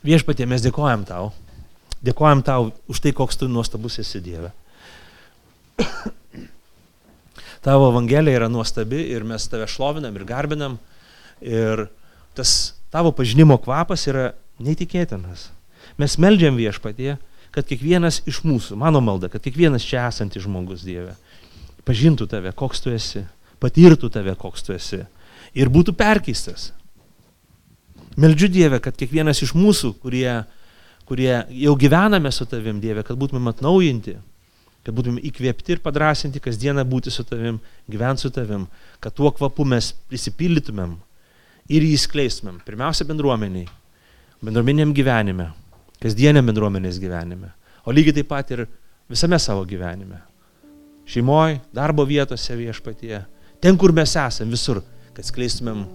Viešpatie, 0.06 0.46
mes 0.46 0.62
dėkojam 0.64 1.04
tau. 1.08 1.32
Dėkojam 2.04 2.44
tau 2.46 2.70
už 2.88 3.02
tai, 3.02 3.12
koks 3.16 3.40
tu 3.40 3.48
nuostabus 3.50 3.98
esi 3.98 4.20
Dieve. 4.22 4.52
Tavo 7.66 7.88
Evangelija 7.90 8.38
yra 8.38 8.48
nuostabi 8.48 9.00
ir 9.10 9.26
mes 9.26 9.48
tave 9.50 9.66
šlovinam 9.66 10.14
ir 10.14 10.24
garbinam. 10.26 10.78
Ir 11.42 11.88
tas 12.38 12.74
tavo 12.94 13.10
pažinimo 13.14 13.58
kvapas 13.58 14.06
yra 14.10 14.30
neįtikėtinas. 14.62 15.48
Mes 15.98 16.14
meldžiam 16.22 16.56
viešpatie, 16.58 17.16
kad 17.54 17.66
kiekvienas 17.66 18.22
iš 18.30 18.44
mūsų, 18.46 18.78
mano 18.78 19.02
malda, 19.02 19.30
kad 19.32 19.42
kiekvienas 19.42 19.86
čia 19.86 20.06
esantis 20.06 20.44
žmogus 20.46 20.84
Dieve, 20.86 21.16
pažintų 21.88 22.28
tave, 22.30 22.52
koks 22.54 22.84
tu 22.84 22.94
esi, 22.94 23.24
patirtų 23.62 24.10
tave, 24.14 24.34
koks 24.38 24.66
tu 24.66 24.76
esi 24.76 25.02
ir 25.58 25.70
būtų 25.72 25.94
perkeistas. 25.98 26.70
Meldžiu 28.18 28.48
Dievę, 28.50 28.80
kad 28.82 28.96
kiekvienas 28.98 29.38
iš 29.44 29.52
mūsų, 29.54 29.92
kurie, 30.02 30.40
kurie 31.06 31.32
jau 31.54 31.74
gyvename 31.78 32.32
su 32.34 32.48
tavim, 32.50 32.80
Dieve, 32.82 33.04
kad 33.06 33.18
būtumėm 33.20 33.52
atnaujinti, 33.52 34.16
kad 34.82 34.96
būtumėm 34.96 35.20
įkvėpti 35.28 35.76
ir 35.76 35.82
padrasinti 35.84 36.42
kasdieną 36.42 36.82
būti 36.88 37.12
su 37.14 37.22
tavim, 37.28 37.60
gyventi 37.90 38.24
su 38.24 38.32
tavim, 38.34 38.64
kad 39.04 39.14
tuo 39.14 39.30
kvapu 39.36 39.66
mes 39.68 39.92
prisipildytumėm 40.10 40.96
ir 41.70 41.86
jį 41.86 41.98
skleistumėm. 42.02 42.56
Pirmiausia, 42.66 43.06
bendruomeniai, 43.06 43.68
bendruomeniniam 44.42 44.94
gyvenime, 44.96 45.52
kasdieniam 46.02 46.48
bendruomenės 46.50 46.98
gyvenime, 47.02 47.52
o 47.86 47.94
lygiai 47.94 48.16
taip 48.18 48.30
pat 48.32 48.50
ir 48.56 48.64
visame 49.12 49.38
savo 49.38 49.62
gyvenime. 49.68 50.24
Šeimoje, 51.08 51.60
darbo 51.72 52.02
vietose 52.08 52.56
viešpatie, 52.58 53.22
ten, 53.62 53.78
kur 53.78 53.94
mes 53.94 54.16
esame, 54.18 54.50
visur, 54.52 54.82
kad 55.14 55.28
skleistumėm 55.28 55.86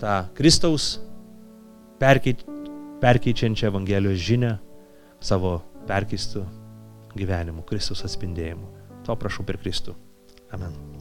tą 0.00 0.20
Kristaus 0.38 0.94
perkeit, 2.04 2.44
perkeičiančią 3.00 3.70
Evangelijos 3.72 4.20
žinę 4.20 4.56
savo 5.24 5.56
perkeistų 5.88 6.44
gyvenimu, 7.16 7.64
Kristus 7.68 8.04
atspindėjimu. 8.04 8.68
To 9.06 9.16
prašau 9.20 9.46
per 9.48 9.60
Kristų. 9.60 9.96
Amen. 10.52 10.93